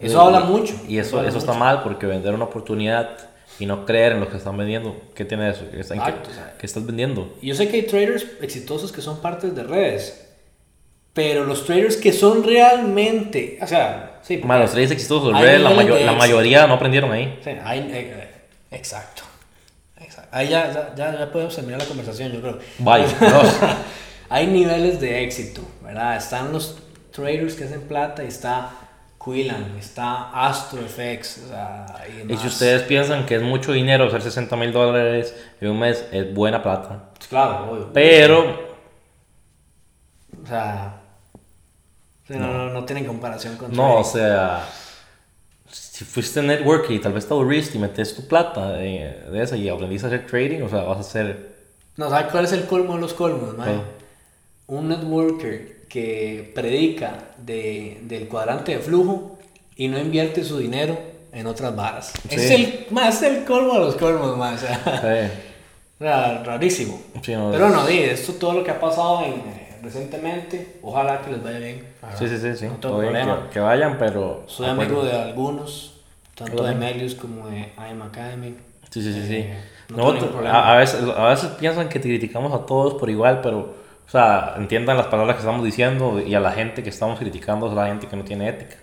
Eso 0.01 0.21
habla 0.21 0.41
mucho, 0.41 0.75
Y 0.89 0.99
eso 0.99 1.23
eso, 1.25 1.39
está 1.39 1.53
mal 1.53 1.83
porque 1.83 2.07
vender 2.07 2.35
una 2.35 2.45
oportunidad 2.45 3.11
y 3.59 3.67
no 3.67 3.85
creer 3.85 4.13
en 4.13 4.21
lo 4.21 4.29
que 4.31 4.39
están 4.39 4.57
vendiendo, 4.57 4.97
¿qué 5.15 5.25
tiene 5.27 5.51
eso? 5.51 5.65
¿Qué, 5.71 5.81
está- 5.81 5.95
en 5.95 6.01
qué- 6.03 6.15
qué 6.59 6.67
estás 6.67 6.85
vendiendo? 6.87 7.35
Yo 7.43 7.55
sé 7.55 7.69
que 7.69 7.77
hay 7.77 7.83
traders 7.83 8.27
exitosos 8.41 8.91
que 8.93 9.03
son 9.03 9.21
partes 9.21 9.55
de 9.55 9.63
redes. 9.65 10.27
Pero 11.13 11.45
los 11.45 11.67
traders 11.67 11.97
que 11.97 12.13
son 12.13 12.45
realmente, 12.45 13.59
o 13.61 13.67
sea, 13.67 14.21
sí. 14.23 14.39
Más 14.39 14.61
los 14.61 14.71
traders 14.71 14.93
exitosos, 14.93 15.35
Hay 15.35 15.59
la, 15.59 15.71
mayo- 15.71 15.99
la 15.99 16.13
mayoría 16.13 16.67
no 16.67 16.75
aprendieron 16.75 17.11
ahí. 17.13 17.39
Sí, 17.45 17.51
hay- 17.63 17.81
eh, 17.81 17.91
eh, 17.93 18.31
exacto. 18.71 19.23
exacto. 20.01 20.31
Ahí 20.33 20.49
ya, 20.49 20.73
ya, 20.73 20.95
ya, 20.95 21.19
ya 21.19 21.33
podemos 21.33 21.55
terminar 21.55 21.81
la 21.81 21.87
conversación, 21.87 22.31
yo 22.33 22.41
creo. 22.41 22.59
Vaya, 22.79 23.07
hay 24.31 24.47
niveles 24.47 25.01
de 25.01 25.25
éxito, 25.25 25.63
¿verdad? 25.83 26.17
Están 26.17 26.53
los 26.53 26.79
traders 27.13 27.55
que 27.55 27.65
hacen 27.65 27.83
plata 27.83 28.23
y 28.25 28.29
está 28.29 28.71
Quillan, 29.23 29.77
está 29.79 30.31
Astro 30.31 30.81
FX, 30.81 31.43
o 31.45 31.49
sea, 31.49 31.87
y, 32.27 32.37
si 32.39 32.47
ustedes 32.47 32.83
piensan 32.83 33.27
que 33.27 33.37
es 33.37 33.43
mucho 33.43 33.73
dinero 33.73 34.07
hacer 34.07 34.23
60 34.23 34.57
mil 34.57 34.73
dólares 34.73 35.35
en 35.61 35.69
un 35.69 35.79
mes, 35.79 36.07
es 36.11 36.33
buena 36.33 36.63
plata. 36.63 37.11
Claro, 37.29 37.71
obvio. 37.71 37.93
Pero, 37.93 38.71
O 40.43 40.47
sea, 40.47 41.01
no, 42.29 42.39
no, 42.39 42.71
no 42.71 42.85
tienen 42.87 43.05
comparación 43.05 43.57
con 43.57 43.75
no, 43.77 43.97
o 43.97 44.05
sea, 44.05 44.67
si 45.69 46.07
fuiste 46.07 46.41
network 46.41 46.89
y 46.91 46.99
tal 46.99 47.13
vez 47.13 47.29
te 47.29 47.35
aburriste 47.35 47.77
y 47.77 47.81
metes 47.81 48.17
tu 48.17 48.27
plata 48.27 48.71
de, 48.73 49.27
de 49.31 49.43
esa 49.43 49.55
y 49.55 49.69
aprendiste 49.69 50.07
a 50.07 50.09
hacer 50.09 50.27
trading, 50.27 50.63
o 50.63 50.69
sea, 50.71 50.85
vas 50.85 50.97
a 50.97 51.01
hacer... 51.01 51.57
No, 51.97 52.09
¿sabes 52.09 52.33
cuál 52.33 52.47
es 52.47 52.53
el 52.53 52.65
colmo 52.65 52.95
de 52.95 53.01
los 53.01 53.13
colmos? 53.13 53.53
¿Cuál? 53.53 53.83
Un 54.67 54.89
networker 54.89 55.80
que 55.91 56.51
predica 56.55 57.13
de, 57.37 57.99
del 58.03 58.29
cuadrante 58.29 58.77
de 58.77 58.79
flujo 58.79 59.37
y 59.77 59.89
no 59.89 59.99
invierte 59.99 60.45
su 60.45 60.59
dinero 60.59 60.97
en 61.33 61.47
otras 61.47 61.75
varas. 61.75 62.13
Sí. 62.29 62.37
Es 62.37 62.51
el 62.53 62.87
más 62.91 63.21
el 63.23 63.45
colmo 63.45 63.75
de 63.75 63.81
los 63.81 63.97
colmos, 63.97 64.31
o 64.39 64.59
sea, 65.99 66.43
rarísimo. 66.45 67.01
sí, 67.23 67.35
no, 67.35 67.51
Pero 67.51 67.69
no, 67.71 67.87
di, 67.87 67.99
esto 67.99 68.35
todo 68.35 68.53
lo 68.55 68.65
que 68.65 68.71
ha 68.71 68.79
pasado 68.81 69.23
en, 69.25 69.33
eh, 69.33 69.79
recientemente, 69.83 70.79
ojalá 70.83 71.21
que 71.23 71.33
les 71.33 71.43
vaya 71.43 71.59
bien. 71.59 71.85
sí, 72.17 72.29
sí, 72.29 72.39
sí, 72.39 72.57
sí, 72.57 72.67
No 72.67 72.77
tengo 72.77 72.99
problema. 72.99 73.47
que, 73.49 73.55
que 73.55 73.61
vayan, 73.61 73.99
pero... 73.99 74.45
Soy 74.47 74.69
amigo 74.69 75.03
de 75.05 75.13
algunos, 75.13 75.95
tanto 76.37 76.63
de 76.63 76.75
Melius 76.77 77.17
como 77.17 77.49
de 77.49 77.73
IM 77.91 78.03
Academy. 78.03 78.55
Sí, 78.91 79.03
sí, 79.03 79.13
sí, 79.13 79.27
sí. 79.27 79.37
Eh, 79.39 79.57
no 79.89 79.97
tengo 79.97 80.13
ningún 80.13 80.29
problema. 80.31 80.57
a, 80.61 80.75
a 80.75 80.77
veces, 80.79 81.01
a 81.17 81.29
veces 81.29 81.51
piensan 81.59 81.89
que 81.89 82.01
criticamos 82.01 82.53
a 82.55 82.65
todos 82.65 82.95
por 82.95 83.11
igual, 83.11 83.41
pero, 83.43 83.80
o 84.11 84.13
sea, 84.13 84.55
entiendan 84.57 84.97
las 84.97 85.07
palabras 85.07 85.37
que 85.37 85.43
estamos 85.43 85.65
diciendo 85.65 86.21
y 86.21 86.35
a 86.35 86.41
la 86.41 86.51
gente 86.51 86.83
que 86.83 86.89
estamos 86.91 87.17
criticando 87.17 87.69
es 87.69 87.75
la 87.75 87.87
gente 87.87 88.09
que 88.09 88.17
no 88.17 88.25
tiene 88.25 88.49
ética. 88.49 88.75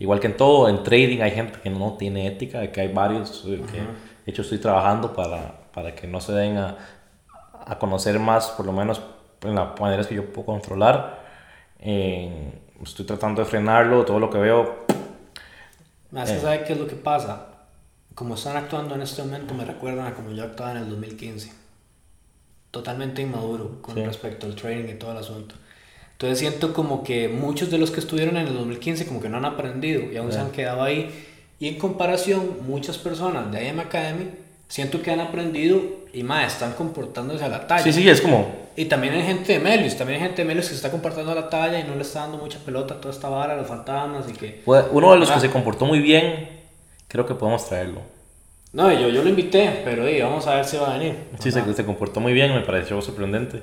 Igual 0.00 0.18
que 0.18 0.26
en 0.26 0.36
todo, 0.36 0.68
en 0.68 0.82
trading 0.82 1.20
hay 1.22 1.30
gente 1.30 1.60
que 1.60 1.70
no 1.70 1.92
tiene 1.96 2.26
ética, 2.26 2.72
que 2.72 2.80
hay 2.80 2.88
varios 2.92 3.44
eh, 3.46 3.64
que, 3.70 3.78
de 4.24 4.32
hecho, 4.32 4.42
estoy 4.42 4.58
trabajando 4.58 5.12
para, 5.14 5.70
para 5.72 5.94
que 5.94 6.08
no 6.08 6.20
se 6.20 6.32
den 6.32 6.58
a, 6.58 6.76
a 7.64 7.78
conocer 7.78 8.18
más, 8.18 8.48
por 8.48 8.66
lo 8.66 8.72
menos 8.72 9.00
en 9.42 9.54
las 9.54 9.78
maneras 9.80 10.08
que 10.08 10.16
yo 10.16 10.32
puedo 10.32 10.46
controlar. 10.46 11.20
Eh, 11.78 12.60
estoy 12.82 13.06
tratando 13.06 13.42
de 13.42 13.48
frenarlo, 13.48 14.04
todo 14.04 14.18
lo 14.18 14.30
que 14.30 14.38
veo, 14.38 14.84
Más 16.10 16.28
Eh. 16.30 16.34
que 16.34 16.40
sabe 16.40 16.64
qué 16.64 16.72
es 16.72 16.78
lo 16.80 16.88
que 16.88 16.96
pasa. 16.96 17.46
Como 18.16 18.34
están 18.34 18.56
actuando 18.56 18.96
en 18.96 19.02
este 19.02 19.22
momento, 19.22 19.54
me 19.54 19.64
recuerdan 19.64 20.06
a 20.08 20.14
como 20.14 20.32
yo 20.32 20.42
actuaba 20.42 20.72
en 20.72 20.78
el 20.78 20.88
2015. 20.90 21.65
Totalmente 22.76 23.22
inmaduro 23.22 23.80
con 23.80 23.94
Sí. 23.94 24.04
respecto 24.04 24.44
al 24.46 24.54
trading 24.54 24.88
y 24.90 24.94
todo 24.98 25.12
el 25.12 25.16
asunto. 25.16 25.54
Entonces 26.12 26.38
siento 26.38 26.74
como 26.74 27.02
que 27.02 27.26
muchos 27.28 27.70
de 27.70 27.78
los 27.78 27.90
que 27.90 28.00
estuvieron 28.00 28.36
en 28.36 28.48
el 28.48 28.54
2015 28.54 29.06
como 29.06 29.18
que 29.22 29.30
no 29.30 29.38
han 29.38 29.46
aprendido 29.46 30.12
y 30.12 30.16
aún 30.18 30.30
se 30.30 30.38
han 30.38 30.50
quedado 30.50 30.82
ahí. 30.82 31.10
Y 31.58 31.68
en 31.68 31.78
comparación, 31.78 32.58
muchas 32.66 32.98
personas 32.98 33.50
de 33.50 33.66
IM 33.66 33.80
Academy 33.80 34.26
siento 34.68 35.00
que 35.00 35.10
han 35.10 35.20
aprendido 35.20 35.80
y 36.12 36.22
más 36.22 36.52
están 36.52 36.74
comportándose 36.74 37.42
a 37.44 37.48
la 37.48 37.66
talla. 37.66 37.82
sí, 37.82 37.92
sí, 37.94 38.06
es 38.06 38.20
como, 38.20 38.66
Y 38.76 38.84
también 38.84 39.14
hay 39.14 39.22
gente 39.22 39.54
de 39.54 39.58
Melius, 39.58 39.96
también 39.96 40.20
hay 40.20 40.26
gente 40.28 40.42
de 40.42 40.48
Melius 40.48 40.66
que 40.66 40.70
se 40.72 40.76
está 40.76 40.90
comportando 40.90 41.32
a 41.32 41.34
la 41.34 41.48
talla 41.48 41.80
y 41.80 41.84
no 41.84 41.94
le 41.94 42.02
está 42.02 42.20
dando 42.20 42.36
mucha 42.36 42.58
pelota 42.58 42.92
a 42.94 43.00
toda 43.00 43.14
esta 43.14 43.30
vara, 43.30 43.56
los 43.56 43.66
fantasmas 43.66 44.28
y 44.28 44.34
que... 44.34 44.60
Uno 44.66 45.12
de 45.12 45.18
los 45.18 45.30
que 45.30 45.40
se 45.40 45.48
comportó 45.50 45.86
muy 45.86 46.00
bien, 46.00 46.46
creo 47.08 47.24
que 47.24 47.34
podemos 47.34 47.66
traerlo. 47.66 48.02
No, 48.72 48.92
yo, 48.92 49.08
yo 49.08 49.22
lo 49.22 49.28
invité, 49.30 49.80
pero 49.84 50.04
di, 50.04 50.20
vamos 50.20 50.46
a 50.46 50.56
ver 50.56 50.64
si 50.64 50.76
va 50.76 50.90
a 50.94 50.98
venir. 50.98 51.14
Sí, 51.38 51.50
se, 51.50 51.72
se 51.74 51.84
comportó 51.86 52.20
muy 52.20 52.32
bien, 52.32 52.52
me 52.54 52.60
pareció 52.60 53.00
sorprendente. 53.00 53.62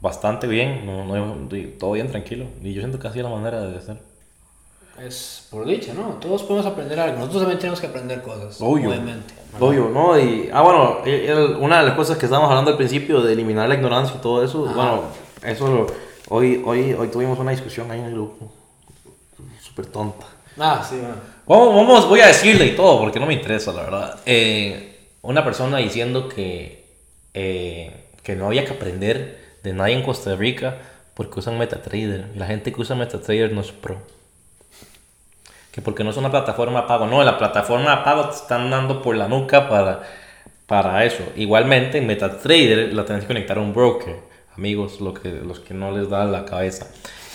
Bastante 0.00 0.46
bien, 0.46 0.84
no, 0.86 1.04
no, 1.04 1.48
todo 1.78 1.92
bien, 1.92 2.08
tranquilo. 2.08 2.46
Y 2.62 2.72
yo 2.72 2.80
siento 2.80 2.98
que 2.98 3.08
así 3.08 3.18
es 3.18 3.24
la 3.24 3.30
manera 3.30 3.60
de 3.60 3.80
ser. 3.80 3.98
Es 5.00 5.46
por 5.50 5.64
dicha, 5.64 5.94
¿no? 5.94 6.14
Todos 6.20 6.42
podemos 6.42 6.66
aprender 6.66 6.98
algo. 6.98 7.18
Nosotros 7.18 7.42
también 7.42 7.58
tenemos 7.60 7.80
que 7.80 7.86
aprender 7.86 8.20
cosas. 8.20 8.56
Obvio. 8.60 8.88
Obviamente. 8.90 9.32
Obvio, 9.60 9.88
¿no? 9.90 10.18
Y, 10.18 10.50
ah, 10.52 10.62
bueno, 10.62 10.98
el- 11.04 11.56
una 11.56 11.80
de 11.80 11.86
las 11.86 11.94
cosas 11.94 12.18
que 12.18 12.26
estábamos 12.26 12.50
hablando 12.50 12.72
al 12.72 12.76
principio 12.76 13.20
de 13.22 13.32
eliminar 13.32 13.68
la 13.68 13.76
ignorancia 13.76 14.16
y 14.18 14.20
todo 14.20 14.42
eso, 14.44 14.66
Ajá. 14.66 14.74
bueno, 14.74 15.02
eso 15.44 15.68
lo- 15.68 15.86
hoy, 16.30 16.62
hoy, 16.66 16.92
hoy 16.94 17.08
tuvimos 17.08 17.38
una 17.38 17.52
discusión 17.52 17.88
ahí 17.92 18.00
en 18.00 18.06
el 18.06 18.12
grupo. 18.14 18.50
Súper 19.62 19.86
tonta. 19.86 20.26
Ah, 20.58 20.84
sí, 20.88 20.96
bueno. 20.96 21.14
Vamos, 21.48 21.74
vamos, 21.74 22.06
voy 22.06 22.20
a 22.20 22.26
decirle 22.26 22.66
y 22.66 22.76
todo, 22.76 23.00
porque 23.00 23.18
no 23.18 23.24
me 23.24 23.32
interesa, 23.32 23.72
la 23.72 23.82
verdad. 23.82 24.20
Eh, 24.26 24.98
una 25.22 25.42
persona 25.42 25.78
diciendo 25.78 26.28
que, 26.28 26.84
eh, 27.32 28.10
que 28.22 28.36
no 28.36 28.48
había 28.48 28.66
que 28.66 28.74
aprender 28.74 29.56
de 29.62 29.72
nadie 29.72 29.94
en 29.94 30.02
Costa 30.02 30.36
Rica 30.36 30.76
porque 31.14 31.38
usan 31.38 31.56
MetaTrader. 31.56 32.32
Y 32.34 32.38
la 32.38 32.44
gente 32.44 32.70
que 32.70 32.78
usa 32.82 32.94
MetaTrader 32.94 33.50
no 33.54 33.62
es 33.62 33.72
pro. 33.72 33.96
Que 35.72 35.80
porque 35.80 36.04
no 36.04 36.10
es 36.10 36.18
una 36.18 36.30
plataforma 36.30 36.82
de 36.82 36.86
pago. 36.86 37.06
No, 37.06 37.24
la 37.24 37.38
plataforma 37.38 37.96
de 37.96 38.02
pago 38.04 38.28
te 38.28 38.36
están 38.36 38.68
dando 38.68 39.00
por 39.00 39.16
la 39.16 39.26
nuca 39.26 39.70
para, 39.70 40.02
para 40.66 41.02
eso. 41.06 41.24
Igualmente, 41.34 41.96
en 41.96 42.06
MetaTrader 42.06 42.92
la 42.92 43.06
tenés 43.06 43.22
que 43.22 43.28
conectar 43.28 43.56
a 43.56 43.62
un 43.62 43.72
broker. 43.72 44.16
Amigos, 44.54 45.00
lo 45.00 45.14
que, 45.14 45.30
los 45.30 45.60
que 45.60 45.72
no 45.72 45.92
les 45.96 46.10
da 46.10 46.26
la 46.26 46.44
cabeza. 46.44 46.88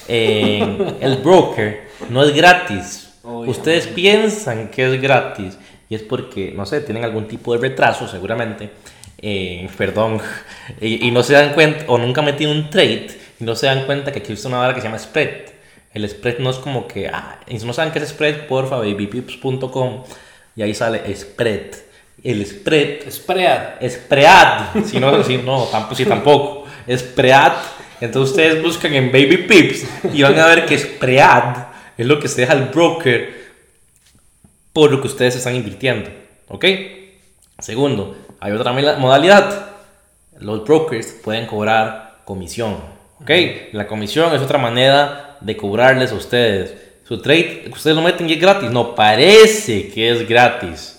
Eh, 0.08 0.98
el 1.02 1.18
broker 1.18 1.88
no 2.12 2.24
es 2.24 2.32
gratis. 2.36 3.03
Obviamente. 3.24 3.52
Ustedes 3.52 3.88
piensan 3.88 4.70
que 4.70 4.86
es 4.86 5.02
gratis 5.02 5.58
y 5.90 5.96
es 5.96 6.02
porque, 6.02 6.52
no 6.56 6.66
sé, 6.66 6.82
tienen 6.82 7.04
algún 7.04 7.28
tipo 7.28 7.54
de 7.54 7.60
retraso 7.60 8.08
seguramente, 8.08 8.70
eh, 9.18 9.70
perdón, 9.78 10.20
y, 10.82 11.08
y 11.08 11.12
no 11.12 11.24
se 11.24 11.34
dan 11.34 11.54
cuenta, 11.54 11.86
o 11.88 11.98
nunca 11.98 12.22
metido 12.22 12.52
un 12.52 12.70
trade 12.70 13.08
y 13.40 13.44
no 13.44 13.56
se 13.56 13.68
dan 13.68 13.86
cuenta 13.86 14.12
que 14.12 14.20
existe 14.20 14.48
una 14.48 14.58
vara 14.58 14.74
que 14.74 14.82
se 14.82 14.88
llama 14.88 15.00
spread. 15.00 15.54
El 15.94 16.10
spread 16.10 16.40
no 16.40 16.50
es 16.50 16.58
como 16.58 16.88
que, 16.88 17.08
ah, 17.08 17.40
y 17.48 17.60
si 17.60 17.66
no 17.66 17.74
saben 17.74 17.94
qué 17.94 18.00
es 18.00 18.10
spread, 18.10 18.48
porfa, 18.48 18.78
babypips.com 18.78 20.04
y 20.56 20.62
ahí 20.62 20.74
sale 20.74 21.16
spread. 21.16 21.76
El 22.24 22.46
spread 22.46 23.10
Spread. 23.12 23.90
Spread, 23.90 24.86
si 24.86 25.00
no, 25.00 25.24
si 25.24 25.38
no, 25.38 25.64
tampoco, 25.66 25.96
si 25.96 26.06
tampoco, 26.06 26.66
Spread. 26.90 27.52
Entonces 28.02 28.32
ustedes 28.32 28.64
buscan 28.64 28.94
en 28.94 29.12
Baby 29.12 29.38
Pips 29.48 29.86
y 30.14 30.22
van 30.22 30.40
a 30.40 30.48
ver 30.48 30.66
que 30.66 30.78
Spread 30.78 31.73
es 31.98 32.06
lo 32.06 32.20
que 32.20 32.28
se 32.28 32.42
deja 32.42 32.54
el 32.54 32.66
broker 32.66 33.44
por 34.74 34.92
lo 34.92 35.02
que 35.02 35.08
ustedes 35.08 35.36
están 35.36 35.56
invirtiendo, 35.56 36.10
¿ok? 36.48 36.66
Segundo, 37.60 38.16
hay 38.40 38.52
otra 38.52 38.72
modalidad. 38.72 39.72
Los 40.40 40.64
brokers 40.66 41.08
pueden 41.24 41.46
cobrar 41.46 42.22
comisión, 42.26 42.78
¿ok? 43.22 43.30
La 43.74 43.88
comisión 43.88 44.34
es 44.34 44.42
otra 44.42 44.58
manera 44.58 45.38
de 45.42 45.56
cobrarles 45.56 46.12
a 46.12 46.16
ustedes. 46.16 46.76
Su 47.08 47.22
trade, 47.22 47.66
ustedes 47.72 47.96
lo 47.96 48.02
meten 48.02 48.30
y 48.30 48.34
es 48.34 48.40
gratis. 48.40 48.72
No, 48.72 48.96
parece 48.96 49.90
que 49.90 50.10
es 50.10 50.28
gratis 50.28 50.94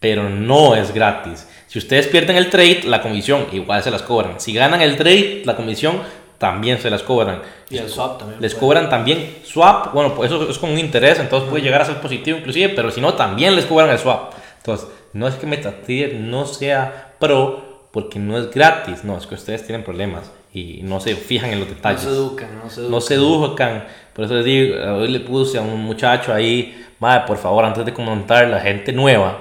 pero 0.00 0.28
no 0.28 0.76
es 0.76 0.92
gratis. 0.92 1.46
Si 1.66 1.78
ustedes 1.78 2.06
pierden 2.06 2.36
el 2.36 2.50
trade, 2.50 2.82
la 2.84 3.02
comisión 3.02 3.46
igual 3.52 3.82
se 3.82 3.90
las 3.90 4.02
cobran. 4.02 4.40
Si 4.40 4.52
ganan 4.52 4.80
el 4.80 4.96
trade, 4.96 5.42
la 5.44 5.56
comisión 5.56 6.00
también 6.38 6.78
se 6.80 6.88
las 6.88 7.02
cobran. 7.02 7.42
Y 7.68 7.78
el 7.78 7.88
swap 7.88 8.18
también. 8.18 8.40
Les 8.40 8.54
puede. 8.54 8.60
cobran 8.60 8.88
también 8.90 9.38
swap, 9.44 9.92
bueno, 9.92 10.14
pues 10.14 10.30
eso 10.30 10.48
es 10.48 10.58
con 10.58 10.70
un 10.70 10.78
interés, 10.78 11.18
entonces 11.18 11.48
puede 11.50 11.62
llegar 11.62 11.82
a 11.82 11.84
ser 11.84 12.00
positivo 12.00 12.38
inclusive, 12.38 12.70
pero 12.70 12.90
si 12.90 13.00
no, 13.00 13.14
también 13.14 13.54
les 13.56 13.66
cobran 13.66 13.90
el 13.90 13.98
swap. 13.98 14.32
Entonces, 14.58 14.88
no 15.12 15.26
es 15.26 15.34
que 15.34 15.46
MetaTrader 15.46 16.14
no 16.14 16.46
sea 16.46 17.14
pro 17.18 17.88
porque 17.90 18.18
no 18.18 18.38
es 18.38 18.50
gratis, 18.50 19.04
no, 19.04 19.16
es 19.16 19.26
que 19.26 19.34
ustedes 19.34 19.64
tienen 19.66 19.82
problemas 19.82 20.30
y 20.52 20.80
no 20.82 21.00
se 21.00 21.14
fijan 21.16 21.50
en 21.50 21.60
los 21.60 21.68
No 21.68 21.74
detalles 21.74 22.02
se 22.02 22.08
educan, 22.08 22.58
no 22.62 22.70
se 22.70 22.80
educan. 22.80 22.90
no 22.90 23.00
se 23.00 23.14
educan. 23.14 23.84
Por 24.14 24.24
eso 24.24 24.34
les 24.34 24.44
digo, 24.44 24.76
hoy 24.96 25.08
le 25.08 25.20
puse 25.20 25.58
a 25.58 25.62
un 25.62 25.82
muchacho 25.82 26.32
ahí, 26.32 26.86
madre, 27.00 27.24
por 27.26 27.38
favor, 27.38 27.64
antes 27.64 27.84
de 27.84 27.92
comentar, 27.92 28.46
la 28.48 28.60
gente 28.60 28.92
nueva 28.92 29.38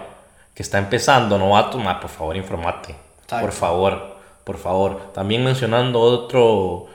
que 0.53 0.63
está 0.63 0.77
empezando, 0.77 1.37
novato, 1.37 1.77
madre, 1.77 2.01
por 2.01 2.09
favor, 2.09 2.35
informate. 2.35 2.95
Por 3.29 3.51
favor, 3.51 4.16
por 4.47 4.57
favor. 4.57 5.11
También 5.13 5.43
mencionando 5.43 5.99
otro, 5.99 6.87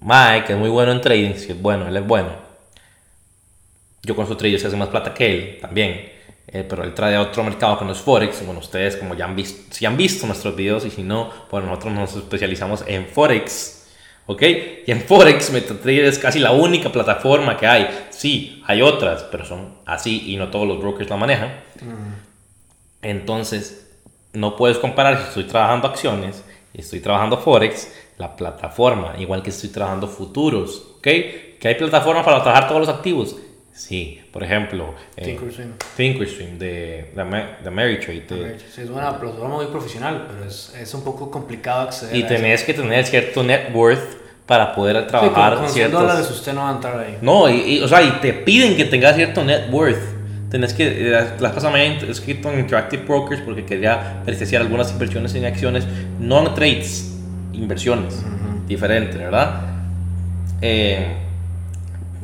madre, 0.00 0.44
que 0.44 0.52
es 0.52 0.58
muy 0.58 0.68
bueno 0.68 0.92
en 0.92 1.00
trading, 1.00 1.34
si 1.34 1.50
es 1.50 1.60
bueno, 1.60 1.88
él 1.88 1.96
es 1.96 2.06
bueno. 2.06 2.28
Yo 4.04 4.14
con 4.14 4.28
su 4.28 4.36
trader 4.36 4.60
se 4.60 4.68
hace 4.68 4.76
más 4.76 4.88
plata 4.88 5.12
que 5.12 5.26
él, 5.26 5.58
también. 5.60 6.12
Eh, 6.46 6.64
pero 6.66 6.84
él 6.84 6.94
trae 6.94 7.16
a 7.16 7.22
otro 7.22 7.42
mercado 7.42 7.76
que 7.76 7.84
no 7.84 7.90
es 7.90 7.98
Forex. 7.98 8.46
Bueno, 8.46 8.60
ustedes 8.60 8.94
como 8.94 9.16
ya 9.16 9.24
han 9.24 9.34
visto, 9.34 9.74
si 9.74 9.84
han 9.84 9.96
visto 9.96 10.28
nuestros 10.28 10.54
videos 10.54 10.84
y 10.84 10.90
si 10.90 11.02
no, 11.02 11.28
pues 11.50 11.64
nosotros 11.64 11.92
nos 11.92 12.14
especializamos 12.14 12.84
en 12.86 13.06
Forex. 13.06 13.88
¿Ok? 14.26 14.42
Y 14.86 14.90
en 14.92 15.00
Forex 15.00 15.50
MetaTrader 15.50 16.04
es 16.04 16.20
casi 16.20 16.38
la 16.38 16.52
única 16.52 16.92
plataforma 16.92 17.56
que 17.56 17.66
hay. 17.66 18.06
Sí, 18.10 18.62
hay 18.64 18.80
otras, 18.80 19.24
pero 19.24 19.44
son 19.44 19.74
así 19.86 20.22
y 20.32 20.36
no 20.36 20.50
todos 20.50 20.68
los 20.68 20.78
brokers 20.78 21.10
la 21.10 21.16
manejan. 21.16 21.50
Entonces, 23.02 23.88
no 24.32 24.54
puedes 24.54 24.78
comparar 24.78 25.18
si 25.18 25.24
estoy 25.24 25.44
trabajando 25.44 25.88
acciones 25.88 26.44
estoy 26.80 27.00
trabajando 27.00 27.38
Forex, 27.38 27.92
la 28.18 28.34
plataforma, 28.36 29.14
igual 29.18 29.42
que 29.42 29.50
estoy 29.50 29.70
trabajando 29.70 30.08
futuros, 30.08 30.96
¿ok? 30.98 31.08
que 31.58 31.68
hay 31.68 31.74
plataformas 31.74 32.24
para 32.24 32.42
trabajar 32.42 32.68
todos 32.68 32.80
los 32.80 32.88
activos. 32.88 33.36
Sí, 33.72 34.22
por 34.32 34.42
ejemplo, 34.42 34.94
eh, 35.16 35.24
Thinkorswim. 35.24 35.72
Thinkorswim 35.96 36.58
de, 36.58 37.10
de, 37.14 37.46
de 37.62 37.68
Ameritrade. 37.68 38.58
Sí, 38.74 38.80
es 38.80 38.88
una 38.88 39.18
plataforma 39.18 39.56
muy 39.56 39.66
profesional, 39.66 40.26
pero 40.28 40.48
es, 40.48 40.74
es 40.74 40.94
un 40.94 41.04
poco 41.04 41.30
complicado 41.30 41.82
acceder 41.82 42.16
y 42.16 42.22
a 42.22 42.26
tenés 42.26 42.62
que 42.62 42.72
tener 42.72 43.04
cierto 43.04 43.42
net 43.42 43.68
worth 43.74 44.16
para 44.46 44.74
poder 44.74 44.96
eso. 44.96 45.04
Sí, 45.04 45.10
trabajar 45.10 45.54
con, 45.54 45.64
con 45.64 45.68
100 45.68 45.74
ciertos... 45.74 46.00
dólares 46.00 46.30
usted 46.30 46.54
no 46.54 46.62
va 46.62 46.70
a 46.70 46.72
entrar 46.72 46.98
ahí. 47.00 47.18
No, 47.20 47.50
y, 47.50 47.76
y, 47.76 47.80
o 47.82 47.88
sea, 47.88 48.02
y 48.02 48.12
te 48.12 48.32
piden 48.32 48.76
que 48.76 48.86
tengas 48.86 49.14
cierto 49.14 49.44
net 49.44 49.70
worth. 49.70 50.15
Tenés 50.56 50.72
que, 50.72 50.86
eh, 50.86 51.10
la 51.10 51.36
la 51.38 51.52
pasada 51.54 51.70
me 51.70 51.86
había 51.86 52.10
escrito 52.10 52.50
en 52.50 52.60
Interactive 52.60 53.02
Brokers 53.04 53.42
porque 53.42 53.66
quería 53.66 54.22
apreciar 54.22 54.62
algunas 54.62 54.90
inversiones 54.90 55.34
en 55.34 55.44
acciones, 55.44 55.86
no 56.18 56.46
en 56.46 56.54
trades, 56.54 57.14
inversiones, 57.52 58.24
diferente, 58.66 59.18
¿verdad? 59.18 59.60
Eh, 60.62 61.14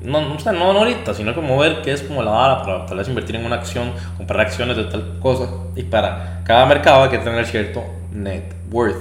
no, 0.03 0.23
no, 0.23 0.39
no, 0.43 0.73
no 0.73 0.79
ahorita, 0.79 1.13
sino 1.13 1.35
como 1.35 1.59
ver 1.59 1.83
qué 1.83 1.93
es 1.93 2.01
como 2.01 2.23
la 2.23 2.31
vara 2.31 2.63
para 2.63 2.87
tal 2.87 2.97
vez 2.97 3.09
invertir 3.09 3.37
en 3.37 3.45
una 3.45 3.57
acción, 3.57 3.93
comprar 4.17 4.41
acciones 4.41 4.79
de 4.79 4.85
tal 4.85 5.19
cosa. 5.21 5.51
Y 5.77 5.83
para 5.83 6.41
cada 6.45 6.65
mercado 6.65 7.05
hay 7.05 7.11
que 7.11 7.19
tener 7.19 7.45
cierto 7.45 7.85
net 8.13 8.45
worth. 8.71 8.97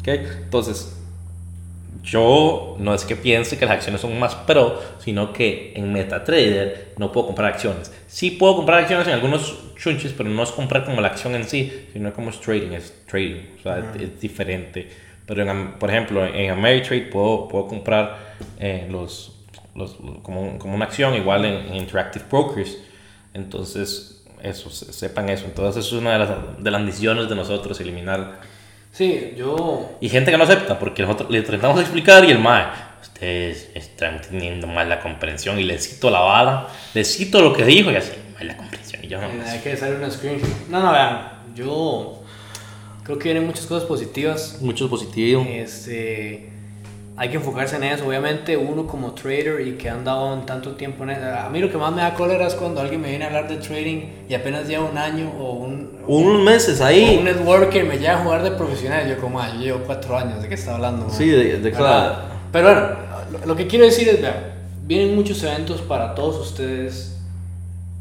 ¿ok? 0.00 0.08
Entonces, 0.42 0.94
yo 2.02 2.76
no 2.78 2.92
es 2.92 3.06
que 3.06 3.16
piense 3.16 3.56
que 3.56 3.64
las 3.64 3.76
acciones 3.76 4.02
son 4.02 4.18
más 4.18 4.34
pro, 4.34 4.78
sino 4.98 5.32
que 5.32 5.72
en 5.74 5.90
MetaTrader 5.90 6.92
no 6.98 7.10
puedo 7.10 7.28
comprar 7.28 7.50
acciones. 7.50 7.90
Sí 8.14 8.30
puedo 8.30 8.54
comprar 8.54 8.78
acciones 8.78 9.08
en 9.08 9.14
algunos 9.14 9.74
chunches, 9.76 10.12
pero 10.16 10.30
no 10.30 10.42
es 10.44 10.52
comprar 10.52 10.84
como 10.84 11.00
la 11.00 11.08
acción 11.08 11.34
en 11.34 11.42
sí, 11.48 11.88
sino 11.92 12.12
como 12.12 12.30
es 12.30 12.40
trading, 12.40 12.70
es 12.72 12.94
trading, 13.10 13.40
o 13.58 13.62
sea, 13.62 13.78
es, 13.80 14.00
es 14.02 14.20
diferente. 14.20 14.88
Pero, 15.26 15.42
en 15.42 15.72
por 15.80 15.90
ejemplo, 15.90 16.24
en 16.24 16.50
Ameritrade 16.50 17.02
puedo, 17.10 17.48
puedo 17.48 17.66
comprar 17.66 18.34
eh, 18.60 18.86
los, 18.88 19.32
los, 19.74 19.96
como, 20.22 20.58
como 20.60 20.76
una 20.76 20.84
acción, 20.84 21.14
igual 21.16 21.44
en, 21.44 21.54
en 21.66 21.74
Interactive 21.74 22.24
Brokers. 22.30 22.78
Entonces, 23.32 24.22
eso, 24.42 24.70
se- 24.70 24.92
sepan 24.92 25.28
eso. 25.28 25.46
Entonces, 25.46 25.84
eso 25.84 25.96
es 25.96 26.02
una 26.02 26.12
de 26.12 26.18
las, 26.20 26.30
de 26.62 26.70
las 26.70 26.82
misiones 26.82 27.28
de 27.28 27.34
nosotros, 27.34 27.80
eliminar 27.80 28.40
Sí, 28.92 29.34
yo. 29.36 29.90
y 30.00 30.08
gente 30.08 30.30
que 30.30 30.38
no 30.38 30.44
acepta, 30.44 30.78
porque 30.78 31.02
nosotros 31.02 31.28
le 31.30 31.42
tratamos 31.42 31.76
de 31.78 31.82
explicar 31.82 32.24
y 32.24 32.30
el 32.30 32.38
mae, 32.38 32.66
ustedes 33.04 33.68
están 33.74 34.20
teniendo 34.20 34.66
mala 34.66 35.00
comprensión 35.00 35.58
y 35.58 35.62
le 35.62 35.78
cito 35.78 36.10
la 36.10 36.20
bala, 36.20 36.68
le 36.94 37.04
cito 37.04 37.40
lo 37.40 37.52
que 37.52 37.64
dijo 37.64 37.90
y 37.90 37.96
así, 37.96 38.12
mala 38.38 38.56
comprensión. 38.56 39.04
Y 39.04 39.08
yo 39.08 39.20
no, 39.20 39.28
Hay 39.46 39.58
que 39.60 39.72
hacer 39.72 39.94
una 39.96 40.10
screenshot. 40.10 40.48
No, 40.68 40.82
no, 40.82 40.92
vean. 40.92 41.28
Yo 41.54 42.20
creo 43.04 43.18
que 43.18 43.24
vienen 43.24 43.46
muchas 43.46 43.66
cosas 43.66 43.86
positivas. 43.86 44.58
mucho 44.60 44.88
positivo. 44.90 45.46
Este, 45.48 46.50
hay 47.16 47.28
que 47.28 47.36
enfocarse 47.36 47.76
en 47.76 47.84
eso. 47.84 48.06
Obviamente, 48.08 48.56
uno 48.56 48.86
como 48.86 49.12
trader 49.12 49.60
y 49.66 49.72
que 49.74 49.88
ha 49.88 49.92
andado 49.94 50.34
en 50.34 50.46
tanto 50.46 50.72
tiempo 50.72 51.04
en 51.04 51.10
eso. 51.10 51.24
A 51.26 51.48
mí 51.50 51.60
lo 51.60 51.70
que 51.70 51.76
más 51.76 51.92
me 51.94 52.02
da 52.02 52.14
cólera 52.14 52.46
es 52.48 52.54
cuando 52.54 52.80
alguien 52.80 53.00
me 53.00 53.08
viene 53.10 53.24
a 53.24 53.28
hablar 53.28 53.46
de 53.48 53.56
trading 53.56 54.02
y 54.28 54.34
apenas 54.34 54.66
lleva 54.66 54.84
un 54.84 54.98
año 54.98 55.30
o 55.38 55.52
un. 55.52 56.00
Unos 56.06 56.42
meses 56.42 56.80
o 56.80 56.84
ahí. 56.86 57.16
un 57.18 57.24
networker 57.24 57.84
me 57.84 57.98
llega 57.98 58.14
a 58.18 58.24
jugar 58.24 58.42
de 58.42 58.50
profesional. 58.52 59.08
Yo, 59.08 59.18
como, 59.20 59.38
ah, 59.40 59.50
yo 59.54 59.60
llevo 59.60 59.78
cuatro 59.86 60.16
años. 60.18 60.42
¿De 60.42 60.48
qué 60.48 60.54
está 60.54 60.74
hablando? 60.74 61.08
Sí, 61.10 61.28
de- 61.28 61.58
de 61.58 61.70
¿Verdad? 61.70 62.24
Pero 62.54 62.68
bueno, 62.68 63.46
lo, 63.46 63.56
que 63.56 63.66
quiero 63.66 63.84
decir 63.84 64.08
es: 64.08 64.22
vean, 64.22 64.36
vienen 64.84 65.16
muchos 65.16 65.42
eventos 65.42 65.80
para 65.80 66.14
todos 66.14 66.50
ustedes 66.50 67.16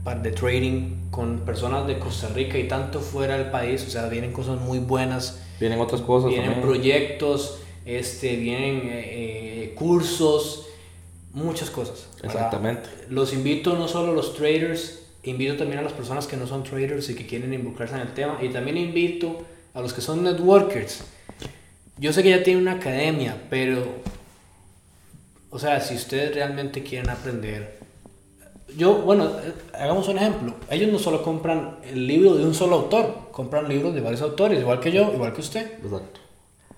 para- 0.03 0.19
de 0.19 0.29
trading 0.31 1.09
con 1.09 1.39
personas 1.39 1.87
de 1.87 1.97
Costa 1.97 2.27
Rica 2.27 2.59
y 2.59 2.67
tanto 2.67 2.99
fuera 2.99 3.35
del 3.35 3.49
país. 3.49 3.83
O 3.87 3.89
sea, 3.89 4.07
vienen 4.09 4.31
cosas 4.31 4.61
muy 4.61 4.77
buenas. 4.77 5.39
Vienen 5.59 5.79
otras 5.79 6.01
cosas 6.01 6.29
Vienen 6.29 6.51
también. 6.51 6.67
proyectos, 6.67 7.61
este, 7.83 8.35
vienen 8.35 8.81
eh, 8.85 8.91
eh, 8.91 9.73
cursos, 9.75 10.67
muchas 11.33 11.71
cosas. 11.71 12.05
¿verdad? 12.21 12.35
Exactamente. 12.35 12.89
Los 13.09 13.33
invito 13.33 13.73
no 13.73 13.87
solo 13.87 14.11
a 14.11 14.15
los 14.15 14.35
traders, 14.35 14.99
invito 15.23 15.57
también 15.57 15.79
a 15.79 15.81
las 15.81 15.93
personas 15.93 16.27
que 16.27 16.37
no 16.37 16.45
son 16.45 16.63
traders 16.63 17.09
y 17.09 17.15
que 17.15 17.25
quieren 17.25 17.51
involucrarse 17.55 17.95
en 17.95 18.01
el 18.01 18.13
tema. 18.13 18.37
Y 18.39 18.49
también 18.49 18.77
invito 18.77 19.41
a 19.73 19.81
los 19.81 19.93
que 19.93 20.01
son 20.01 20.23
networkers. 20.23 21.03
Yo 21.97 22.13
sé 22.13 22.21
que 22.21 22.29
ya 22.29 22.43
tienen 22.43 22.61
una 22.61 22.73
academia, 22.73 23.35
pero, 23.49 23.83
o 25.53 25.59
sea, 25.59 25.79
si 25.79 25.93
ustedes 25.93 26.33
realmente 26.33 26.81
quieren 26.81 27.11
aprender, 27.11 27.77
yo, 28.75 28.95
bueno, 28.95 29.25
eh, 29.25 29.53
hagamos 29.73 30.07
un 30.07 30.17
ejemplo. 30.17 30.55
Ellos 30.67 30.91
no 30.91 30.97
solo 30.97 31.21
compran 31.21 31.77
el 31.83 32.07
libro 32.07 32.33
de 32.33 32.43
un 32.43 32.55
solo 32.55 32.77
autor, 32.77 33.29
compran 33.31 33.69
libros 33.69 33.93
de 33.93 34.01
varios 34.01 34.23
autores, 34.23 34.59
igual 34.59 34.79
que 34.79 34.91
yo, 34.91 35.13
igual 35.13 35.31
que 35.31 35.41
usted. 35.41 35.73
Exacto. 35.83 36.21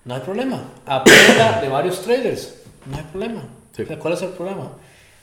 No 0.04 0.14
hay 0.14 0.20
problema. 0.20 0.62
Aprenda 0.84 1.60
de 1.62 1.68
varios 1.70 2.02
traders. 2.02 2.56
No 2.84 2.98
hay 2.98 3.04
problema. 3.04 3.48
Sí. 3.74 3.82
O 3.82 3.86
sea, 3.86 3.98
¿Cuál 3.98 4.12
es 4.12 4.22
el 4.22 4.28
problema? 4.30 4.70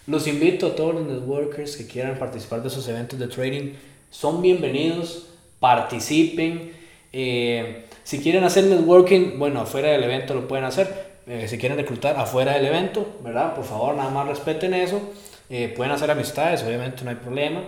Los 0.08 0.28
invito 0.28 0.68
a 0.68 0.76
todos 0.76 0.96
los 0.96 1.06
networkers 1.06 1.78
que 1.78 1.86
quieran 1.86 2.18
participar 2.18 2.64
de 2.64 2.70
esos 2.70 2.88
eventos 2.88 3.20
de 3.20 3.28
trading. 3.28 3.74
Son 4.10 4.42
bienvenidos. 4.42 5.28
Participen. 5.60 6.74
Eh, 7.14 7.86
si 8.04 8.20
quieren 8.20 8.44
hacer 8.44 8.64
networking, 8.64 9.38
bueno, 9.38 9.62
afuera 9.62 9.90
del 9.90 10.04
evento 10.04 10.34
lo 10.34 10.48
pueden 10.48 10.66
hacer. 10.66 11.13
Eh, 11.28 11.48
si 11.48 11.58
quieren 11.58 11.78
reclutar 11.78 12.18
afuera 12.18 12.54
del 12.54 12.66
evento, 12.66 13.06
¿verdad? 13.24 13.56
Por 13.56 13.64
favor, 13.66 13.96
nada 13.96 14.10
más 14.10 14.28
respeten 14.28 14.74
eso. 14.74 15.02
Eh, 15.50 15.74
pueden 15.76 15.92
hacer 15.94 16.10
amistades, 16.12 16.64
obviamente 16.64 17.04
no 17.04 17.10
hay 17.12 17.16
problema. 17.18 17.62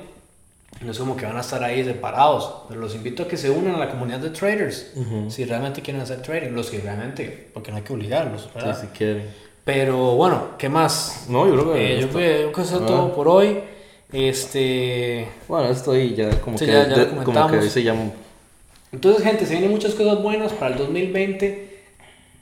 No 0.82 0.92
es 0.92 1.00
como 1.00 1.16
que 1.16 1.26
van 1.26 1.38
a 1.38 1.42
estar 1.42 1.64
ahí 1.64 1.86
separados, 1.86 2.64
pero 2.68 2.82
los 2.82 2.94
invito 2.96 3.24
a 3.24 3.28
que 3.30 3.38
se 3.38 3.50
unan 3.50 3.76
a 3.76 3.78
la 3.78 3.90
comunidad 3.90 4.20
de 4.20 4.30
traders. 4.32 4.92
Si 5.30 5.46
realmente 5.46 5.82
quieren 5.82 6.02
hacer 6.02 6.22
trading, 6.22 6.50
los 6.52 6.70
que 6.70 6.80
realmente, 6.82 7.48
porque 7.54 7.72
no 7.72 7.78
hay 7.78 7.84
que 7.84 7.94
obligarlos, 7.94 8.42
Sí, 8.44 8.50
¿verdad? 8.56 8.82
si 8.82 8.88
quieren. 8.88 9.30
Pero 9.64 10.16
bueno, 10.16 10.50
¿qué 10.58 10.68
más? 10.68 11.26
No, 11.30 11.48
yo 11.48 11.54
creo 11.54 11.74
que. 11.74 11.96
Eh, 11.98 12.02
yo 12.02 12.10
creo 12.10 12.52
que- 12.52 12.62
eso 12.62 12.76
es 12.76 12.82
Ah. 12.82 12.86
todo 12.86 13.16
por 13.16 13.28
hoy. 13.30 13.60
Este. 14.12 15.28
Bueno, 15.48 15.70
esto 15.70 15.92
ahí 15.92 16.14
ya 16.14 16.30
como 16.42 16.58
Sí, 16.58 16.66
que. 16.66 16.72
ya- 16.72 16.88
ya 16.90 16.96
de- 16.98 17.24
como 17.24 17.48
que 17.50 17.58
dice 17.60 17.82
ya. 17.84 17.96
Entonces, 18.92 19.24
gente, 19.24 19.46
se 19.46 19.54
vienen 19.54 19.72
muchas 19.72 19.94
cosas 19.94 20.22
buenas 20.22 20.52
para 20.54 20.74
el 20.74 20.78
2020. 20.78 21.75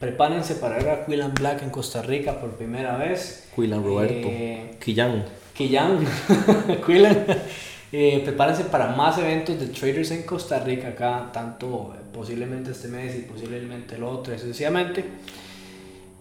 Prepárense 0.04 0.56
para 0.56 0.76
ver 0.80 0.90
a 0.90 1.06
Quillan 1.06 1.34
Black 1.34 1.64
en 1.64 1.70
Costa 1.70 2.02
Rica 2.02 2.38
por 2.38 2.58
primera 2.58 2.98
vez. 2.98 3.48
Quillan 3.56 3.82
Roberto. 3.82 4.28
Eh, 4.30 4.76
Quillan. 4.84 5.24
Quillan, 5.56 6.06
Quillan. 6.86 7.26
Eh, 7.90 8.20
prepárense 8.26 8.66
para 8.66 8.88
más 8.88 9.18
eventos 9.18 9.58
de 9.58 9.68
traders 9.68 10.12
en 10.12 10.24
Costa 10.24 10.60
Rica 10.60 10.90
acá, 10.90 11.30
tanto 11.32 11.96
eh, 11.96 12.02
posiblemente 12.12 12.72
este 12.72 12.90
mes 12.90 13.16
y 13.16 13.22
posiblemente 13.22 13.96
el 13.96 14.04
otro, 14.04 14.38
sucesivamente. 14.38 15.06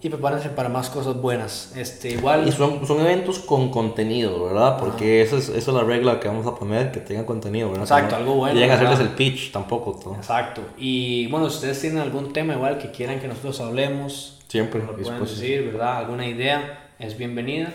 Y 0.05 0.09
prepárense 0.09 0.49
para 0.49 0.69
más 0.69 0.91
cosas 0.91 1.15
buenas. 1.15 1.73
Este, 1.77 2.11
igual. 2.11 2.49
Y 2.49 2.51
son, 2.51 2.85
son 2.87 3.01
eventos 3.01 3.39
con 3.39 3.71
contenido, 3.71 4.47
¿verdad? 4.47 4.77
Porque 4.77 5.23
esa, 5.23 5.37
es, 5.37 5.49
esa 5.49 5.71
es 5.71 5.77
la 5.77 5.85
regla 5.85 6.19
que 6.19 6.27
vamos 6.27 6.45
a 6.45 6.57
poner, 6.57 6.91
que 6.91 6.99
tengan 6.99 7.25
contenido, 7.25 7.69
¿verdad? 7.69 7.85
Exacto, 7.85 8.11
no 8.11 8.17
algo 8.17 8.35
bueno, 8.35 8.55
Lleguen 8.55 8.73
a 8.73 8.75
hacerles 8.75 8.99
el 8.99 9.11
pitch 9.11 9.53
tampoco. 9.53 9.93
todo. 10.03 10.17
Exacto. 10.17 10.61
Y 10.77 11.29
bueno, 11.29 11.49
si 11.49 11.57
ustedes 11.57 11.81
tienen 11.81 12.01
algún 12.01 12.33
tema 12.33 12.55
igual 12.55 12.79
que 12.79 12.91
quieran 12.91 13.21
que 13.21 13.29
nosotros 13.29 13.61
hablemos, 13.61 14.41
Siempre. 14.49 14.83
lo 14.83 14.97
pueden 14.97 15.21
decir, 15.21 15.67
¿verdad? 15.67 15.99
Alguna 15.99 16.27
idea 16.27 16.91
es 16.99 17.17
bienvenida. 17.17 17.73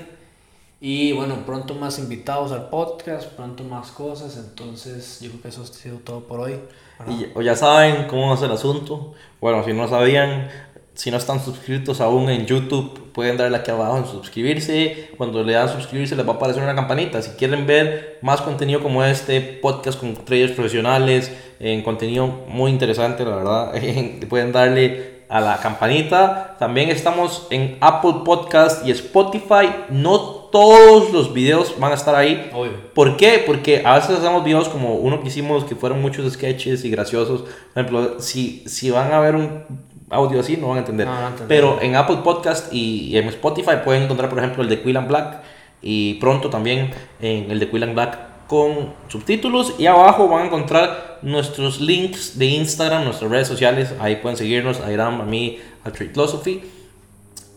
Y 0.80 1.14
bueno, 1.14 1.38
pronto 1.46 1.74
más 1.74 1.98
invitados 1.98 2.52
al 2.52 2.70
podcast, 2.70 3.28
pronto 3.32 3.64
más 3.64 3.90
cosas. 3.92 4.38
Entonces, 4.38 5.22
yo 5.22 5.30
creo 5.30 5.42
que 5.42 5.48
eso 5.48 5.64
ha 5.64 5.66
sido 5.66 5.98
todo 6.00 6.28
por 6.28 6.42
hoy. 6.42 6.60
Y 7.08 7.28
o 7.36 7.42
ya 7.42 7.56
saben 7.56 8.08
cómo 8.08 8.34
es 8.34 8.42
el 8.42 8.52
asunto. 8.52 9.14
Bueno, 9.42 9.64
si 9.64 9.74
no 9.74 9.88
sabían, 9.88 10.50
si 10.98 11.12
no 11.12 11.18
están 11.18 11.40
suscritos 11.40 12.02
aún 12.02 12.28
en 12.28 12.48
YouTube, 12.48 13.12
pueden 13.14 13.38
darle 13.38 13.56
aquí 13.56 13.70
abajo 13.70 14.00
en 14.00 14.08
suscribirse. 14.08 15.12
Cuando 15.16 15.44
le 15.44 15.54
dan 15.54 15.70
suscribirse 15.70 16.16
les 16.16 16.28
va 16.28 16.34
a 16.34 16.36
aparecer 16.38 16.64
una 16.64 16.74
campanita. 16.74 17.22
Si 17.22 17.30
quieren 17.38 17.68
ver 17.68 18.18
más 18.24 18.42
contenido 18.42 18.82
como 18.82 19.04
este, 19.04 19.40
podcast 19.40 20.00
con 20.00 20.16
traders 20.16 20.54
profesionales, 20.54 21.32
en 21.60 21.84
contenido 21.84 22.26
muy 22.48 22.72
interesante, 22.72 23.24
la 23.26 23.36
verdad, 23.36 23.74
pueden 24.28 24.52
darle 24.52 25.18
a 25.30 25.40
la 25.40 25.58
campanita. 25.58 26.56
También 26.58 26.90
estamos 26.90 27.46
en 27.52 27.78
Apple 27.80 28.22
Podcast 28.26 28.84
y 28.84 28.90
Spotify. 28.90 29.70
No 29.92 30.20
todos 30.52 31.14
los 31.14 31.32
videos 31.32 31.76
van 31.78 31.92
a 31.92 31.96
estar 31.96 32.16
ahí. 32.16 32.50
Obvio. 32.56 32.72
¿Por 32.96 33.18
qué? 33.18 33.44
Porque 33.46 33.84
a 33.86 33.98
veces 33.98 34.18
hacemos 34.18 34.44
videos 34.44 34.68
como 34.68 34.96
uno 34.96 35.22
que 35.22 35.28
hicimos 35.28 35.64
que 35.64 35.76
fueron 35.76 36.02
muchos 36.02 36.34
sketches 36.34 36.84
y 36.86 36.90
graciosos. 36.90 37.42
Por 37.42 37.84
ejemplo, 37.84 38.20
si, 38.20 38.64
si 38.66 38.90
van 38.90 39.14
a 39.14 39.20
ver 39.20 39.36
un 39.36 39.87
audio 40.10 40.40
así, 40.40 40.58
no 40.58 40.70
van 40.70 40.78
a 40.78 40.80
entender. 40.80 41.08
No 41.08 41.20
entender. 41.20 41.48
Pero 41.48 41.82
en 41.82 41.96
Apple 41.96 42.18
Podcast 42.24 42.72
y, 42.74 43.10
y 43.10 43.18
en 43.18 43.28
Spotify 43.28 43.78
pueden 43.84 44.04
encontrar, 44.04 44.30
por 44.30 44.40
ejemplo, 44.40 44.64
el 44.64 44.70
de 44.70 44.82
Quillan 44.82 45.08
Black 45.08 45.42
y 45.82 46.16
pronto 46.16 46.50
también 46.50 46.92
en 47.22 47.52
el 47.52 47.60
de 47.60 47.70
Quillan 47.70 47.94
Black 47.94 48.18
con 48.48 48.94
subtítulos. 49.10 49.76
Y 49.78 49.86
abajo 49.86 50.28
van 50.28 50.44
a 50.44 50.46
encontrar 50.46 51.20
nuestros 51.22 51.80
links 51.82 52.38
de 52.40 52.46
Instagram, 52.46 53.04
nuestras 53.04 53.30
redes 53.30 53.48
sociales. 53.48 53.94
Ahí 54.00 54.18
pueden 54.18 54.38
seguirnos, 54.38 54.80
a 54.80 54.92
Iram, 54.92 55.22
a 55.22 55.26
mí, 55.26 55.60
a 55.84 55.92
Philosophy. 55.92 56.64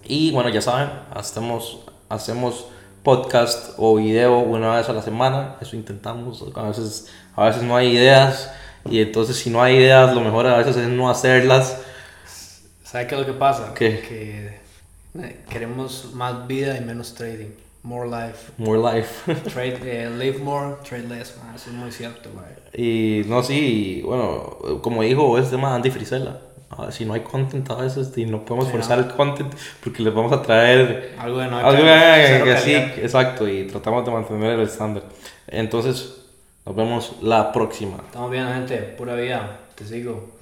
Y 0.04 0.32
bueno, 0.32 0.48
ya 0.48 0.60
saben, 0.60 0.90
hacemos, 1.14 1.80
hacemos 2.08 2.66
podcast 3.02 3.74
o 3.78 3.96
video 3.96 4.40
una 4.40 4.76
vez 4.76 4.88
a 4.88 4.92
la 4.92 5.02
semana. 5.02 5.56
Eso 5.60 5.76
intentamos. 5.76 6.44
A 6.54 6.62
veces, 6.64 7.08
a 7.36 7.44
veces 7.44 7.62
no 7.62 7.76
hay 7.76 7.96
ideas. 7.96 8.52
Y 8.88 9.00
entonces 9.00 9.36
si 9.36 9.50
no 9.50 9.62
hay 9.62 9.76
ideas, 9.76 10.14
lo 10.14 10.20
mejor 10.20 10.46
a 10.46 10.56
veces 10.56 10.76
es 10.76 10.88
no 10.88 11.08
hacerlas. 11.08 11.80
¿Sabe 12.90 13.06
qué 13.06 13.14
es 13.14 13.20
lo 13.20 13.26
que 13.26 13.32
pasa? 13.38 13.72
¿Qué? 13.74 14.00
Que 14.00 14.60
eh, 15.22 15.36
queremos 15.48 16.10
más 16.14 16.46
vida 16.46 16.76
y 16.76 16.80
menos 16.80 17.14
trading. 17.14 17.50
more 17.82 18.08
life. 18.08 18.50
More 18.58 18.78
life. 18.78 19.32
Trade, 19.50 19.78
eh, 19.84 20.10
live 20.10 20.38
more, 20.40 20.74
trade 20.88 21.08
less, 21.08 21.36
mae, 21.42 21.54
eso 21.56 21.70
es 21.70 21.76
muy 21.76 21.92
cierto, 21.92 22.28
mae. 22.34 22.52
y 22.74 23.22
no, 23.26 23.42
sí, 23.42 24.02
bueno, 24.04 24.58
como 24.82 25.02
dijo 25.02 25.38
este 25.38 25.56
man 25.56 25.74
Andy 25.74 25.90
Frisella, 25.90 26.38
a 26.68 26.82
ver, 26.82 26.92
si 26.92 27.04
no 27.04 27.14
hay 27.14 27.20
content 27.20 27.68
a 27.70 27.76
veces 27.76 28.12
y 28.16 28.26
no 28.26 28.44
podemos 28.44 28.66
Sí, 28.66 28.72
forzar 28.72 28.98
no. 28.98 29.04
el 29.06 29.10
content 29.12 29.52
porque 29.82 30.02
les 30.02 30.12
vamos 30.12 30.32
a 30.32 30.42
traer 30.42 31.14
Algo 31.18 31.38
de 31.38 31.46
no 31.48 31.58
algo 31.58 31.82
que, 31.82 32.42
que 32.44 32.58
sí, 32.58 32.74
exacto, 32.74 33.48
y 33.48 33.66
tratamos 33.66 34.04
de 34.04 34.10
mantener 34.10 34.52
el 34.58 34.60
estándar. 34.62 35.04
Entonces, 35.46 36.16
nos 36.66 36.76
vemos 36.76 37.16
la 37.22 37.50
próxima. 37.52 37.96
Estamos 38.06 38.30
bien, 38.30 38.46
gente. 38.46 38.76
Pura 38.76 39.14
vida. 39.14 39.58
Te 39.74 39.84
sigo. 39.84 40.38